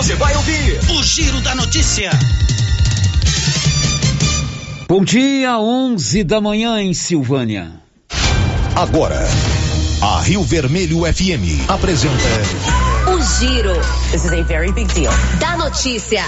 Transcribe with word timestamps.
Você 0.00 0.14
vai 0.14 0.34
ouvir 0.34 0.80
o 0.98 1.02
Giro 1.02 1.42
da 1.42 1.54
Notícia. 1.54 2.10
Bom 4.88 5.04
dia, 5.04 5.58
11 5.58 6.24
da 6.24 6.40
manhã 6.40 6.80
em 6.80 6.94
Silvânia. 6.94 7.70
Agora, 8.74 9.28
a 10.00 10.22
Rio 10.22 10.42
Vermelho 10.42 11.00
FM 11.00 11.68
apresenta 11.68 12.14
o 13.08 13.20
Giro. 13.20 13.74
This 14.10 14.24
is 14.24 14.32
a 14.32 14.42
very 14.44 14.72
big 14.72 14.90
deal. 14.94 15.12
Da 15.38 15.58
notícia. 15.58 16.24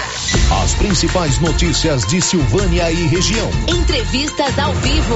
As 0.63 0.75
principais 0.75 1.39
notícias 1.39 2.05
de 2.05 2.21
Silvânia 2.21 2.91
e 2.91 3.07
região. 3.07 3.49
Entrevistas 3.67 4.59
ao 4.59 4.71
vivo. 4.75 5.15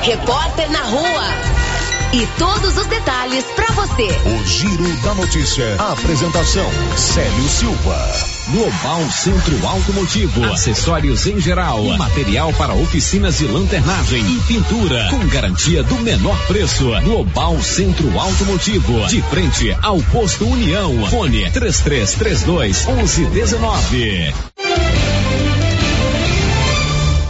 Repórter 0.00 0.70
na 0.70 0.82
rua. 0.84 1.67
E 2.10 2.26
todos 2.38 2.74
os 2.78 2.86
detalhes 2.86 3.44
para 3.54 3.66
você. 3.72 4.08
O 4.24 4.46
Giro 4.46 4.96
da 5.02 5.14
Notícia. 5.14 5.76
A 5.78 5.92
apresentação: 5.92 6.66
Célio 6.96 7.48
Silva. 7.48 8.38
Global 8.50 9.10
Centro 9.10 9.66
Automotivo, 9.66 10.42
acessórios 10.44 11.26
em 11.26 11.38
geral, 11.38 11.84
material 11.98 12.50
para 12.54 12.72
oficinas 12.72 13.36
de 13.36 13.46
lanternagem 13.46 14.24
e 14.24 14.40
pintura, 14.40 15.06
com 15.10 15.18
garantia 15.26 15.82
do 15.82 15.96
menor 15.96 16.38
preço. 16.46 16.88
Global 17.02 17.60
Centro 17.62 18.18
Automotivo, 18.18 19.06
de 19.08 19.20
frente 19.20 19.76
ao 19.82 20.00
posto 20.04 20.46
União. 20.46 21.06
Fone 21.10 21.50
3332 21.50 22.86
1119. 22.86 24.32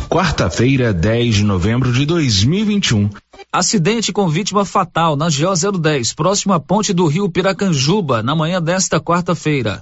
Quarta-feira, 0.09 0.93
10 0.95 1.35
de 1.35 1.45
novembro 1.45 1.93
de 1.93 2.07
2021. 2.07 3.11
Acidente 3.51 4.13
com 4.13 4.29
vítima 4.29 4.63
fatal 4.63 5.17
na 5.17 5.29
GO 5.31 5.79
010, 5.81 6.13
próximo 6.13 6.53
à 6.53 6.61
ponte 6.61 6.93
do 6.93 7.07
rio 7.07 7.31
Piracanjuba, 7.31 8.23
na 8.23 8.37
manhã 8.37 8.61
desta 8.61 9.01
quarta-feira. 9.01 9.81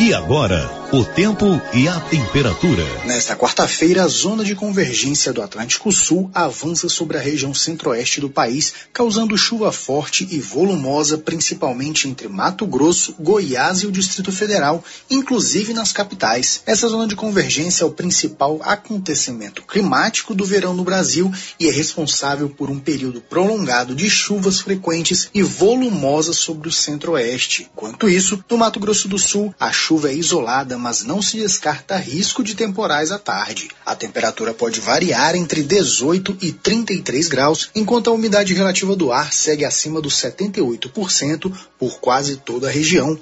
E 0.00 0.12
agora, 0.12 0.68
o 0.92 1.04
tempo 1.04 1.60
e 1.74 1.88
a 1.88 1.98
temperatura. 1.98 2.84
Nesta 3.04 3.34
quarta-feira, 3.34 4.04
a 4.04 4.08
zona 4.08 4.44
de 4.44 4.54
convergência 4.54 5.32
do 5.32 5.42
Atlântico 5.42 5.90
Sul 5.90 6.30
avança 6.32 6.88
sobre 6.88 7.16
a 7.16 7.20
região 7.20 7.52
centro-oeste 7.52 8.20
do 8.20 8.30
país, 8.30 8.72
causando 8.92 9.36
chuva 9.36 9.72
forte 9.72 10.26
e 10.30 10.38
volumosa, 10.38 11.18
principalmente 11.18 12.08
entre 12.08 12.28
Mato 12.28 12.64
Grosso, 12.66 13.16
Goiás 13.18 13.82
e 13.82 13.86
o 13.86 13.92
Distrito 13.92 14.30
Federal, 14.30 14.82
inclusive 15.10 15.74
nas 15.74 15.92
capitais. 15.92 16.62
Essa 16.64 16.88
zona 16.88 17.08
de 17.08 17.16
convergência 17.16 17.82
é 17.82 17.86
o 17.86 17.90
principal 17.90 18.60
acontecimento 18.62 19.62
climático 19.62 20.34
do 20.34 20.44
verão 20.44 20.72
no 20.72 20.84
Brasil 20.84 21.32
e 21.58 21.68
é 21.68 21.72
responsável 21.72 22.48
por 22.48 22.70
um 22.70 22.78
período 22.78 23.20
prolongado 23.20 23.94
de 23.94 24.08
chuvas 24.08 24.60
frequentes 24.60 25.28
e 25.34 25.42
volumosas 25.42 26.36
sobre 26.36 26.68
o 26.68 26.72
centro-oeste. 26.72 27.68
Enquanto 27.72 28.08
isso, 28.08 28.42
no 28.48 28.56
Mato 28.56 28.78
Grosso 28.78 29.08
do 29.08 29.18
Sul, 29.18 29.52
a 29.58 29.72
chuva 29.72 30.10
é 30.10 30.14
isolada, 30.14 30.75
mas 30.78 31.04
não 31.04 31.20
se 31.20 31.38
descarta 31.38 31.96
risco 31.96 32.42
de 32.42 32.54
temporais 32.54 33.10
à 33.10 33.18
tarde. 33.18 33.68
A 33.84 33.94
temperatura 33.94 34.54
pode 34.54 34.80
variar 34.80 35.34
entre 35.34 35.62
18 35.62 36.38
e 36.40 36.52
33 36.52 37.28
graus, 37.28 37.70
enquanto 37.74 38.08
a 38.08 38.12
umidade 38.12 38.54
relativa 38.54 38.96
do 38.96 39.12
ar 39.12 39.32
segue 39.32 39.64
acima 39.64 40.00
dos 40.00 40.14
78% 40.14 41.52
por 41.78 42.00
quase 42.00 42.36
toda 42.36 42.68
a 42.68 42.70
região. 42.70 43.18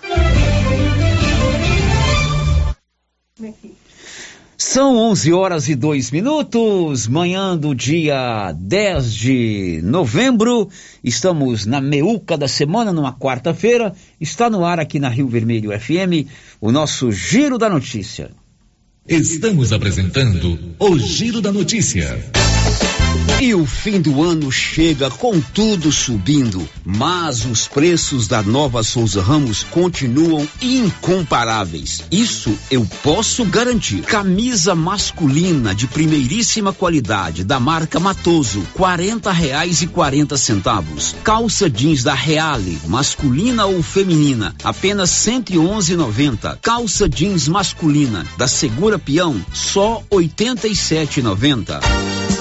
São 4.57 4.97
11 4.97 5.33
horas 5.33 5.69
e 5.69 5.75
2 5.75 6.13
minutos, 6.13 7.09
manhã 7.09 7.57
do 7.57 7.75
dia 7.75 8.53
10 8.53 9.13
de 9.13 9.81
novembro. 9.83 10.69
Estamos 11.03 11.67
na 11.67 11.81
meuca 11.81 12.39
da 12.39 12.47
semana, 12.47 12.93
numa 12.93 13.13
quarta-feira. 13.13 13.93
Está 14.21 14.49
no 14.49 14.65
ar 14.65 14.79
aqui 14.79 15.01
na 15.01 15.09
Rio 15.09 15.27
Vermelho 15.27 15.71
FM 15.79 16.29
o 16.61 16.71
nosso 16.71 17.11
Giro 17.11 17.59
da 17.59 17.69
Notícia. 17.69 18.31
Estamos 19.09 19.73
apresentando 19.73 20.59
o 20.79 20.99
Giro 20.99 21.41
da 21.41 21.53
Notícia. 21.53 22.17
E 23.41 23.53
o 23.53 23.67
fim 23.67 24.01
do 24.01 24.23
ano 24.23 24.51
chega 24.51 25.11
com 25.11 25.39
tudo 25.39 25.93
subindo, 25.93 26.67
mas 26.85 27.45
os 27.45 27.69
preços 27.69 28.27
da 28.27 28.43
nova 28.43 28.83
Souza 28.83 29.21
Ramos 29.21 29.63
continuam 29.65 30.49
incomparáveis. 30.63 32.05
Isso 32.11 32.57
eu 32.71 32.89
posso 33.03 33.45
garantir. 33.45 34.03
Camisa 34.03 34.75
masculina 34.75 35.75
de 35.75 35.87
primeiríssima 35.87 36.73
qualidade 36.73 37.45
da 37.45 37.61
marca 37.61 38.01
Matoso, 38.01 38.63
quarenta 38.73 39.31
reais 39.31 39.83
e 39.83 39.89
quarenta 39.89 40.39
centavos. 40.39 41.15
Calça 41.23 41.69
jeans 41.69 42.03
da 42.03 42.15
Reale, 42.15 42.79
masculina 42.87 43.67
ou 43.67 43.83
feminina, 43.83 44.55
apenas 44.65 45.11
cento 45.11 45.53
e 45.53 45.59
onze 45.59 45.97
noventa. 45.97 46.59
Calça 46.63 47.09
jeans 47.09 47.47
masculina 47.47 48.25
da 48.39 48.49
Segura 48.49 48.99
Peão, 48.99 49.45
só 49.53 50.03
oitenta 50.09 50.67
e 50.67 50.75
sete 50.75 51.21
noventa. 51.21 51.81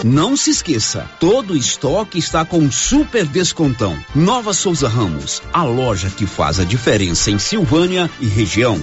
Não 0.04 0.36
se 0.36 0.50
esqueça, 0.50 0.83
todo 1.20 1.54
o 1.54 1.58
estoque 1.58 2.20
está 2.20 2.44
com 2.44 2.70
super 2.72 3.26
descontão. 3.26 3.98
Nova 4.14 4.54
Souza 4.54 4.88
Ramos, 4.88 5.42
a 5.52 5.64
loja 5.64 6.10
que 6.10 6.26
faz 6.26 6.60
a 6.60 6.64
diferença 6.64 7.32
em 7.32 7.40
Silvânia 7.40 8.10
e 8.20 8.28
região. 8.28 8.80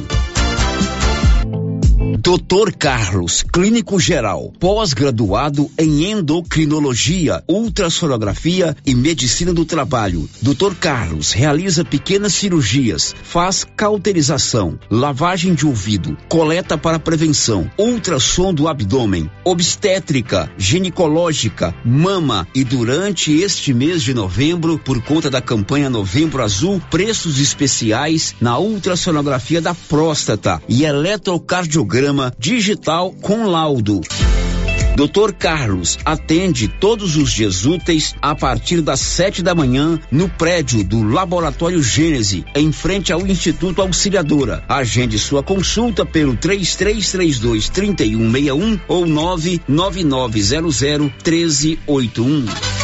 Doutor 2.23 2.75
Carlos, 2.75 3.43
clínico 3.51 3.99
geral, 3.99 4.53
pós-graduado 4.61 5.71
em 5.79 6.11
endocrinologia, 6.11 7.43
ultrassonografia 7.49 8.77
e 8.85 8.95
medicina 8.95 9.55
do 9.55 9.65
trabalho. 9.65 10.29
Doutor 10.43 10.75
Carlos 10.75 11.33
realiza 11.33 11.83
pequenas 11.83 12.35
cirurgias, 12.35 13.15
faz 13.23 13.65
cauterização, 13.75 14.79
lavagem 14.91 15.55
de 15.55 15.67
ouvido, 15.67 16.15
coleta 16.29 16.77
para 16.77 16.99
prevenção, 16.99 17.71
ultrassom 17.79 18.53
do 18.53 18.69
abdômen, 18.69 19.31
obstétrica, 19.43 20.53
ginecológica, 20.59 21.75
mama 21.83 22.47
e 22.55 22.65
durante 22.65 23.33
este 23.33 23.73
mês 23.73 24.03
de 24.03 24.13
novembro, 24.13 24.79
por 24.79 25.01
conta 25.01 25.31
da 25.31 25.41
campanha 25.41 25.89
Novembro 25.89 26.43
Azul, 26.43 26.83
preços 26.91 27.41
especiais 27.41 28.35
na 28.39 28.59
ultrassonografia 28.59 29.63
da 29.63 29.75
próstata 29.75 30.61
e 30.69 30.85
eletrocardiograma 30.85 32.10
digital 32.39 33.15
com 33.21 33.47
laudo. 33.47 34.01
Doutor 34.97 35.33
Carlos 35.33 35.99
atende 36.05 36.69
todos 36.69 37.17
os 37.17 37.33
dias 37.33 37.65
úteis 37.65 38.15
a 38.21 38.35
partir 38.35 38.83
das 38.83 39.01
sete 39.01 39.43
da 39.43 39.55
manhã 39.55 39.99
no 40.11 40.29
prédio 40.29 40.85
do 40.85 41.03
Laboratório 41.03 41.83
Gênese, 41.83 42.45
em 42.55 42.71
frente 42.73 43.13
ao 43.13 43.27
Instituto 43.27 43.81
Auxiliadora. 43.81 44.63
Agende 44.69 45.19
sua 45.19 45.43
consulta 45.43 46.05
pelo 46.05 46.37
3332 46.37 47.69
3161 47.71 48.81
ou 48.89 49.07
99900 49.07 50.81
1381. 51.25 52.80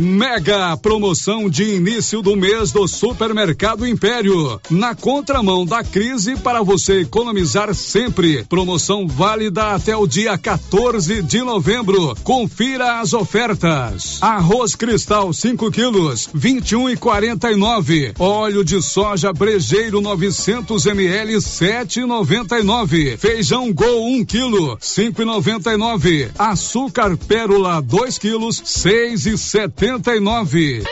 Mega 0.00 0.76
promoção 0.76 1.50
de 1.50 1.74
início 1.74 2.22
do 2.22 2.36
mês 2.36 2.70
do 2.70 2.86
Supermercado 2.86 3.84
Império. 3.84 4.60
Na 4.70 4.94
contramão 4.94 5.66
da 5.66 5.82
crise 5.82 6.36
para 6.36 6.62
você 6.62 7.00
economizar 7.00 7.74
sempre. 7.74 8.44
Promoção 8.44 9.08
válida 9.08 9.74
até 9.74 9.96
o 9.96 10.06
dia 10.06 10.38
14 10.38 11.20
de 11.22 11.42
novembro. 11.42 12.14
Confira 12.22 13.00
as 13.00 13.12
ofertas. 13.12 14.18
Arroz 14.20 14.76
cristal 14.76 15.32
5 15.32 15.68
quilos, 15.72 16.28
21 16.32 16.90
e 16.90 16.96
49. 16.96 18.12
Óleo 18.20 18.64
de 18.64 18.80
soja 18.80 19.32
brejeiro 19.32 20.00
900 20.00 20.86
ml 20.86 21.34
7,99. 21.38 23.18
Feijão 23.18 23.72
Gol 23.72 24.04
1 24.04 24.16
um 24.16 24.24
quilo 24.24 24.76
5,99. 24.76 26.30
Açúcar 26.38 27.16
pérola 27.16 27.80
2 27.80 28.16
quilos 28.16 28.62
6,70 28.62 29.87
99. 29.88 30.82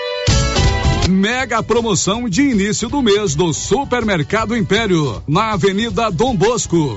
Mega 1.10 1.62
promoção 1.62 2.26
de 2.30 2.40
início 2.40 2.88
do 2.88 3.02
mês 3.02 3.34
do 3.34 3.52
Supermercado 3.52 4.56
Império, 4.56 5.22
na 5.28 5.52
Avenida 5.52 6.10
Dom 6.10 6.34
Bosco. 6.34 6.96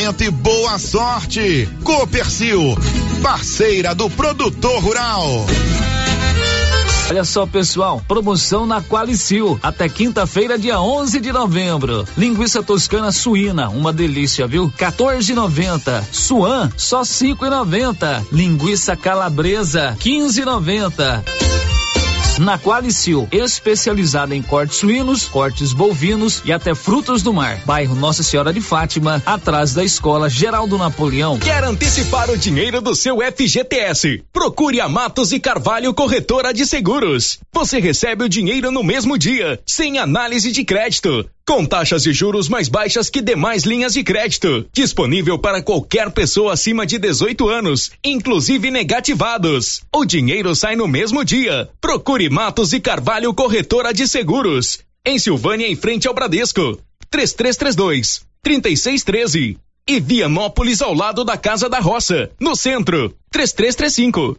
e 0.00 0.30
boa 0.30 0.78
sorte. 0.78 1.68
Copercil, 1.84 2.74
parceira 3.22 3.94
do 3.94 4.08
produtor 4.08 4.82
rural. 4.82 5.44
Olha 7.10 7.22
só, 7.22 7.44
pessoal, 7.44 8.00
promoção 8.08 8.64
na 8.64 8.80
Qualicil 8.80 9.60
até 9.62 9.90
quinta-feira, 9.90 10.58
dia 10.58 10.80
11 10.80 11.20
de 11.20 11.30
novembro. 11.32 12.06
Linguiça 12.16 12.62
toscana 12.62 13.12
suína, 13.12 13.68
uma 13.68 13.92
delícia, 13.92 14.46
viu? 14.46 14.70
14,90. 14.70 16.02
Suan, 16.10 16.70
só 16.78 17.02
5,90. 17.02 18.26
Linguiça 18.32 18.96
calabresa, 18.96 19.96
15,90 20.00 21.39
na 22.40 22.58
Qualicil, 22.58 23.28
especializada 23.30 24.34
em 24.34 24.42
cortes 24.42 24.78
suínos, 24.78 25.28
cortes 25.28 25.72
bovinos 25.72 26.42
e 26.44 26.52
até 26.52 26.74
frutos 26.74 27.22
do 27.22 27.32
mar. 27.32 27.60
Bairro 27.64 27.94
Nossa 27.94 28.22
Senhora 28.22 28.52
de 28.52 28.60
Fátima, 28.60 29.22
atrás 29.26 29.74
da 29.74 29.84
Escola 29.84 30.28
Geraldo 30.28 30.78
Napoleão. 30.78 31.38
Quer 31.38 31.62
antecipar 31.64 32.30
o 32.30 32.38
dinheiro 32.38 32.80
do 32.80 32.94
seu 32.94 33.18
FGTS? 33.18 34.24
Procure 34.32 34.80
a 34.80 34.88
Matos 34.88 35.32
e 35.32 35.38
Carvalho 35.38 35.92
Corretora 35.92 36.52
de 36.52 36.66
Seguros. 36.66 37.38
Você 37.52 37.78
recebe 37.78 38.24
o 38.24 38.28
dinheiro 38.28 38.70
no 38.70 38.82
mesmo 38.82 39.18
dia, 39.18 39.60
sem 39.66 39.98
análise 39.98 40.50
de 40.50 40.64
crédito 40.64 41.28
com 41.50 41.66
taxas 41.66 42.04
de 42.04 42.12
juros 42.12 42.48
mais 42.48 42.68
baixas 42.68 43.10
que 43.10 43.20
demais 43.20 43.64
linhas 43.64 43.94
de 43.94 44.04
crédito. 44.04 44.64
Disponível 44.72 45.36
para 45.36 45.60
qualquer 45.60 46.08
pessoa 46.12 46.52
acima 46.52 46.86
de 46.86 46.96
18 46.96 47.48
anos, 47.48 47.90
inclusive 48.04 48.70
negativados. 48.70 49.82
O 49.92 50.04
dinheiro 50.04 50.54
sai 50.54 50.76
no 50.76 50.86
mesmo 50.86 51.24
dia. 51.24 51.68
Procure 51.80 52.30
Matos 52.30 52.72
e 52.72 52.78
Carvalho 52.78 53.34
Corretora 53.34 53.92
de 53.92 54.06
Seguros. 54.06 54.78
Em 55.04 55.18
Silvânia, 55.18 55.66
em 55.66 55.74
frente 55.74 56.06
ao 56.06 56.14
Bradesco. 56.14 56.78
3332 57.10 58.24
3613. 58.44 59.58
E 59.88 59.98
Vianópolis 59.98 60.80
ao 60.80 60.94
lado 60.94 61.24
da 61.24 61.36
Casa 61.36 61.68
da 61.68 61.80
Roça, 61.80 62.30
no 62.38 62.54
centro. 62.54 63.12
3335 63.32 64.38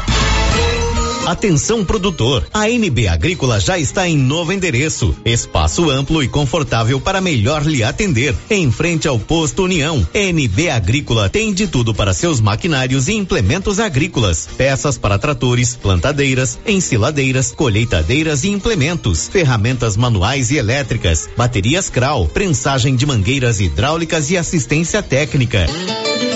Atenção 1.25 1.85
produtor, 1.85 2.47
a 2.51 2.67
NB 2.69 3.07
Agrícola 3.07 3.59
já 3.59 3.77
está 3.77 4.07
em 4.07 4.17
novo 4.17 4.51
endereço, 4.51 5.15
espaço 5.23 5.89
amplo 5.89 6.23
e 6.23 6.27
confortável 6.27 6.99
para 6.99 7.21
melhor 7.21 7.63
lhe 7.63 7.83
atender, 7.83 8.35
em 8.49 8.71
frente 8.71 9.07
ao 9.07 9.19
posto 9.19 9.63
União. 9.63 10.05
NB 10.13 10.69
Agrícola 10.69 11.29
tem 11.29 11.53
de 11.53 11.67
tudo 11.67 11.93
para 11.93 12.13
seus 12.13 12.41
maquinários 12.41 13.07
e 13.07 13.13
implementos 13.13 13.79
agrícolas, 13.79 14.49
peças 14.57 14.97
para 14.97 15.19
tratores, 15.19 15.75
plantadeiras, 15.75 16.59
ensiladeiras, 16.65 17.51
colheitadeiras 17.51 18.43
e 18.43 18.49
implementos, 18.49 19.27
ferramentas 19.27 19.95
manuais 19.95 20.49
e 20.49 20.57
elétricas, 20.57 21.29
baterias 21.37 21.89
Kral, 21.89 22.27
prensagem 22.27 22.95
de 22.95 23.05
mangueiras 23.05 23.59
hidráulicas 23.59 24.31
e 24.31 24.37
assistência 24.37 25.03
técnica. 25.03 25.67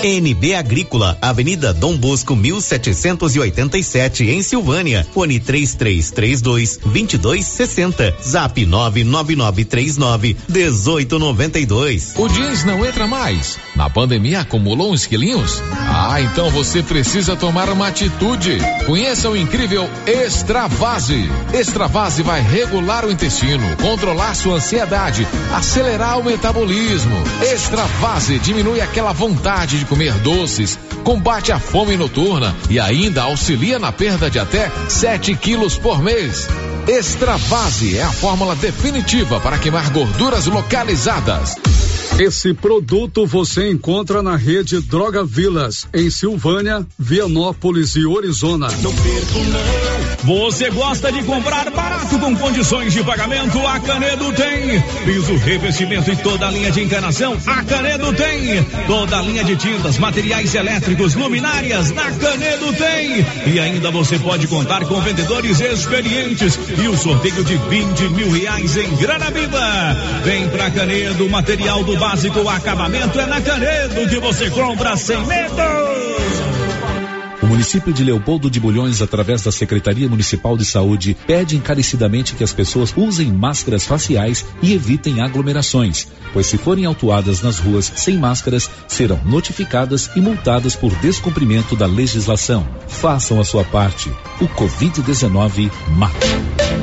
NB 0.02 0.54
Agrícola, 0.54 1.18
Avenida 1.20 1.72
Dom 1.72 1.96
Bosco 1.96 2.36
1787 2.36 4.24
em 4.24 4.42
Silvânia. 4.42 5.06
Fone 5.12 5.40
3332 5.40 6.76
2260. 6.78 8.14
Zap 8.22 8.64
99939 8.64 10.36
1892. 10.48 12.14
O 12.16 12.28
jeans 12.28 12.64
não 12.64 12.84
entra 12.84 13.06
mais. 13.06 13.58
Na 13.74 13.90
pandemia 13.90 14.40
acumulou 14.40 14.92
uns 14.92 15.06
quilinhos? 15.06 15.62
Ah, 15.72 16.20
então 16.20 16.50
você 16.50 16.82
precisa 16.82 17.36
tomar 17.36 17.68
uma 17.68 17.88
atitude. 17.88 18.58
Conheça 18.86 19.28
o 19.30 19.36
incrível 19.36 19.88
Extravase. 20.06 21.28
Extravase 21.52 22.22
vai 22.22 22.40
regular 22.40 23.04
o 23.04 23.10
intestino, 23.10 23.76
controlar 23.76 24.34
sua 24.34 24.56
ansiedade, 24.56 25.26
acelerar 25.52 26.18
o 26.18 26.24
metabolismo. 26.24 27.16
Extravase 27.52 28.38
diminui 28.38 28.80
aquela 28.80 29.12
vontade 29.12 29.75
de 29.78 29.84
comer 29.84 30.12
doces, 30.18 30.78
combate 31.04 31.52
a 31.52 31.58
fome 31.58 31.96
noturna 31.96 32.54
e 32.68 32.80
ainda 32.80 33.22
auxilia 33.22 33.78
na 33.78 33.92
perda 33.92 34.30
de 34.30 34.38
até 34.38 34.70
7 34.88 35.34
quilos 35.36 35.78
por 35.78 36.02
mês. 36.02 36.48
Extravase 36.88 37.96
é 37.96 38.02
a 38.02 38.12
fórmula 38.12 38.54
definitiva 38.54 39.40
para 39.40 39.58
queimar 39.58 39.90
gorduras 39.90 40.46
localizadas. 40.46 41.56
Esse 42.18 42.54
produto 42.54 43.26
você 43.26 43.70
encontra 43.70 44.22
na 44.22 44.36
rede 44.36 44.80
Droga 44.80 45.22
Vilas, 45.24 45.86
em 45.92 46.08
Silvânia, 46.10 46.86
Vianópolis 46.98 47.94
e 47.96 48.06
Orizona. 48.06 48.68
Não 48.82 48.94
perco, 48.94 49.38
não. 49.38 50.05
Você 50.24 50.70
gosta 50.70 51.12
de 51.12 51.22
comprar 51.22 51.70
barato 51.70 52.18
com 52.18 52.34
condições 52.36 52.92
de 52.92 53.02
pagamento? 53.04 53.64
A 53.66 53.78
Canedo 53.78 54.32
tem. 54.32 54.80
Piso, 55.04 55.36
revestimento 55.36 56.10
e 56.10 56.16
toda 56.16 56.48
a 56.48 56.50
linha 56.50 56.70
de 56.70 56.82
encanação? 56.82 57.36
A 57.46 57.62
Canedo 57.62 58.12
tem. 58.12 58.62
Toda 58.86 59.18
a 59.18 59.22
linha 59.22 59.44
de 59.44 59.56
tintas, 59.56 59.98
materiais 59.98 60.54
elétricos, 60.54 61.14
luminárias? 61.14 61.92
Na 61.92 62.10
Canedo 62.10 62.72
tem. 62.72 63.26
E 63.46 63.60
ainda 63.60 63.90
você 63.90 64.18
pode 64.18 64.46
contar 64.46 64.84
com 64.86 65.00
vendedores 65.00 65.60
experientes 65.60 66.58
e 66.76 66.88
o 66.88 66.96
sorteio 66.96 67.44
de 67.44 67.56
20 67.56 68.08
mil 68.10 68.30
reais 68.30 68.76
em 68.76 68.96
grana 68.96 69.30
viva. 69.30 69.96
Vem 70.24 70.48
pra 70.48 70.70
Canedo, 70.70 71.28
material 71.28 71.84
do 71.84 71.96
básico, 71.96 72.48
acabamento 72.48 73.20
é 73.20 73.26
na 73.26 73.40
Canedo 73.40 74.08
que 74.08 74.18
você 74.18 74.50
compra 74.50 74.96
sem 74.96 75.24
medo. 75.26 76.55
O 77.46 77.48
município 77.48 77.92
de 77.92 78.02
Leopoldo 78.02 78.50
de 78.50 78.58
Bulhões, 78.58 79.00
através 79.00 79.40
da 79.42 79.52
Secretaria 79.52 80.08
Municipal 80.08 80.56
de 80.56 80.64
Saúde, 80.64 81.16
pede 81.28 81.56
encarecidamente 81.56 82.34
que 82.34 82.42
as 82.42 82.52
pessoas 82.52 82.92
usem 82.96 83.32
máscaras 83.32 83.86
faciais 83.86 84.44
e 84.60 84.72
evitem 84.74 85.20
aglomerações, 85.20 86.08
pois 86.32 86.46
se 86.46 86.58
forem 86.58 86.86
autuadas 86.86 87.42
nas 87.42 87.60
ruas 87.60 87.92
sem 87.94 88.18
máscaras, 88.18 88.68
serão 88.88 89.20
notificadas 89.24 90.10
e 90.16 90.20
multadas 90.20 90.74
por 90.74 90.92
descumprimento 90.96 91.76
da 91.76 91.86
legislação. 91.86 92.66
Façam 92.88 93.40
a 93.40 93.44
sua 93.44 93.62
parte. 93.62 94.10
O 94.40 94.48
Covid-19 94.48 95.70
mata. 95.96 96.75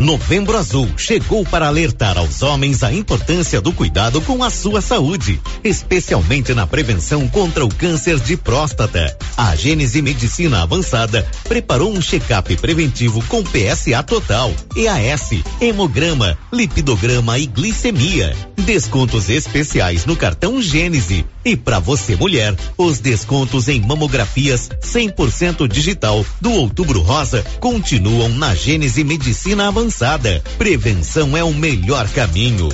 Novembro 0.00 0.56
Azul 0.56 0.88
chegou 0.96 1.44
para 1.44 1.66
alertar 1.66 2.16
aos 2.16 2.42
homens 2.42 2.82
a 2.82 2.90
importância 2.90 3.60
do 3.60 3.70
cuidado 3.70 4.20
com 4.22 4.42
a 4.42 4.48
sua 4.48 4.80
saúde, 4.80 5.38
especialmente 5.62 6.54
na 6.54 6.66
prevenção 6.66 7.28
contra 7.28 7.64
o 7.66 7.68
câncer 7.68 8.18
de 8.18 8.34
próstata. 8.34 9.14
A 9.36 9.54
Gênese 9.54 10.00
Medicina 10.00 10.62
Avançada 10.62 11.28
preparou 11.44 11.92
um 11.92 12.00
check-up 12.00 12.56
preventivo 12.56 13.22
com 13.26 13.42
PSA 13.42 14.02
total, 14.02 14.50
EAS, 14.74 15.42
hemograma, 15.60 16.36
lipidograma 16.50 17.38
e 17.38 17.44
glicemia. 17.44 18.34
Descontos 18.56 19.28
especiais 19.28 20.06
no 20.06 20.16
cartão 20.16 20.62
Gênese. 20.62 21.26
E 21.44 21.56
para 21.56 21.78
você 21.78 22.16
mulher, 22.16 22.54
os 22.76 22.98
descontos 22.98 23.68
em 23.68 23.80
mamografias 23.80 24.68
100% 24.82 25.66
digital 25.66 26.24
do 26.40 26.52
Outubro 26.52 27.00
Rosa 27.00 27.44
continuam 27.58 28.28
na 28.28 28.54
Gênese 28.54 29.02
Medicina 29.04 29.68
Avançada. 29.68 30.42
Prevenção 30.58 31.36
é 31.36 31.42
o 31.42 31.54
melhor 31.54 32.08
caminho. 32.08 32.68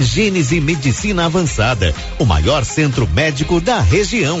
Gênese 0.00 0.60
Medicina 0.60 1.26
Avançada, 1.26 1.94
o 2.18 2.24
maior 2.24 2.64
centro 2.64 3.08
médico 3.08 3.60
da 3.60 3.80
região. 3.80 4.40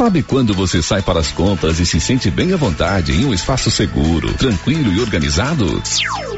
Sabe 0.00 0.22
quando 0.22 0.54
você 0.54 0.80
sai 0.80 1.02
para 1.02 1.20
as 1.20 1.30
compras 1.30 1.78
e 1.78 1.84
se 1.84 2.00
sente 2.00 2.30
bem 2.30 2.54
à 2.54 2.56
vontade 2.56 3.12
em 3.12 3.26
um 3.26 3.34
espaço 3.34 3.70
seguro, 3.70 4.32
tranquilo 4.32 4.90
e 4.94 4.98
organizado? 4.98 5.66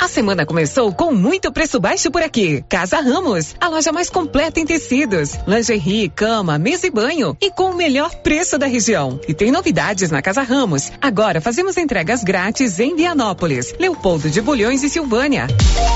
A 0.00 0.08
semana 0.08 0.46
começou 0.46 0.92
com 0.92 1.12
muito 1.12 1.52
preço 1.52 1.80
baixo 1.80 2.10
por 2.10 2.22
aqui. 2.22 2.64
Casa 2.68 3.00
Ramos, 3.00 3.54
a 3.60 3.68
loja 3.68 3.92
mais 3.92 4.08
completa 4.08 4.60
em 4.60 4.64
tecidos, 4.64 5.32
lingerie, 5.46 6.08
cama, 6.08 6.58
mesa 6.58 6.86
e 6.86 6.90
banho 6.90 7.36
e 7.40 7.50
com 7.50 7.70
o 7.70 7.76
melhor 7.76 8.14
preço 8.16 8.58
da 8.58 8.66
região. 8.66 9.20
E 9.26 9.34
tem 9.34 9.50
novidades 9.50 10.10
na 10.10 10.22
Casa 10.22 10.42
Ramos. 10.42 10.92
Agora 11.00 11.40
fazemos 11.40 11.76
entregas 11.76 12.22
grátis 12.22 12.78
em 12.78 12.94
Vianópolis, 12.94 13.74
Leopoldo 13.78 14.30
de 14.30 14.40
Bulhões 14.40 14.82
e 14.82 14.88
Silvânia. 14.88 15.46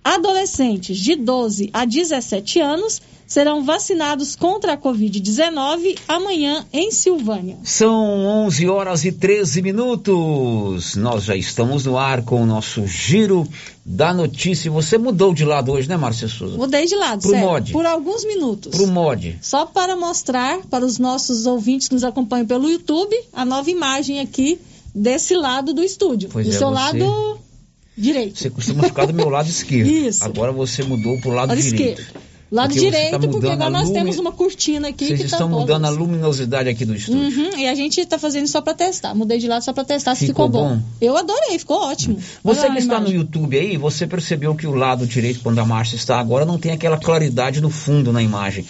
Adolescentes 0.05 0.97
de 0.99 1.15
12 1.15 1.71
a 1.73 1.83
17 1.83 2.59
anos 2.59 3.01
serão 3.25 3.65
vacinados 3.65 4.35
contra 4.35 4.73
a 4.73 4.77
Covid-19 4.77 5.97
amanhã 6.07 6.63
em 6.71 6.91
Silvânia. 6.91 7.57
São 7.63 8.23
11 8.45 8.67
horas 8.69 9.03
e 9.03 9.11
13 9.11 9.63
minutos. 9.63 10.95
Nós 10.95 11.23
já 11.23 11.35
estamos 11.35 11.85
no 11.87 11.97
ar 11.97 12.21
com 12.21 12.39
o 12.43 12.45
nosso 12.45 12.85
giro 12.85 13.47
da 13.83 14.13
notícia. 14.13 14.69
Você 14.69 14.95
mudou 14.99 15.33
de 15.33 15.43
lado 15.43 15.71
hoje, 15.71 15.89
né, 15.89 15.97
Márcia 15.97 16.27
Souza? 16.27 16.55
Mudei 16.55 16.85
de 16.85 16.95
lado, 16.95 17.21
Pro 17.21 17.31
sério, 17.31 17.47
mod. 17.47 17.71
por 17.73 17.85
alguns 17.87 18.23
minutos. 18.25 18.77
Pro 18.77 18.85
mod. 18.85 19.39
Só 19.41 19.65
para 19.65 19.95
mostrar 19.95 20.59
para 20.69 20.85
os 20.85 20.99
nossos 20.99 21.47
ouvintes 21.47 21.87
que 21.87 21.95
nos 21.95 22.03
acompanham 22.03 22.45
pelo 22.45 22.69
YouTube 22.69 23.15
a 23.33 23.43
nova 23.43 23.71
imagem 23.71 24.19
aqui 24.19 24.59
desse 24.93 25.33
lado 25.35 25.73
do 25.73 25.83
estúdio. 25.83 26.29
Pois 26.31 26.45
do 26.45 26.53
é, 26.53 26.57
seu 26.57 26.67
você- 26.69 26.73
lado 26.75 27.39
direito. 27.97 28.39
Você 28.39 28.49
costuma 28.49 28.83
ficar 28.83 29.05
do 29.05 29.13
meu 29.13 29.29
lado 29.29 29.49
esquerdo. 29.49 29.89
Isso. 29.89 30.23
Agora 30.23 30.51
você 30.51 30.83
mudou 30.83 31.17
pro 31.19 31.31
lado, 31.31 31.49
Lado 31.49 31.61
direito. 31.61 31.99
esquerdo. 32.01 32.25
Lado 32.51 32.67
Porque 32.67 32.79
você 32.79 32.85
direito, 32.91 33.11
tá 33.11 33.19
porque 33.19 33.47
agora 33.49 33.69
nós 33.71 33.87
lumi- 33.87 33.93
temos 33.99 34.19
uma 34.19 34.31
cortina 34.31 34.89
aqui 34.89 35.07
Vocês 35.07 35.19
que 35.19 35.25
estão 35.25 35.49
tá 35.49 35.57
mudando 35.57 35.85
a 35.85 35.89
luminosidade 35.89 36.69
aqui 36.69 36.85
do 36.85 36.95
estúdio. 36.95 37.21
Uhum, 37.23 37.57
e 37.57 37.67
a 37.67 37.73
gente 37.73 37.99
está 37.99 38.19
fazendo 38.19 38.47
só 38.47 38.61
para 38.61 38.75
testar. 38.75 39.15
Mudei 39.15 39.39
de 39.39 39.47
lado 39.47 39.63
só 39.63 39.73
para 39.73 39.83
testar 39.83 40.13
se 40.13 40.27
Ficou 40.27 40.45
ficou, 40.45 40.61
bom. 40.61 40.75
bom? 40.75 40.81
Eu 41.01 41.17
adorei, 41.17 41.57
ficou 41.57 41.81
ótimo. 41.81 42.17
Você 42.43 42.69
que 42.69 42.77
está 42.77 42.99
no 42.99 43.07
imagem. 43.07 43.15
YouTube 43.15 43.57
aí, 43.57 43.77
você 43.77 44.05
percebeu 44.05 44.53
que 44.53 44.67
o 44.67 44.75
lado 44.75 45.07
direito, 45.07 45.39
quando 45.41 45.57
a 45.59 45.65
Márcia 45.65 45.95
está 45.95 46.19
agora, 46.19 46.45
não 46.45 46.59
tem 46.59 46.71
aquela 46.71 46.97
claridade 46.97 47.59
no 47.59 47.71
fundo 47.71 48.13
na 48.13 48.21
imagem. 48.21 48.63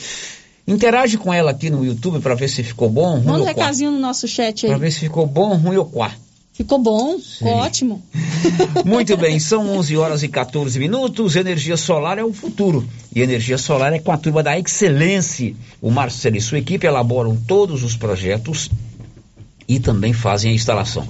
Interage 0.67 1.17
com 1.17 1.31
ela 1.31 1.51
aqui 1.51 1.69
no 1.69 1.85
YouTube 1.85 2.19
para 2.21 2.33
ver 2.33 2.47
se 2.49 2.63
ficou 2.63 2.89
bom, 2.89 3.15
ruim 3.17 3.25
Manda 3.25 3.43
um 3.43 3.45
recadinho 3.45 3.91
no 3.91 3.99
nosso 3.99 4.27
chat 4.27 4.65
aí. 4.65 4.71
Para 4.71 4.79
ver 4.79 4.91
se 4.91 5.01
ficou 5.01 5.27
bom, 5.27 5.53
ruim 5.57 5.75
ou 5.75 5.85
quá. 5.85 6.11
Ficou 6.55 6.79
bom, 6.79 7.19
ficou 7.19 7.51
ótimo. 7.51 8.01
Muito 8.85 9.17
bem, 9.17 9.37
são 9.39 9.69
11 9.77 9.97
horas 9.97 10.23
e 10.23 10.29
14 10.29 10.79
minutos. 10.79 11.35
Energia 11.35 11.75
solar 11.75 12.17
é 12.17 12.23
o 12.23 12.31
futuro. 12.31 12.87
E 13.13 13.21
energia 13.21 13.57
solar 13.57 13.91
é 13.91 13.99
com 13.99 14.09
a 14.09 14.17
turma 14.17 14.41
da 14.41 14.57
Excelência. 14.57 15.53
O 15.81 15.91
Marcelo 15.91 16.37
e 16.37 16.41
sua 16.41 16.59
equipe 16.59 16.87
elaboram 16.87 17.35
todos 17.35 17.83
os 17.83 17.97
projetos 17.97 18.71
e 19.67 19.81
também 19.81 20.13
fazem 20.13 20.51
a 20.51 20.53
instalação. 20.55 21.05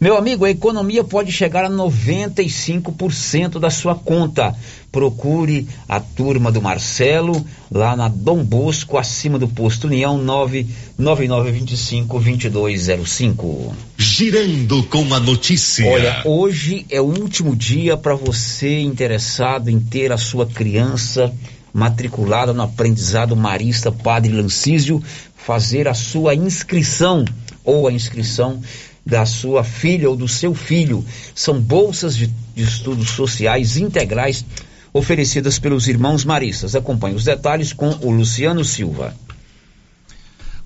Meu 0.00 0.16
amigo, 0.16 0.44
a 0.44 0.50
economia 0.50 1.02
pode 1.02 1.32
chegar 1.32 1.64
a 1.64 1.70
95% 1.70 3.58
da 3.58 3.68
sua 3.68 3.96
conta. 3.96 4.54
Procure 4.92 5.66
a 5.88 5.98
turma 5.98 6.52
do 6.52 6.62
Marcelo 6.62 7.44
lá 7.68 7.96
na 7.96 8.06
Dom 8.06 8.44
Bosco, 8.44 8.96
acima 8.96 9.40
do 9.40 9.48
posto 9.48 9.88
União 9.88 10.16
99925-2205. 10.98 13.72
Girando 13.96 14.84
com 14.84 15.12
a 15.12 15.18
notícia. 15.18 15.90
Olha, 15.90 16.22
hoje 16.24 16.86
é 16.88 17.00
o 17.00 17.06
último 17.06 17.56
dia 17.56 17.96
para 17.96 18.14
você 18.14 18.78
interessado 18.78 19.68
em 19.68 19.80
ter 19.80 20.12
a 20.12 20.16
sua 20.16 20.46
criança 20.46 21.34
matriculada 21.74 22.52
no 22.52 22.62
aprendizado 22.62 23.34
marista 23.34 23.90
Padre 23.90 24.32
Lancísio 24.32 25.02
fazer 25.36 25.88
a 25.88 25.94
sua 25.94 26.36
inscrição 26.36 27.24
ou 27.64 27.88
a 27.88 27.92
inscrição 27.92 28.60
da 29.08 29.24
sua 29.24 29.64
filha 29.64 30.10
ou 30.10 30.14
do 30.14 30.28
seu 30.28 30.54
filho. 30.54 31.02
São 31.34 31.58
bolsas 31.58 32.14
de, 32.14 32.26
de 32.26 32.62
estudos 32.62 33.08
sociais 33.08 33.78
integrais 33.78 34.44
oferecidas 34.92 35.58
pelos 35.58 35.88
irmãos 35.88 36.26
maristas. 36.26 36.74
Acompanhe 36.74 37.16
os 37.16 37.24
detalhes 37.24 37.72
com 37.72 37.88
o 38.02 38.10
Luciano 38.10 38.62
Silva. 38.62 39.14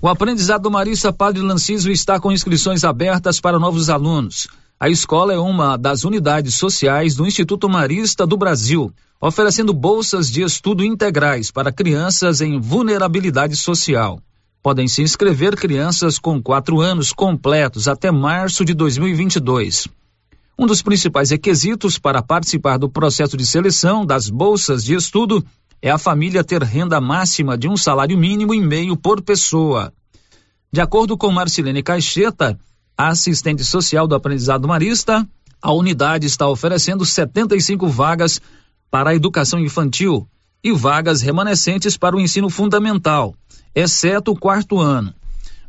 O 0.01 0.09
aprendizado 0.09 0.69
Marista 0.69 1.13
Padre 1.13 1.41
Lanciso 1.41 1.89
está 1.89 2.19
com 2.19 2.33
inscrições 2.33 2.83
abertas 2.83 3.39
para 3.39 3.57
novos 3.57 3.89
alunos. 3.89 4.49
A 4.77 4.89
escola 4.89 5.31
é 5.31 5.39
uma 5.39 5.77
das 5.77 6.03
unidades 6.03 6.55
sociais 6.55 7.15
do 7.15 7.25
Instituto 7.25 7.69
Marista 7.69 8.27
do 8.27 8.35
Brasil, 8.35 8.91
oferecendo 9.21 9.73
bolsas 9.73 10.29
de 10.29 10.41
estudo 10.41 10.83
integrais 10.83 11.49
para 11.49 11.71
crianças 11.71 12.41
em 12.41 12.59
vulnerabilidade 12.59 13.55
social. 13.55 14.19
Podem 14.63 14.87
se 14.87 15.01
inscrever 15.01 15.57
crianças 15.57 16.17
com 16.17 16.41
quatro 16.41 16.79
anos 16.79 17.11
completos 17.11 17.85
até 17.89 18.09
março 18.09 18.63
de 18.63 18.73
2022. 18.73 19.89
Um 20.57 20.65
dos 20.65 20.81
principais 20.81 21.31
requisitos 21.31 21.99
para 21.99 22.21
participar 22.21 22.77
do 22.77 22.89
processo 22.89 23.35
de 23.35 23.45
seleção 23.45 24.05
das 24.05 24.29
bolsas 24.29 24.81
de 24.81 24.95
estudo 24.95 25.45
é 25.81 25.91
a 25.91 25.97
família 25.97 26.45
ter 26.45 26.63
renda 26.63 27.01
máxima 27.01 27.57
de 27.57 27.67
um 27.67 27.75
salário 27.75 28.17
mínimo 28.17 28.53
e 28.53 28.61
meio 28.61 28.95
por 28.95 29.21
pessoa. 29.21 29.91
De 30.71 30.79
acordo 30.79 31.17
com 31.17 31.29
Marcelene 31.29 31.83
Caixeta, 31.83 32.57
assistente 32.97 33.65
social 33.65 34.07
do 34.07 34.15
aprendizado 34.15 34.65
marista, 34.65 35.27
a 35.61 35.73
unidade 35.73 36.25
está 36.25 36.47
oferecendo 36.47 37.05
75 37.05 37.85
vagas 37.89 38.39
para 38.89 39.09
a 39.09 39.15
educação 39.15 39.59
infantil 39.59 40.25
e 40.63 40.71
vagas 40.71 41.21
remanescentes 41.21 41.97
para 41.97 42.15
o 42.15 42.21
ensino 42.21 42.49
fundamental, 42.49 43.35
exceto 43.75 44.31
o 44.31 44.39
quarto 44.39 44.79
ano. 44.79 45.13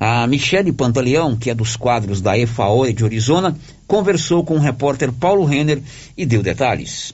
A 0.00 0.26
Michele 0.26 0.72
Pantaleão, 0.72 1.36
que 1.36 1.50
é 1.50 1.54
dos 1.54 1.74
quadros 1.74 2.20
da 2.20 2.38
EFAOE 2.38 2.92
de 2.92 3.04
Arizona, 3.04 3.56
conversou 3.86 4.44
com 4.44 4.54
o 4.54 4.60
repórter 4.60 5.12
Paulo 5.12 5.44
Renner 5.44 5.82
e 6.16 6.24
deu 6.24 6.42
detalhes. 6.42 7.12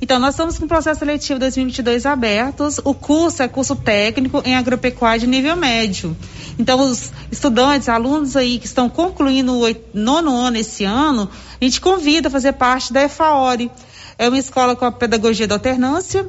Então, 0.00 0.18
nós 0.18 0.34
estamos 0.34 0.58
com 0.58 0.66
o 0.66 0.68
processo 0.68 1.00
seletivo 1.00 1.40
2022 1.40 2.04
abertos. 2.04 2.78
O 2.84 2.92
curso 2.92 3.42
é 3.42 3.48
curso 3.48 3.74
técnico 3.74 4.42
em 4.44 4.54
agropecuária 4.54 5.20
de 5.20 5.26
nível 5.26 5.56
médio. 5.56 6.16
Então, 6.58 6.80
os 6.80 7.12
estudantes, 7.32 7.88
alunos 7.88 8.36
aí 8.36 8.58
que 8.58 8.66
estão 8.66 8.88
concluindo 8.88 9.54
o 9.54 9.76
nono 9.94 10.36
ano 10.36 10.58
esse 10.58 10.84
ano, 10.84 11.28
a 11.60 11.64
gente 11.64 11.80
convida 11.80 12.28
a 12.28 12.30
fazer 12.30 12.52
parte 12.52 12.92
da 12.92 13.02
EFAORE. 13.02 13.70
É 14.18 14.28
uma 14.28 14.38
escola 14.38 14.74
com 14.74 14.84
a 14.84 14.92
pedagogia 14.92 15.46
da 15.46 15.56
alternância, 15.56 16.26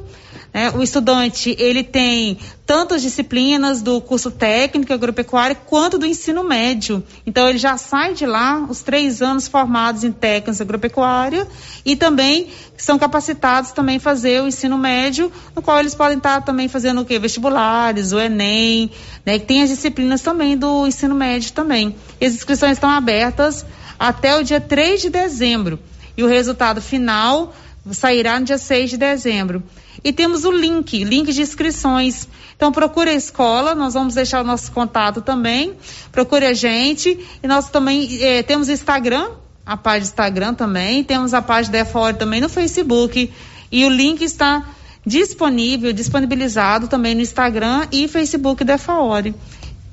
né? 0.52 0.70
O 0.74 0.82
estudante 0.82 1.54
ele 1.58 1.82
tem 1.82 2.38
tanto 2.66 2.94
as 2.94 3.02
disciplinas 3.02 3.80
do 3.80 4.00
curso 4.00 4.30
técnico 4.30 4.92
agropecuário 4.92 5.56
quanto 5.66 5.98
do 5.98 6.06
ensino 6.06 6.42
médio. 6.44 7.02
Então 7.26 7.48
ele 7.48 7.58
já 7.58 7.76
sai 7.76 8.14
de 8.14 8.26
lá 8.26 8.66
os 8.68 8.82
três 8.82 9.22
anos 9.22 9.48
formados 9.48 10.04
em 10.04 10.12
técnicos 10.12 10.60
agropecuária 10.60 11.46
e 11.84 11.96
também 11.96 12.48
são 12.76 12.98
capacitados 12.98 13.72
também 13.72 13.98
fazer 13.98 14.42
o 14.42 14.46
ensino 14.46 14.78
médio, 14.78 15.30
no 15.54 15.62
qual 15.62 15.78
eles 15.78 15.94
podem 15.94 16.18
estar 16.18 16.42
também 16.42 16.68
fazendo 16.68 17.02
o 17.02 17.04
quê? 17.04 17.18
Vestibulares, 17.18 18.12
o 18.12 18.20
Enem, 18.20 18.90
né? 19.24 19.38
Que 19.38 19.46
tem 19.46 19.62
as 19.62 19.68
disciplinas 19.68 20.22
também 20.22 20.56
do 20.56 20.86
ensino 20.86 21.14
médio 21.14 21.52
também. 21.52 21.94
E 22.20 22.26
as 22.26 22.34
inscrições 22.34 22.72
estão 22.72 22.90
abertas 22.90 23.64
até 23.98 24.36
o 24.36 24.42
dia 24.42 24.60
3 24.60 25.02
de 25.02 25.10
dezembro. 25.10 25.78
E 26.16 26.22
o 26.22 26.26
resultado 26.26 26.82
final 26.82 27.54
sairá 27.92 28.38
no 28.38 28.46
dia 28.46 28.58
6 28.58 28.90
de 28.90 28.96
dezembro. 28.96 29.62
E 30.02 30.12
temos 30.12 30.44
o 30.44 30.50
link, 30.50 31.04
link 31.04 31.32
de 31.32 31.42
inscrições. 31.42 32.28
Então 32.56 32.70
procure 32.72 33.10
a 33.10 33.14
escola, 33.14 33.74
nós 33.74 33.94
vamos 33.94 34.14
deixar 34.14 34.42
o 34.42 34.44
nosso 34.44 34.70
contato 34.72 35.20
também. 35.20 35.74
Procure 36.12 36.46
a 36.46 36.52
gente. 36.52 37.18
E 37.42 37.46
nós 37.46 37.68
também 37.68 38.22
eh, 38.22 38.42
temos 38.42 38.68
Instagram, 38.68 39.30
a 39.66 39.76
página 39.76 40.04
do 40.04 40.08
Instagram 40.08 40.54
também. 40.54 41.02
Temos 41.02 41.34
a 41.34 41.42
página 41.42 41.72
da 41.72 41.78
EFOR 41.80 42.14
também 42.14 42.40
no 42.40 42.48
Facebook. 42.48 43.30
E 43.70 43.84
o 43.84 43.88
link 43.88 44.22
está 44.22 44.66
disponível, 45.04 45.92
disponibilizado 45.92 46.88
também 46.88 47.14
no 47.14 47.20
Instagram 47.20 47.86
e 47.90 48.06
Facebook 48.06 48.64
da 48.64 48.74
EFOR. 48.74 49.32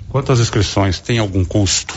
Quantas 0.10 0.40
inscrições? 0.40 1.00
Tem 1.00 1.20
algum 1.20 1.44
custo? 1.44 1.94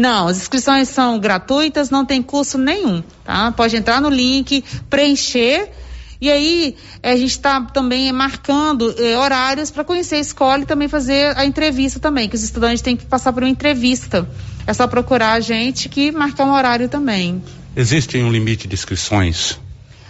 Não, 0.00 0.28
as 0.28 0.38
inscrições 0.38 0.88
são 0.88 1.18
gratuitas, 1.18 1.90
não 1.90 2.06
tem 2.06 2.22
custo 2.22 2.56
nenhum, 2.56 3.02
tá? 3.22 3.52
Pode 3.52 3.76
entrar 3.76 4.00
no 4.00 4.08
link, 4.08 4.64
preencher 4.88 5.70
e 6.18 6.30
aí 6.30 6.74
a 7.02 7.14
gente 7.16 7.32
está 7.32 7.60
também 7.60 8.10
marcando 8.10 8.94
eh, 8.98 9.18
horários 9.18 9.70
para 9.70 9.84
conhecer 9.84 10.14
a 10.14 10.20
escola 10.20 10.62
e 10.62 10.64
também 10.64 10.88
fazer 10.88 11.36
a 11.36 11.44
entrevista 11.44 12.00
também, 12.00 12.30
que 12.30 12.34
os 12.34 12.42
estudantes 12.42 12.80
têm 12.80 12.96
que 12.96 13.04
passar 13.04 13.30
por 13.34 13.42
uma 13.42 13.50
entrevista. 13.50 14.26
É 14.66 14.72
só 14.72 14.86
procurar 14.86 15.32
a 15.32 15.40
gente 15.40 15.86
que 15.90 16.10
marcar 16.10 16.46
um 16.46 16.54
horário 16.54 16.88
também. 16.88 17.42
Existe 17.76 18.16
um 18.16 18.32
limite 18.32 18.66
de 18.66 18.74
inscrições? 18.74 19.60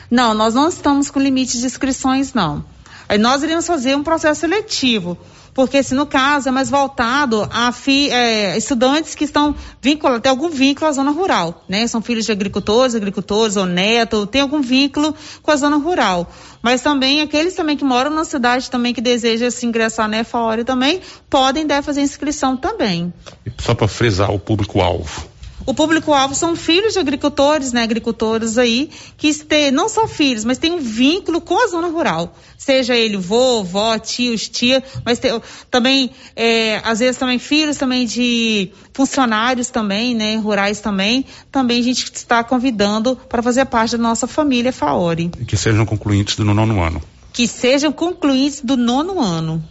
Não, 0.08 0.34
nós 0.34 0.54
não 0.54 0.68
estamos 0.68 1.10
com 1.10 1.18
limite 1.18 1.58
de 1.58 1.66
inscrições, 1.66 2.32
não. 2.32 2.64
Aí 3.08 3.18
nós 3.18 3.42
iremos 3.42 3.66
fazer 3.66 3.96
um 3.96 4.04
processo 4.04 4.42
seletivo 4.42 5.18
porque 5.60 5.82
se 5.82 5.94
no 5.94 6.06
caso 6.06 6.48
é 6.48 6.50
mais 6.50 6.70
voltado 6.70 7.46
a 7.52 7.70
fi, 7.70 8.10
é, 8.10 8.56
estudantes 8.56 9.14
que 9.14 9.24
estão 9.24 9.54
vinculados, 9.82 10.22
tem 10.22 10.30
algum 10.30 10.48
vínculo 10.48 10.88
à 10.88 10.92
zona 10.92 11.10
rural, 11.10 11.66
né? 11.68 11.86
São 11.86 12.00
filhos 12.00 12.24
de 12.24 12.32
agricultores, 12.32 12.94
agricultores 12.94 13.58
ou 13.58 13.66
neto, 13.66 14.26
tem 14.26 14.40
algum 14.40 14.62
vínculo 14.62 15.14
com 15.42 15.50
a 15.50 15.56
zona 15.56 15.76
rural. 15.76 16.32
Mas 16.62 16.80
também 16.80 17.20
aqueles 17.20 17.52
também 17.52 17.76
que 17.76 17.84
moram 17.84 18.10
na 18.10 18.24
cidade 18.24 18.70
também 18.70 18.94
que 18.94 19.02
desejam 19.02 19.50
se 19.50 19.66
ingressar 19.66 20.08
na 20.08 20.20
EFAORE 20.20 20.64
também, 20.64 21.02
podem 21.28 21.66
deve 21.66 21.82
fazer 21.82 22.00
inscrição 22.00 22.56
também. 22.56 23.12
Só 23.58 23.74
para 23.74 23.86
frisar 23.86 24.30
o 24.30 24.38
público-alvo. 24.38 25.28
O 25.66 25.74
público-alvo 25.74 26.34
são 26.34 26.56
filhos 26.56 26.94
de 26.94 26.98
agricultores, 26.98 27.72
né? 27.72 27.82
Agricultores 27.82 28.56
aí, 28.58 28.90
que 29.16 29.32
têm, 29.44 29.70
não 29.70 29.88
só 29.88 30.06
filhos, 30.06 30.44
mas 30.44 30.58
têm 30.58 30.72
um 30.72 30.78
vínculo 30.78 31.40
com 31.40 31.62
a 31.62 31.68
zona 31.68 31.88
rural. 31.88 32.34
Seja 32.56 32.96
ele 32.96 33.16
vô, 33.16 33.62
vó, 33.62 33.98
tios, 33.98 34.48
tia, 34.48 34.82
mas 35.04 35.18
tem, 35.18 35.40
também, 35.70 36.10
é, 36.34 36.80
às 36.84 36.98
vezes 36.98 37.16
também 37.16 37.38
filhos 37.38 37.76
também 37.76 38.06
de 38.06 38.70
funcionários 38.92 39.68
também, 39.68 40.14
né? 40.14 40.36
Rurais 40.36 40.80
também. 40.80 41.24
Também 41.50 41.80
a 41.80 41.84
gente 41.84 42.10
está 42.14 42.42
convidando 42.42 43.16
para 43.16 43.42
fazer 43.42 43.64
parte 43.66 43.96
da 43.96 44.02
nossa 44.02 44.26
família 44.26 44.72
Faori. 44.72 45.30
Que 45.46 45.56
sejam 45.56 45.84
concluintes 45.86 46.36
do 46.36 46.44
nono 46.44 46.82
ano. 46.82 47.02
Que 47.32 47.46
sejam 47.46 47.92
concluintes 47.92 48.60
do 48.60 48.76
nono 48.76 49.20
ano. 49.20 49.62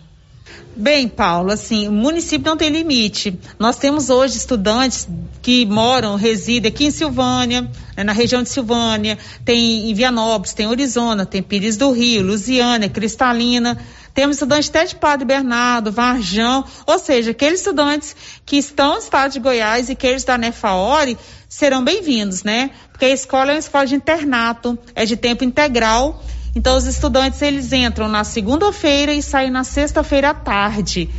Bem, 0.75 1.07
Paulo, 1.07 1.51
assim, 1.51 1.87
o 1.87 1.91
município 1.91 2.49
não 2.49 2.55
tem 2.55 2.69
limite. 2.69 3.37
Nós 3.57 3.75
temos 3.77 4.09
hoje 4.09 4.37
estudantes 4.37 5.07
que 5.41 5.65
moram, 5.65 6.15
residem 6.15 6.71
aqui 6.71 6.85
em 6.85 6.91
Silvânia, 6.91 7.69
né, 7.97 8.03
na 8.03 8.13
região 8.13 8.43
de 8.43 8.49
Silvânia, 8.49 9.17
tem 9.43 9.89
em 9.89 9.93
Vianópolis, 9.93 10.53
tem 10.53 10.67
Orizona, 10.67 11.25
tem 11.25 11.41
Pires 11.41 11.75
do 11.75 11.91
Rio, 11.91 12.23
Lusiana, 12.23 12.87
Cristalina. 12.87 13.77
Temos 14.13 14.37
estudantes 14.37 14.69
até 14.69 14.85
de 14.85 14.95
Padre 14.95 15.25
Bernardo, 15.25 15.91
Varjão, 15.91 16.63
ou 16.85 16.99
seja, 16.99 17.31
aqueles 17.31 17.59
estudantes 17.59 18.15
que 18.45 18.57
estão 18.57 18.93
no 18.93 18.99
estado 18.99 19.31
de 19.31 19.39
Goiás 19.39 19.89
e 19.89 19.95
que 19.95 20.07
eles 20.07 20.23
da 20.23 20.37
Nefaori 20.37 21.17
serão 21.47 21.83
bem-vindos, 21.83 22.43
né? 22.43 22.71
Porque 22.91 23.05
a 23.05 23.09
escola 23.09 23.51
é 23.51 23.55
uma 23.55 23.59
escola 23.59 23.85
de 23.85 23.95
internato, 23.95 24.77
é 24.93 25.05
de 25.05 25.17
tempo 25.17 25.43
integral 25.43 26.21
então 26.55 26.77
os 26.77 26.85
estudantes 26.85 27.41
eles 27.41 27.71
entram 27.71 28.07
na 28.07 28.23
segunda-feira 28.23 29.13
e 29.13 29.21
saem 29.21 29.51
na 29.51 29.63
sexta-feira 29.63 30.29
à 30.31 30.33
tarde. 30.33 31.09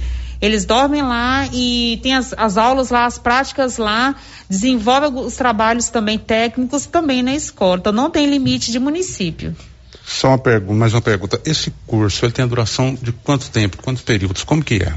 Eles 0.40 0.64
dormem 0.64 1.02
lá 1.02 1.46
e 1.52 2.00
tem 2.02 2.14
as, 2.14 2.32
as 2.34 2.56
aulas 2.56 2.88
lá, 2.88 3.04
as 3.04 3.18
práticas 3.18 3.76
lá, 3.76 4.14
desenvolvem 4.48 5.12
os 5.22 5.36
trabalhos 5.36 5.90
também 5.90 6.18
técnicos 6.18 6.86
também 6.86 7.22
na 7.22 7.34
escola. 7.34 7.76
Então 7.78 7.92
não 7.92 8.10
tem 8.10 8.26
limite 8.26 8.72
de 8.72 8.78
município. 8.78 9.54
Só 10.06 10.28
uma 10.28 10.38
pergunta, 10.38 10.74
mais 10.74 10.94
uma 10.94 11.02
pergunta. 11.02 11.40
Esse 11.44 11.72
curso, 11.86 12.24
ele 12.24 12.32
tem 12.32 12.44
a 12.44 12.48
duração 12.48 12.98
de 13.00 13.12
quanto 13.12 13.50
tempo, 13.50 13.76
quantos 13.82 14.02
períodos? 14.02 14.42
Como 14.42 14.64
que 14.64 14.76
é? 14.76 14.94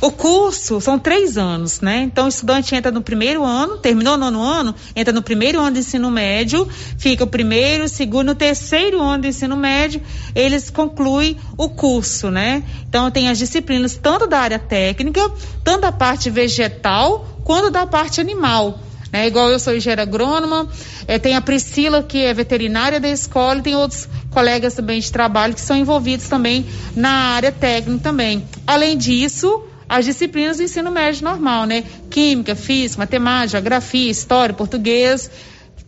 O 0.00 0.12
curso 0.12 0.80
são 0.80 0.96
três 0.96 1.36
anos, 1.36 1.80
né? 1.80 2.02
Então 2.02 2.26
o 2.26 2.28
estudante 2.28 2.74
entra 2.74 2.92
no 2.92 3.02
primeiro 3.02 3.44
ano, 3.44 3.78
terminou 3.78 4.14
o 4.14 4.16
nono 4.16 4.40
ano, 4.40 4.74
entra 4.94 5.12
no 5.12 5.22
primeiro 5.22 5.60
ano 5.60 5.72
de 5.72 5.80
ensino 5.80 6.08
médio, 6.08 6.68
fica 6.96 7.24
o 7.24 7.26
primeiro, 7.26 7.88
segundo, 7.88 8.32
terceiro 8.34 9.02
ano 9.02 9.22
de 9.22 9.28
ensino 9.28 9.56
médio, 9.56 10.00
eles 10.36 10.70
concluem 10.70 11.36
o 11.56 11.68
curso, 11.68 12.30
né? 12.30 12.62
Então 12.88 13.10
tem 13.10 13.28
as 13.28 13.38
disciplinas 13.38 13.96
tanto 13.96 14.28
da 14.28 14.38
área 14.38 14.58
técnica, 14.58 15.28
tanto 15.64 15.80
da 15.80 15.90
parte 15.90 16.30
vegetal, 16.30 17.40
quanto 17.42 17.68
da 17.70 17.84
parte 17.84 18.20
animal. 18.20 18.78
Né? 19.12 19.26
Igual 19.26 19.50
eu 19.50 19.58
sou 19.58 19.74
engenheira 19.74 20.02
agrônoma, 20.02 20.68
é, 21.08 21.18
tem 21.18 21.34
a 21.34 21.40
Priscila, 21.40 22.02
que 22.02 22.18
é 22.18 22.32
veterinária 22.32 23.00
da 23.00 23.08
escola, 23.08 23.58
e 23.58 23.62
tem 23.62 23.74
outros 23.74 24.08
colegas 24.30 24.74
também 24.74 25.00
de 25.00 25.10
trabalho 25.10 25.54
que 25.54 25.60
são 25.60 25.76
envolvidos 25.76 26.28
também 26.28 26.66
na 26.94 27.10
área 27.10 27.50
técnica 27.50 28.02
também. 28.02 28.46
Além 28.66 28.96
disso, 28.96 29.64
as 29.88 30.04
disciplinas 30.04 30.58
do 30.58 30.62
ensino 30.62 30.90
médio 30.90 31.24
normal, 31.24 31.64
né? 31.64 31.84
Química, 32.10 32.54
física, 32.54 33.00
matemática, 33.00 33.58
geografia, 33.58 34.10
história, 34.10 34.54
português, 34.54 35.30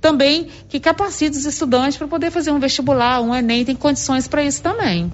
também 0.01 0.49
que 0.69 0.81
capacita 0.81 1.37
os 1.37 1.45
estudantes 1.45 1.99
para 1.99 2.09
poder 2.09 2.31
fazer 2.31 2.51
um 2.51 2.59
vestibular, 2.59 3.21
um 3.21 3.35
Enem, 3.35 3.65
tem 3.65 3.77
condições 3.77 4.27
para 4.27 4.43
isso 4.43 4.63
também. 4.63 5.13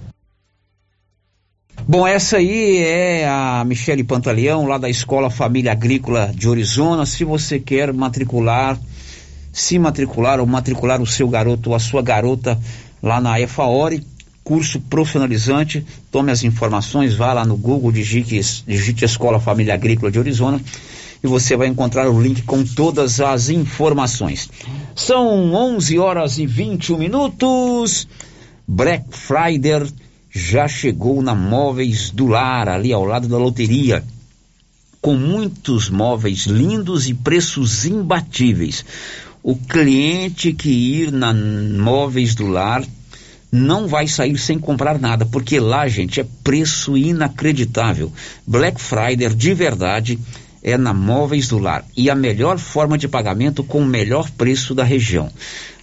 Bom, 1.88 2.06
essa 2.06 2.38
aí 2.38 2.78
é 2.78 3.28
a 3.28 3.64
Michele 3.64 4.02
Pantaleão, 4.02 4.66
lá 4.66 4.78
da 4.78 4.88
Escola 4.88 5.30
Família 5.30 5.72
Agrícola 5.72 6.32
de 6.34 6.48
Orizona. 6.48 7.06
Se 7.06 7.22
você 7.22 7.60
quer 7.60 7.92
matricular, 7.92 8.78
se 9.52 9.78
matricular 9.78 10.40
ou 10.40 10.46
matricular 10.46 11.00
o 11.00 11.06
seu 11.06 11.28
garoto 11.28 11.70
ou 11.70 11.76
a 11.76 11.78
sua 11.78 12.02
garota 12.02 12.58
lá 13.02 13.20
na 13.20 13.40
EFAORE, 13.40 14.04
curso 14.46 14.80
profissionalizante. 14.80 15.84
Tome 16.08 16.30
as 16.30 16.44
informações, 16.44 17.16
vá 17.16 17.32
lá 17.32 17.44
no 17.44 17.56
Google, 17.56 17.90
digite, 17.90 18.40
digite 18.64 19.04
Escola 19.04 19.40
Família 19.40 19.74
Agrícola 19.74 20.10
de 20.10 20.20
Arizona 20.20 20.60
e 21.22 21.26
você 21.26 21.56
vai 21.56 21.66
encontrar 21.66 22.08
o 22.08 22.22
link 22.22 22.42
com 22.42 22.62
todas 22.64 23.20
as 23.20 23.48
informações. 23.48 24.48
São 24.94 25.52
11 25.52 25.98
horas 25.98 26.38
e 26.38 26.46
21 26.46 26.96
minutos. 26.96 28.06
Black 28.68 29.04
Friday 29.10 29.88
já 30.30 30.68
chegou 30.68 31.20
na 31.22 31.34
Móveis 31.34 32.10
do 32.10 32.26
Lar, 32.26 32.68
ali 32.68 32.92
ao 32.92 33.04
lado 33.04 33.26
da 33.26 33.38
loteria. 33.38 34.04
Com 35.00 35.16
muitos 35.16 35.90
móveis 35.90 36.46
lindos 36.46 37.08
e 37.08 37.14
preços 37.14 37.84
imbatíveis. 37.84 38.84
O 39.42 39.56
cliente 39.56 40.52
que 40.52 40.70
ir 40.70 41.10
na 41.10 41.34
Móveis 41.34 42.34
do 42.34 42.46
Lar 42.46 42.84
não 43.56 43.88
vai 43.88 44.06
sair 44.06 44.36
sem 44.38 44.58
comprar 44.58 44.98
nada, 44.98 45.24
porque 45.24 45.58
lá, 45.58 45.88
gente, 45.88 46.20
é 46.20 46.26
preço 46.44 46.96
inacreditável. 46.96 48.12
Black 48.46 48.80
Friday 48.80 49.34
de 49.34 49.54
verdade 49.54 50.18
é 50.62 50.76
na 50.76 50.92
Móveis 50.92 51.48
do 51.48 51.58
Lar 51.58 51.84
e 51.96 52.10
a 52.10 52.14
melhor 52.14 52.58
forma 52.58 52.98
de 52.98 53.08
pagamento 53.08 53.64
com 53.64 53.80
o 53.80 53.86
melhor 53.86 54.30
preço 54.30 54.74
da 54.74 54.84
região. 54.84 55.30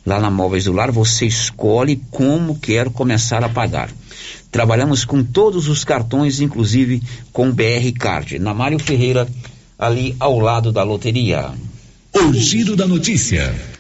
Lá 0.06 0.20
na 0.20 0.30
Móveis 0.30 0.66
do 0.66 0.74
Lar 0.74 0.92
você 0.92 1.26
escolhe 1.26 2.02
como 2.12 2.60
quer 2.60 2.90
começar 2.90 3.44
a 3.44 3.50
pagar. 3.50 3.90
Trabalhamos 4.52 5.04
com 5.06 5.24
todos 5.24 5.68
os 5.68 5.84
cartões, 5.84 6.40
inclusive 6.40 7.02
com 7.32 7.52
BR 7.52 7.92
Card. 7.98 8.38
Na 8.38 8.54
Mário 8.54 8.78
Ferreira, 8.78 9.28
ali 9.80 10.16
ao 10.20 10.40
lado 10.40 10.72
da 10.72 10.84
loteria. 10.84 11.52
O 12.14 12.34
giro 12.34 12.76
da 12.76 12.86
notícia. 12.86 13.73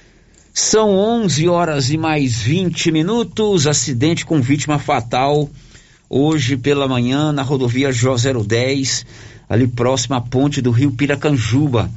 São 0.55 0.91
11 0.91 1.49
horas 1.49 1.89
e 1.89 1.97
mais 1.97 2.43
20 2.43 2.91
minutos. 2.91 3.65
Acidente 3.65 4.23
com 4.23 4.39
vítima 4.39 4.77
fatal 4.77 5.49
hoje 6.07 6.55
pela 6.55 6.87
manhã 6.87 7.31
na 7.31 7.41
rodovia 7.41 7.91
J 7.91 8.31
010, 8.45 9.03
ali 9.49 9.67
próxima 9.67 10.17
à 10.17 10.21
ponte 10.21 10.61
do 10.61 10.69
rio 10.69 10.91
Piracanjuba, 10.91 11.89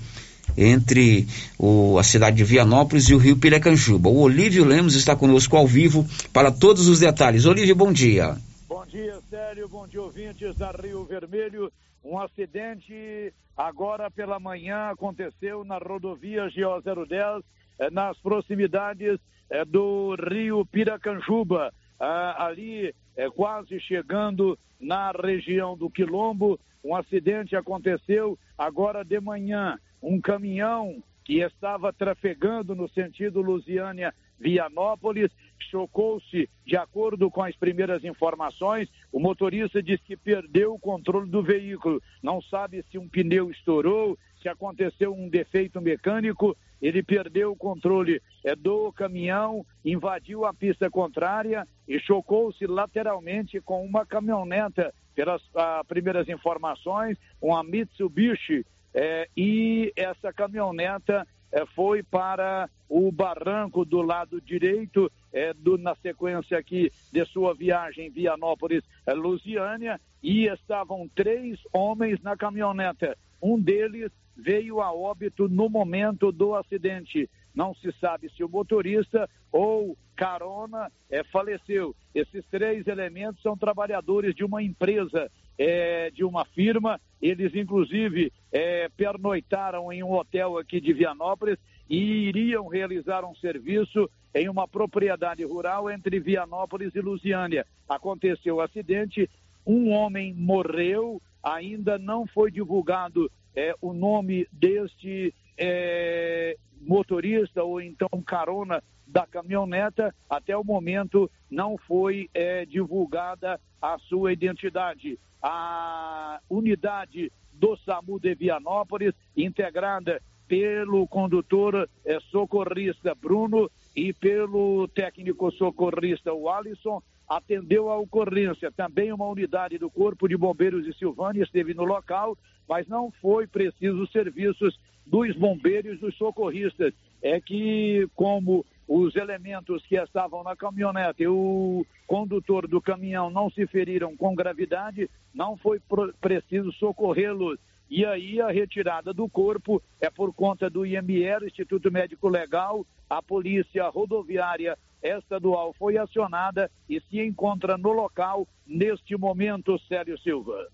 entre 0.56 1.26
o, 1.58 1.98
a 1.98 2.02
cidade 2.02 2.38
de 2.38 2.44
Vianópolis 2.44 3.10
e 3.10 3.14
o 3.14 3.18
rio 3.18 3.36
Piracanjuba. 3.36 4.08
O 4.08 4.20
Olívio 4.20 4.64
Lemos 4.64 4.94
está 4.94 5.14
conosco 5.14 5.54
ao 5.54 5.66
vivo 5.66 6.06
para 6.32 6.50
todos 6.50 6.88
os 6.88 7.00
detalhes. 7.00 7.44
Olívio, 7.44 7.76
bom 7.76 7.92
dia. 7.92 8.38
Bom 8.66 8.86
dia, 8.86 9.20
Sério. 9.28 9.68
Bom 9.68 9.86
dia, 9.86 10.00
ouvintes 10.00 10.56
da 10.56 10.70
Rio 10.70 11.04
Vermelho. 11.04 11.70
Um 12.02 12.18
acidente 12.18 13.34
agora 13.54 14.10
pela 14.10 14.40
manhã 14.40 14.92
aconteceu 14.92 15.62
na 15.62 15.76
rodovia 15.76 16.44
GO 16.44 16.80
010 17.06 17.44
é, 17.44 17.65
nas 17.90 18.18
proximidades 18.18 19.18
é, 19.50 19.64
do 19.64 20.16
rio 20.30 20.64
Piracanjuba, 20.66 21.72
ah, 21.98 22.46
ali 22.46 22.94
é, 23.16 23.30
quase 23.30 23.80
chegando 23.80 24.58
na 24.80 25.10
região 25.12 25.76
do 25.76 25.90
Quilombo. 25.90 26.58
Um 26.84 26.94
acidente 26.94 27.56
aconteceu 27.56 28.38
agora 28.56 29.04
de 29.04 29.20
manhã. 29.20 29.78
Um 30.02 30.20
caminhão 30.20 31.02
que 31.24 31.40
estava 31.40 31.92
trafegando 31.92 32.74
no 32.74 32.88
sentido 32.88 33.40
Lusiânia 33.40 34.14
Vianópolis, 34.38 35.30
chocou-se, 35.70 36.48
de 36.64 36.76
acordo 36.76 37.30
com 37.30 37.42
as 37.42 37.56
primeiras 37.56 38.04
informações, 38.04 38.88
o 39.10 39.18
motorista 39.18 39.82
disse 39.82 40.02
que 40.02 40.16
perdeu 40.16 40.74
o 40.74 40.78
controle 40.78 41.28
do 41.28 41.42
veículo. 41.42 42.02
Não 42.22 42.40
sabe 42.42 42.84
se 42.90 42.98
um 42.98 43.08
pneu 43.08 43.50
estourou, 43.50 44.18
se 44.40 44.48
aconteceu 44.48 45.14
um 45.14 45.28
defeito 45.28 45.80
mecânico, 45.80 46.56
ele 46.80 47.02
perdeu 47.02 47.52
o 47.52 47.56
controle 47.56 48.20
é, 48.44 48.54
do 48.54 48.92
caminhão, 48.92 49.64
invadiu 49.84 50.44
a 50.44 50.52
pista 50.52 50.90
contrária 50.90 51.66
e 51.88 51.98
chocou-se 51.98 52.66
lateralmente 52.66 53.60
com 53.60 53.84
uma 53.84 54.04
caminhoneta, 54.04 54.92
pelas 55.14 55.42
ah, 55.54 55.82
primeiras 55.88 56.28
informações, 56.28 57.16
uma 57.40 57.64
Mitsubishi, 57.64 58.66
é, 58.94 59.28
e 59.36 59.92
essa 59.96 60.32
caminhoneta 60.32 61.26
é, 61.52 61.64
foi 61.74 62.02
para 62.02 62.68
o 62.88 63.10
barranco 63.10 63.84
do 63.84 64.02
lado 64.02 64.40
direito, 64.40 65.10
do, 65.58 65.76
na 65.76 65.94
sequência 65.96 66.56
aqui 66.56 66.90
de 67.12 67.24
sua 67.26 67.54
viagem 67.54 68.10
Vianópolis, 68.10 68.82
é, 69.06 69.12
Lusiânia, 69.12 70.00
e 70.22 70.46
estavam 70.46 71.08
três 71.14 71.58
homens 71.72 72.20
na 72.22 72.36
caminhoneta. 72.36 73.16
Um 73.42 73.60
deles 73.60 74.10
veio 74.36 74.80
a 74.80 74.92
óbito 74.92 75.48
no 75.48 75.68
momento 75.68 76.30
do 76.30 76.54
acidente. 76.54 77.28
Não 77.54 77.74
se 77.74 77.90
sabe 78.00 78.30
se 78.30 78.44
o 78.44 78.48
motorista 78.48 79.28
ou 79.50 79.96
carona 80.14 80.90
é, 81.10 81.24
faleceu. 81.24 81.94
Esses 82.14 82.44
três 82.50 82.86
elementos 82.86 83.42
são 83.42 83.56
trabalhadores 83.56 84.34
de 84.34 84.44
uma 84.44 84.62
empresa, 84.62 85.30
é, 85.58 86.10
de 86.10 86.24
uma 86.24 86.44
firma. 86.44 87.00
Eles, 87.20 87.54
inclusive, 87.54 88.32
é, 88.52 88.88
pernoitaram 88.96 89.90
em 89.92 90.02
um 90.02 90.12
hotel 90.12 90.58
aqui 90.58 90.80
de 90.80 90.92
Vianópolis 90.92 91.58
e 91.88 92.28
iriam 92.28 92.66
realizar 92.66 93.24
um 93.24 93.34
serviço 93.36 94.10
em 94.34 94.48
uma 94.48 94.68
propriedade 94.68 95.44
rural 95.44 95.90
entre 95.90 96.20
Vianópolis 96.20 96.94
e 96.94 97.00
Lusiânia. 97.00 97.66
Aconteceu 97.88 98.56
o 98.56 98.60
acidente, 98.60 99.30
um 99.66 99.90
homem 99.90 100.34
morreu, 100.34 101.22
ainda 101.42 101.98
não 101.98 102.26
foi 102.26 102.50
divulgado 102.50 103.30
é, 103.56 103.74
o 103.80 103.94
nome 103.94 104.46
deste 104.52 105.34
é, 105.58 106.56
motorista 106.80 107.64
ou 107.64 107.80
então 107.80 108.08
carona 108.24 108.82
da 109.06 109.26
caminhoneta, 109.26 110.14
até 110.28 110.56
o 110.56 110.64
momento 110.64 111.30
não 111.50 111.78
foi 111.78 112.28
é, 112.34 112.66
divulgada 112.66 113.58
a 113.80 113.98
sua 113.98 114.32
identidade. 114.32 115.18
A 115.42 116.40
unidade 116.50 117.32
do 117.52 117.76
SAMU 117.78 118.20
de 118.20 118.34
Vianópolis, 118.34 119.14
integrada 119.36 120.20
pelo 120.46 121.06
condutor 121.08 121.88
é, 122.04 122.20
socorrista 122.30 123.14
Bruno 123.14 123.70
e 123.94 124.12
pelo 124.12 124.86
técnico 124.88 125.50
socorrista 125.52 126.30
Alisson, 126.30 127.02
atendeu 127.28 127.90
a 127.90 127.98
ocorrência. 127.98 128.70
Também 128.72 129.12
uma 129.12 129.28
unidade 129.28 129.78
do 129.78 129.90
Corpo 129.90 130.28
de 130.28 130.36
Bombeiros 130.36 130.84
de 130.84 130.96
Silvânia 130.96 131.42
esteve 131.42 131.74
no 131.74 131.84
local, 131.84 132.36
mas 132.68 132.86
não 132.86 133.10
foi 133.20 133.46
preciso 133.46 134.02
os 134.02 134.10
serviços 134.10 134.78
dos 135.04 135.34
bombeiros 135.36 136.00
dos 136.00 136.16
socorristas. 136.16 136.92
É 137.22 137.40
que, 137.40 138.08
como 138.14 138.64
os 138.88 139.16
elementos 139.16 139.84
que 139.86 139.96
estavam 139.96 140.44
na 140.44 140.54
caminhonete 140.54 141.24
e 141.24 141.28
o 141.28 141.84
condutor 142.06 142.68
do 142.68 142.80
caminhão 142.80 143.30
não 143.30 143.50
se 143.50 143.66
feriram 143.66 144.16
com 144.16 144.34
gravidade, 144.34 145.10
não 145.34 145.56
foi 145.56 145.80
preciso 146.20 146.72
socorrê-los. 146.72 147.58
E 147.88 148.04
aí 148.04 148.40
a 148.40 148.48
retirada 148.48 149.12
do 149.12 149.28
corpo 149.28 149.82
é 150.00 150.10
por 150.10 150.32
conta 150.34 150.68
do 150.68 150.84
IML, 150.84 151.46
Instituto 151.46 151.90
Médico 151.90 152.28
Legal, 152.28 152.84
a 153.08 153.22
Polícia 153.22 153.88
Rodoviária 153.88 154.76
estadual 155.08 155.74
foi 155.78 155.98
acionada 155.98 156.70
e 156.88 157.00
se 157.00 157.20
encontra 157.20 157.76
no 157.76 157.92
local 157.92 158.46
neste 158.66 159.16
momento, 159.16 159.78
Célio 159.88 160.18
Silva. 160.18 160.68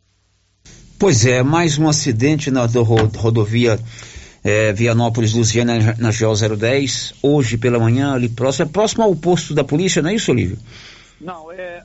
Pois 0.98 1.26
é, 1.26 1.42
mais 1.42 1.78
um 1.78 1.88
acidente 1.88 2.50
na 2.50 2.66
do, 2.66 2.82
rodovia 2.82 3.78
é, 4.44 4.72
Vianópolis 4.72 5.34
Luziana 5.34 5.96
na 5.98 6.10
GO 6.10 6.56
010, 6.56 7.14
hoje 7.22 7.56
pela 7.56 7.78
manhã, 7.78 8.14
ali 8.14 8.28
próximo, 8.28 8.68
é 8.68 8.72
próximo 8.72 9.02
ao 9.02 9.14
posto 9.14 9.54
da 9.54 9.64
polícia, 9.64 10.02
não 10.02 10.10
é 10.10 10.14
isso, 10.14 10.30
Olívio? 10.30 10.58
Não, 11.20 11.50
é, 11.52 11.84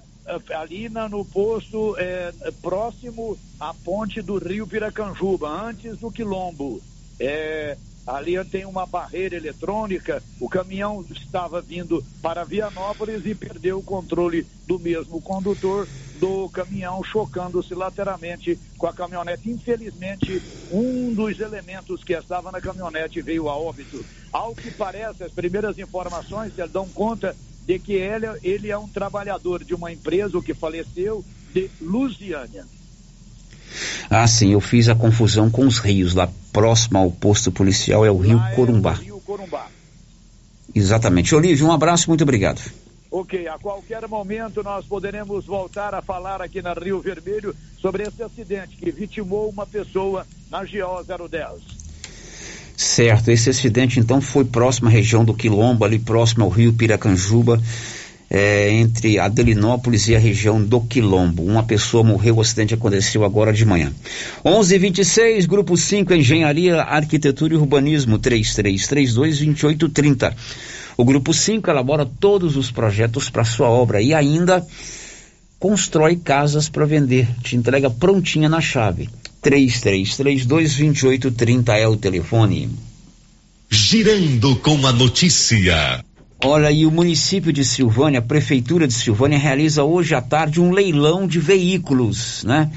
é 0.50 0.56
ali 0.56 0.90
na, 0.90 1.08
no 1.08 1.24
posto 1.24 1.96
é, 1.98 2.32
é, 2.42 2.52
próximo 2.62 3.38
à 3.60 3.74
ponte 3.74 4.22
do 4.22 4.38
Rio 4.38 4.68
Piracanjuba, 4.68 5.50
antes 5.50 5.98
do 5.98 6.12
Quilombo. 6.12 6.82
É, 7.20 7.78
ali 8.08 8.44
tem 8.46 8.66
uma 8.66 8.86
barreira 8.86 9.36
eletrônica, 9.36 10.24
o 10.40 10.48
caminhão 10.48 11.06
estava 11.12 11.62
vindo 11.62 12.02
para 12.22 12.46
Vianópolis 12.46 13.26
e 13.26 13.36
perdeu 13.36 13.80
o 13.80 13.84
controle 13.84 14.48
do 14.66 14.80
mesmo 14.80 15.22
condutor 15.22 15.88
do 16.16 16.50
caminhão, 16.50 17.04
chocando-se 17.04 17.76
lateralmente 17.76 18.58
com 18.78 18.88
a 18.88 18.94
caminhonete. 18.94 19.50
Infelizmente, 19.50 20.42
um 20.72 21.14
dos 21.14 21.40
elementos 21.40 22.04
que 22.04 22.14
estava 22.14 22.52
na 22.52 22.62
caminhonete 22.62 23.22
veio 23.22 23.50
a 23.50 23.58
óbito. 23.58 24.06
Ao 24.32 24.56
que 24.56 24.72
parece, 24.72 25.24
as 25.24 25.32
primeiras 25.32 25.78
informações 25.78 26.54
dão 26.72 26.90
conta 26.90 27.36
de 27.66 27.78
que 27.78 27.94
ele, 27.94 28.28
ele 28.42 28.72
é 28.72 28.78
um 28.78 28.88
trabalhador 28.88 29.64
de 29.64 29.76
uma 29.76 29.92
empresa 29.92 30.42
que 30.42 30.54
faleceu 30.54 31.24
de 31.54 31.70
Lusiânia. 31.82 32.66
Ah, 34.10 34.28
sim, 34.28 34.54
eu 34.54 34.62
fiz 34.62 34.90
a 34.90 34.96
confusão 34.96 35.50
com 35.50 35.66
os 35.66 35.80
rios. 35.80 36.14
Lá 36.14 36.30
próximo 36.52 36.98
ao 36.98 37.12
posto 37.12 37.52
policial 37.52 38.06
é 38.06 38.12
o 38.12 38.18
Rio 38.18 38.42
Corumbá. 38.56 38.92
É 38.92 38.96
o 38.96 39.04
Rio 39.04 39.22
Corumbá. 39.26 39.68
Exatamente. 40.74 41.34
Olívio, 41.36 41.68
um 41.68 41.72
abraço, 41.72 42.10
muito 42.10 42.24
obrigado. 42.24 42.62
Ok, 43.10 43.48
a 43.48 43.58
qualquer 43.58 44.08
momento 44.08 44.62
nós 44.62 44.86
poderemos 44.86 45.46
voltar 45.46 45.94
a 45.96 46.02
falar 46.02 46.42
aqui 46.42 46.62
na 46.62 46.74
Rio 46.74 47.00
Vermelho 47.00 47.56
sobre 47.80 48.04
esse 48.04 48.22
acidente 48.22 48.76
que 48.76 48.92
vitimou 48.92 49.50
uma 49.50 49.66
pessoa 49.66 50.26
na 50.52 50.60
GO 50.60 51.28
010. 51.30 51.78
Certo, 52.76 53.32
esse 53.32 53.50
acidente 53.50 54.00
então 54.00 54.22
foi 54.22 54.46
próximo 54.46 54.88
à 54.88 54.92
região 54.92 55.26
do 55.26 55.34
Quilombo, 55.34 55.84
ali 55.84 55.98
próximo 55.98 56.44
ao 56.44 56.50
rio 56.50 56.74
Piracanjuba, 56.74 57.60
é, 58.30 58.70
entre 58.72 59.20
Adelinópolis 59.20 60.08
e 60.08 60.16
a 60.16 60.20
região 60.20 60.62
do 60.62 60.80
Quilombo. 60.82 61.44
Uma 61.44 61.64
pessoa 61.64 62.04
morreu, 62.04 62.36
o 62.36 62.42
acidente 62.42 62.74
aconteceu 62.74 63.24
agora 63.24 63.54
de 63.54 63.66
manhã. 63.66 63.94
11:26 64.44 65.46
Grupo 65.46 65.78
5, 65.78 66.14
Engenharia, 66.14 66.82
Arquitetura 66.82 67.54
e 67.54 67.58
Urbanismo, 67.58 68.20
3332-2830. 68.20 70.36
O 70.98 71.06
Grupo 71.06 71.34
5 71.34 71.70
elabora 71.70 72.06
todos 72.06 72.58
os 72.58 72.70
projetos 72.72 73.30
para 73.30 73.46
sua 73.46 73.70
obra 73.70 74.02
e 74.02 74.14
ainda 74.14 74.66
constrói 75.60 76.16
casas 76.16 76.70
para 76.70 76.86
vender. 76.86 77.28
Te 77.42 77.56
entrega 77.56 77.90
prontinha 77.90 78.48
na 78.50 78.60
chave. 78.60 79.10
33322830 79.44 81.70
é 81.70 81.88
o 81.88 81.96
telefone. 81.96 82.70
Girando 83.70 84.56
com 84.58 84.88
a 84.88 84.92
notícia. 84.92 86.04
Olha, 86.44 86.70
e 86.70 86.86
o 86.86 86.92
município 86.92 87.52
de 87.52 87.66
Silvânia, 87.66 88.20
a 88.20 88.22
prefeitura 88.22 88.88
de 88.88 88.94
Silvânia 88.94 89.40
realiza 89.40 89.84
hoje 89.84 90.14
à 90.14 90.22
tarde 90.22 90.62
um 90.62 90.72
leilão 90.72 91.28
de 91.28 91.40
veículos, 91.40 92.44
né? 92.44 92.70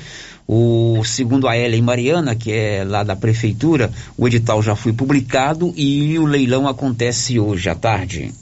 O 0.48 1.04
segundo 1.04 1.46
a 1.46 1.56
Ellen 1.56 1.82
Mariana, 1.82 2.34
que 2.34 2.50
é 2.50 2.82
lá 2.84 3.04
da 3.04 3.14
prefeitura, 3.14 3.92
o 4.16 4.26
edital 4.26 4.62
já 4.62 4.74
foi 4.74 4.92
publicado 4.92 5.72
e 5.76 6.18
o 6.18 6.24
leilão 6.24 6.66
acontece 6.66 7.38
hoje 7.38 7.68
à 7.68 7.74
tarde. 7.74 8.32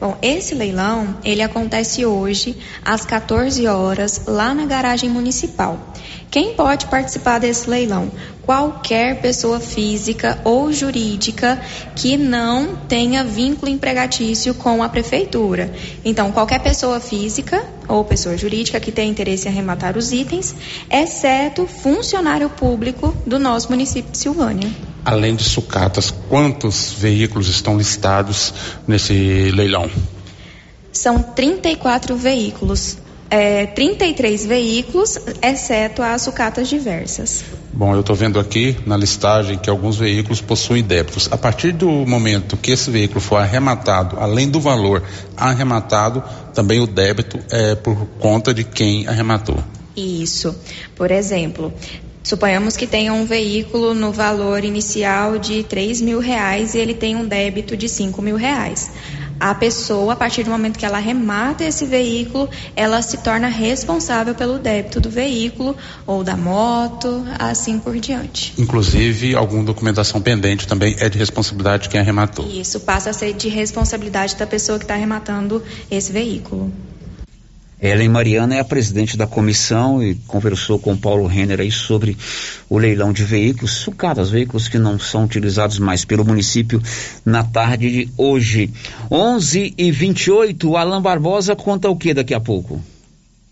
Bom, 0.00 0.16
esse 0.22 0.54
leilão, 0.54 1.16
ele 1.22 1.42
acontece 1.42 2.04
hoje 2.04 2.56
às 2.84 3.04
14 3.04 3.66
horas 3.66 4.22
lá 4.26 4.54
na 4.54 4.64
garagem 4.64 5.10
municipal. 5.10 5.92
Quem 6.32 6.54
pode 6.54 6.86
participar 6.86 7.40
desse 7.40 7.68
leilão? 7.68 8.10
Qualquer 8.40 9.20
pessoa 9.20 9.60
física 9.60 10.40
ou 10.44 10.72
jurídica 10.72 11.60
que 11.94 12.16
não 12.16 12.74
tenha 12.88 13.22
vínculo 13.22 13.70
empregatício 13.70 14.54
com 14.54 14.82
a 14.82 14.88
prefeitura. 14.88 15.70
Então, 16.02 16.32
qualquer 16.32 16.60
pessoa 16.60 16.98
física 17.00 17.62
ou 17.86 18.02
pessoa 18.02 18.34
jurídica 18.34 18.80
que 18.80 18.90
tenha 18.90 19.10
interesse 19.10 19.46
em 19.46 19.50
arrematar 19.50 19.98
os 19.98 20.10
itens, 20.10 20.54
exceto 20.90 21.66
funcionário 21.66 22.48
público 22.48 23.14
do 23.26 23.38
nosso 23.38 23.68
município 23.68 24.10
de 24.10 24.16
Silvânia. 24.16 24.70
Além 25.04 25.36
de 25.36 25.44
sucatas, 25.44 26.10
quantos 26.30 26.94
veículos 26.94 27.46
estão 27.48 27.76
listados 27.76 28.54
nesse 28.88 29.50
leilão? 29.50 29.90
São 30.90 31.22
34 31.22 32.16
veículos 32.16 32.96
é, 33.32 33.64
33 33.64 34.44
veículos, 34.44 35.18
exceto 35.40 36.02
as 36.02 36.20
sucatas 36.20 36.68
diversas. 36.68 37.42
Bom, 37.72 37.94
eu 37.94 38.00
estou 38.00 38.14
vendo 38.14 38.38
aqui 38.38 38.76
na 38.84 38.94
listagem 38.94 39.56
que 39.56 39.70
alguns 39.70 39.96
veículos 39.96 40.42
possuem 40.42 40.82
débitos. 40.82 41.32
A 41.32 41.38
partir 41.38 41.72
do 41.72 41.88
momento 41.88 42.58
que 42.58 42.70
esse 42.70 42.90
veículo 42.90 43.22
for 43.22 43.36
arrematado, 43.36 44.18
além 44.20 44.50
do 44.50 44.60
valor 44.60 45.02
arrematado, 45.34 46.22
também 46.52 46.80
o 46.80 46.86
débito 46.86 47.40
é 47.50 47.74
por 47.74 47.96
conta 48.20 48.52
de 48.52 48.64
quem 48.64 49.08
arrematou. 49.08 49.56
Isso. 49.96 50.54
Por 50.94 51.10
exemplo, 51.10 51.72
Suponhamos 52.22 52.76
que 52.76 52.86
tenha 52.86 53.12
um 53.12 53.24
veículo 53.24 53.94
no 53.94 54.12
valor 54.12 54.64
inicial 54.64 55.38
de 55.38 55.62
3 55.64 56.00
mil 56.00 56.20
reais 56.20 56.74
e 56.74 56.78
ele 56.78 56.94
tem 56.94 57.16
um 57.16 57.26
débito 57.26 57.76
de 57.76 57.88
5 57.88 58.22
mil 58.22 58.36
reais 58.36 58.90
a 59.42 59.56
pessoa, 59.56 60.12
a 60.12 60.16
partir 60.16 60.44
do 60.44 60.52
momento 60.52 60.78
que 60.78 60.86
ela 60.86 61.00
remata 61.00 61.64
esse 61.64 61.84
veículo, 61.84 62.48
ela 62.76 63.02
se 63.02 63.16
torna 63.18 63.48
responsável 63.48 64.36
pelo 64.36 64.56
débito 64.56 65.00
do 65.00 65.10
veículo 65.10 65.76
ou 66.06 66.22
da 66.22 66.36
moto, 66.36 67.24
assim 67.40 67.76
por 67.80 67.98
diante. 67.98 68.54
Inclusive, 68.56 69.34
alguma 69.34 69.64
documentação 69.64 70.20
pendente 70.20 70.68
também 70.68 70.94
é 71.00 71.08
de 71.08 71.18
responsabilidade 71.18 71.84
de 71.84 71.88
quem 71.88 71.98
arrematou. 71.98 72.46
Isso 72.48 72.78
passa 72.78 73.10
a 73.10 73.12
ser 73.12 73.32
de 73.32 73.48
responsabilidade 73.48 74.36
da 74.36 74.46
pessoa 74.46 74.78
que 74.78 74.84
está 74.84 74.94
arrematando 74.94 75.60
esse 75.90 76.12
veículo. 76.12 76.72
Ellen 77.82 78.10
Mariana 78.10 78.54
é 78.54 78.60
a 78.60 78.64
presidente 78.64 79.16
da 79.16 79.26
comissão 79.26 80.00
e 80.00 80.14
conversou 80.28 80.78
com 80.78 80.96
Paulo 80.96 81.26
Renner 81.26 81.60
aí 81.60 81.72
sobre 81.72 82.16
o 82.70 82.78
leilão 82.78 83.12
de 83.12 83.24
veículos, 83.24 83.72
sucatas, 83.72 84.30
veículos 84.30 84.68
que 84.68 84.78
não 84.78 85.00
são 85.00 85.24
utilizados 85.24 85.80
mais 85.80 86.04
pelo 86.04 86.24
município 86.24 86.80
na 87.24 87.42
tarde 87.42 87.90
de 87.90 88.08
hoje. 88.16 88.70
11 89.10 89.74
e 89.76 89.90
28 89.90 90.76
Alain 90.76 91.02
Barbosa 91.02 91.56
conta 91.56 91.90
o 91.90 91.96
que 91.96 92.14
daqui 92.14 92.32
a 92.32 92.40
pouco? 92.40 92.80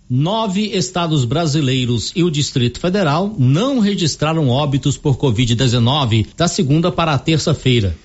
Nove 0.09 0.77
estados 0.77 1.25
brasileiros 1.25 2.13
e 2.15 2.23
o 2.23 2.31
Distrito 2.31 2.79
Federal 2.79 3.35
não 3.37 3.81
registraram 3.81 4.49
óbitos 4.49 4.97
por 4.97 5.17
Covid-19 5.17 6.29
da 6.37 6.47
segunda 6.47 6.93
para 6.93 7.15
a 7.15 7.19
terça-feira. 7.19 7.97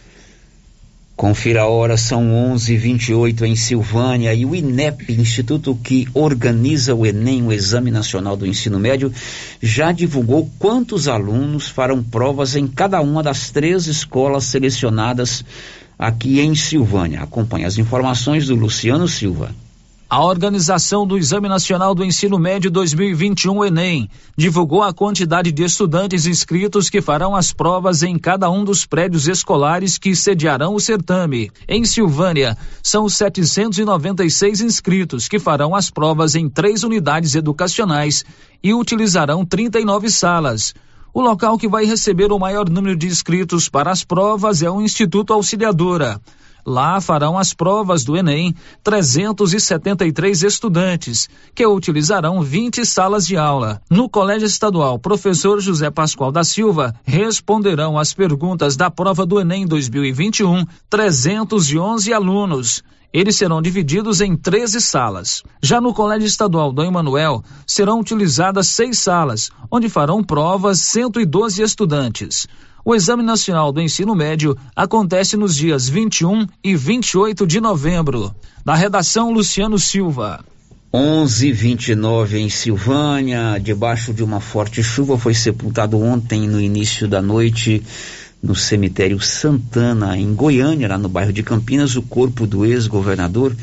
Confira 1.15 1.61
a 1.61 1.67
hora, 1.67 1.95
são 1.95 2.29
11:28 2.53 3.45
em 3.45 3.55
Silvânia 3.55 4.33
e 4.33 4.45
o 4.45 4.53
INEP, 4.53 5.13
instituto 5.13 5.73
que 5.81 6.09
organiza 6.13 6.93
o 6.93 7.05
Enem, 7.05 7.41
o 7.41 7.53
Exame 7.53 7.89
Nacional 7.89 8.35
do 8.35 8.45
Ensino 8.45 8.77
Médio, 8.77 9.13
já 9.61 9.93
divulgou 9.93 10.51
quantos 10.59 11.07
alunos 11.07 11.69
farão 11.69 12.03
provas 12.03 12.57
em 12.57 12.67
cada 12.67 12.99
uma 12.99 13.23
das 13.23 13.49
três 13.49 13.87
escolas 13.87 14.43
selecionadas 14.43 15.45
aqui 15.97 16.41
em 16.41 16.53
Silvânia. 16.53 17.21
Acompanhe 17.21 17.63
as 17.63 17.77
informações 17.77 18.47
do 18.47 18.55
Luciano 18.55 19.07
Silva. 19.07 19.55
A 20.07 20.23
Organização 20.23 21.05
do 21.05 21.17
Exame 21.17 21.49
Nacional 21.49 21.95
do 21.95 22.05
Ensino 22.05 22.37
Médio 22.37 22.69
2021 22.69 23.65
Enem 23.65 24.07
divulgou 24.37 24.83
a 24.83 24.93
quantidade 24.93 25.51
de 25.51 25.63
estudantes 25.63 26.27
inscritos 26.27 26.91
que 26.91 27.01
farão 27.01 27.35
as 27.35 27.51
provas 27.51 28.03
em 28.03 28.15
cada 28.15 28.47
um 28.47 28.63
dos 28.63 28.85
prédios 28.85 29.27
escolares 29.27 29.97
que 29.97 30.15
sediarão 30.15 30.75
o 30.75 30.79
certame. 30.79 31.49
Em 31.67 31.83
Silvânia, 31.85 32.55
são 32.83 33.09
796 33.09 34.61
inscritos 34.61 35.27
que 35.27 35.39
farão 35.39 35.73
as 35.73 35.89
provas 35.89 36.35
em 36.35 36.47
três 36.47 36.83
unidades 36.83 37.33
educacionais 37.33 38.23
e 38.63 38.75
utilizarão 38.75 39.43
39 39.43 40.11
salas. 40.11 40.75
O 41.11 41.19
local 41.19 41.57
que 41.57 41.67
vai 41.67 41.83
receber 41.83 42.31
o 42.31 42.37
maior 42.37 42.69
número 42.69 42.95
de 42.95 43.07
inscritos 43.07 43.69
para 43.69 43.89
as 43.89 44.03
provas 44.03 44.61
é 44.61 44.69
o 44.69 44.83
Instituto 44.83 45.33
Auxiliadora. 45.33 46.21
Lá 46.65 46.99
farão 46.99 47.37
as 47.37 47.53
provas 47.53 48.03
do 48.03 48.17
Enem 48.17 48.55
373 48.83 50.41
estudantes, 50.41 51.29
que 51.53 51.63
utilizarão 51.63 52.41
20 52.41 52.83
salas 52.83 53.27
de 53.27 53.37
aula. 53.37 53.79
No 53.87 54.09
Colégio 54.09 54.47
Estadual 54.47 54.97
Professor 54.97 55.61
José 55.61 55.91
Pascoal 55.91 56.31
da 56.31 56.43
Silva 56.43 56.95
responderão 57.03 57.99
às 57.99 58.15
perguntas 58.15 58.75
da 58.75 58.89
prova 58.89 59.27
do 59.27 59.39
Enem 59.39 59.67
2021 59.67 60.65
311 60.89 62.11
alunos. 62.11 62.83
Eles 63.13 63.35
serão 63.37 63.61
divididos 63.61 64.19
em 64.19 64.35
13 64.35 64.81
salas. 64.81 65.43
Já 65.61 65.79
no 65.79 65.93
Colégio 65.93 66.25
Estadual 66.25 66.73
Dom 66.73 66.83
Emanuel, 66.83 67.43
serão 67.65 67.99
utilizadas 67.99 68.67
seis 68.67 68.99
salas, 68.99 69.51
onde 69.71 69.87
farão 69.87 70.23
provas 70.23 70.79
112 70.81 71.61
estudantes. 71.61 72.47
O 72.87 72.93
Exame 72.93 73.23
Nacional 73.23 73.71
do 73.71 73.81
Ensino 73.81 74.13
Médio 74.13 74.55
acontece 74.75 75.35
nos 75.35 75.55
dias 75.55 75.89
21 75.89 76.45
e 76.63 76.75
28 76.75 77.47
de 77.47 77.59
novembro. 77.59 78.31
Da 78.63 78.75
redação 78.75 79.33
Luciano 79.33 79.79
Silva. 79.79 80.45
11:29 80.93 82.37
em 82.37 82.47
Silvânia, 82.47 83.57
debaixo 83.57 84.13
de 84.13 84.23
uma 84.23 84.39
forte 84.39 84.83
chuva, 84.83 85.17
foi 85.17 85.33
sepultado 85.33 85.99
ontem 85.99 86.47
no 86.47 86.61
início 86.61 87.07
da 87.07 87.23
noite 87.23 87.81
no 88.41 88.53
cemitério 88.53 89.19
Santana, 89.19 90.15
em 90.15 90.35
Goiânia, 90.35 90.87
lá 90.87 90.99
no 90.99 91.09
bairro 91.09 91.33
de 91.33 91.41
Campinas, 91.41 91.95
o 91.95 92.03
corpo 92.03 92.45
do 92.45 92.67
ex-governador 92.67 93.55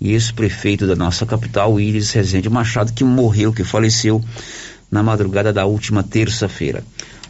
e 0.00 0.12
ex-prefeito 0.12 0.86
da 0.86 0.96
nossa 0.96 1.26
capital, 1.26 1.78
Iris 1.78 2.10
Rezende 2.12 2.48
Machado, 2.48 2.94
que 2.94 3.04
morreu, 3.04 3.52
que 3.52 3.64
faleceu 3.64 4.24
na 4.90 5.02
madrugada 5.02 5.52
da 5.52 5.66
última 5.66 6.02
terça-feira. 6.02 6.82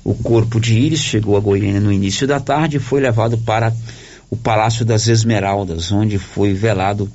O 0.04 0.14
corpo 0.14 0.60
de 0.60 0.74
Iris 0.74 1.00
chegou 1.00 1.36
a 1.36 1.40
Goiânia 1.40 1.80
no 1.80 1.92
início 1.92 2.26
da 2.26 2.40
tarde 2.40 2.76
e 2.76 2.80
foi 2.80 3.00
levado 3.00 3.38
para 3.38 3.72
o 4.28 4.36
Palácio 4.36 4.84
das 4.84 5.06
Esmeraldas, 5.06 5.92
onde 5.92 6.18
foi 6.18 6.52
velado 6.54 7.10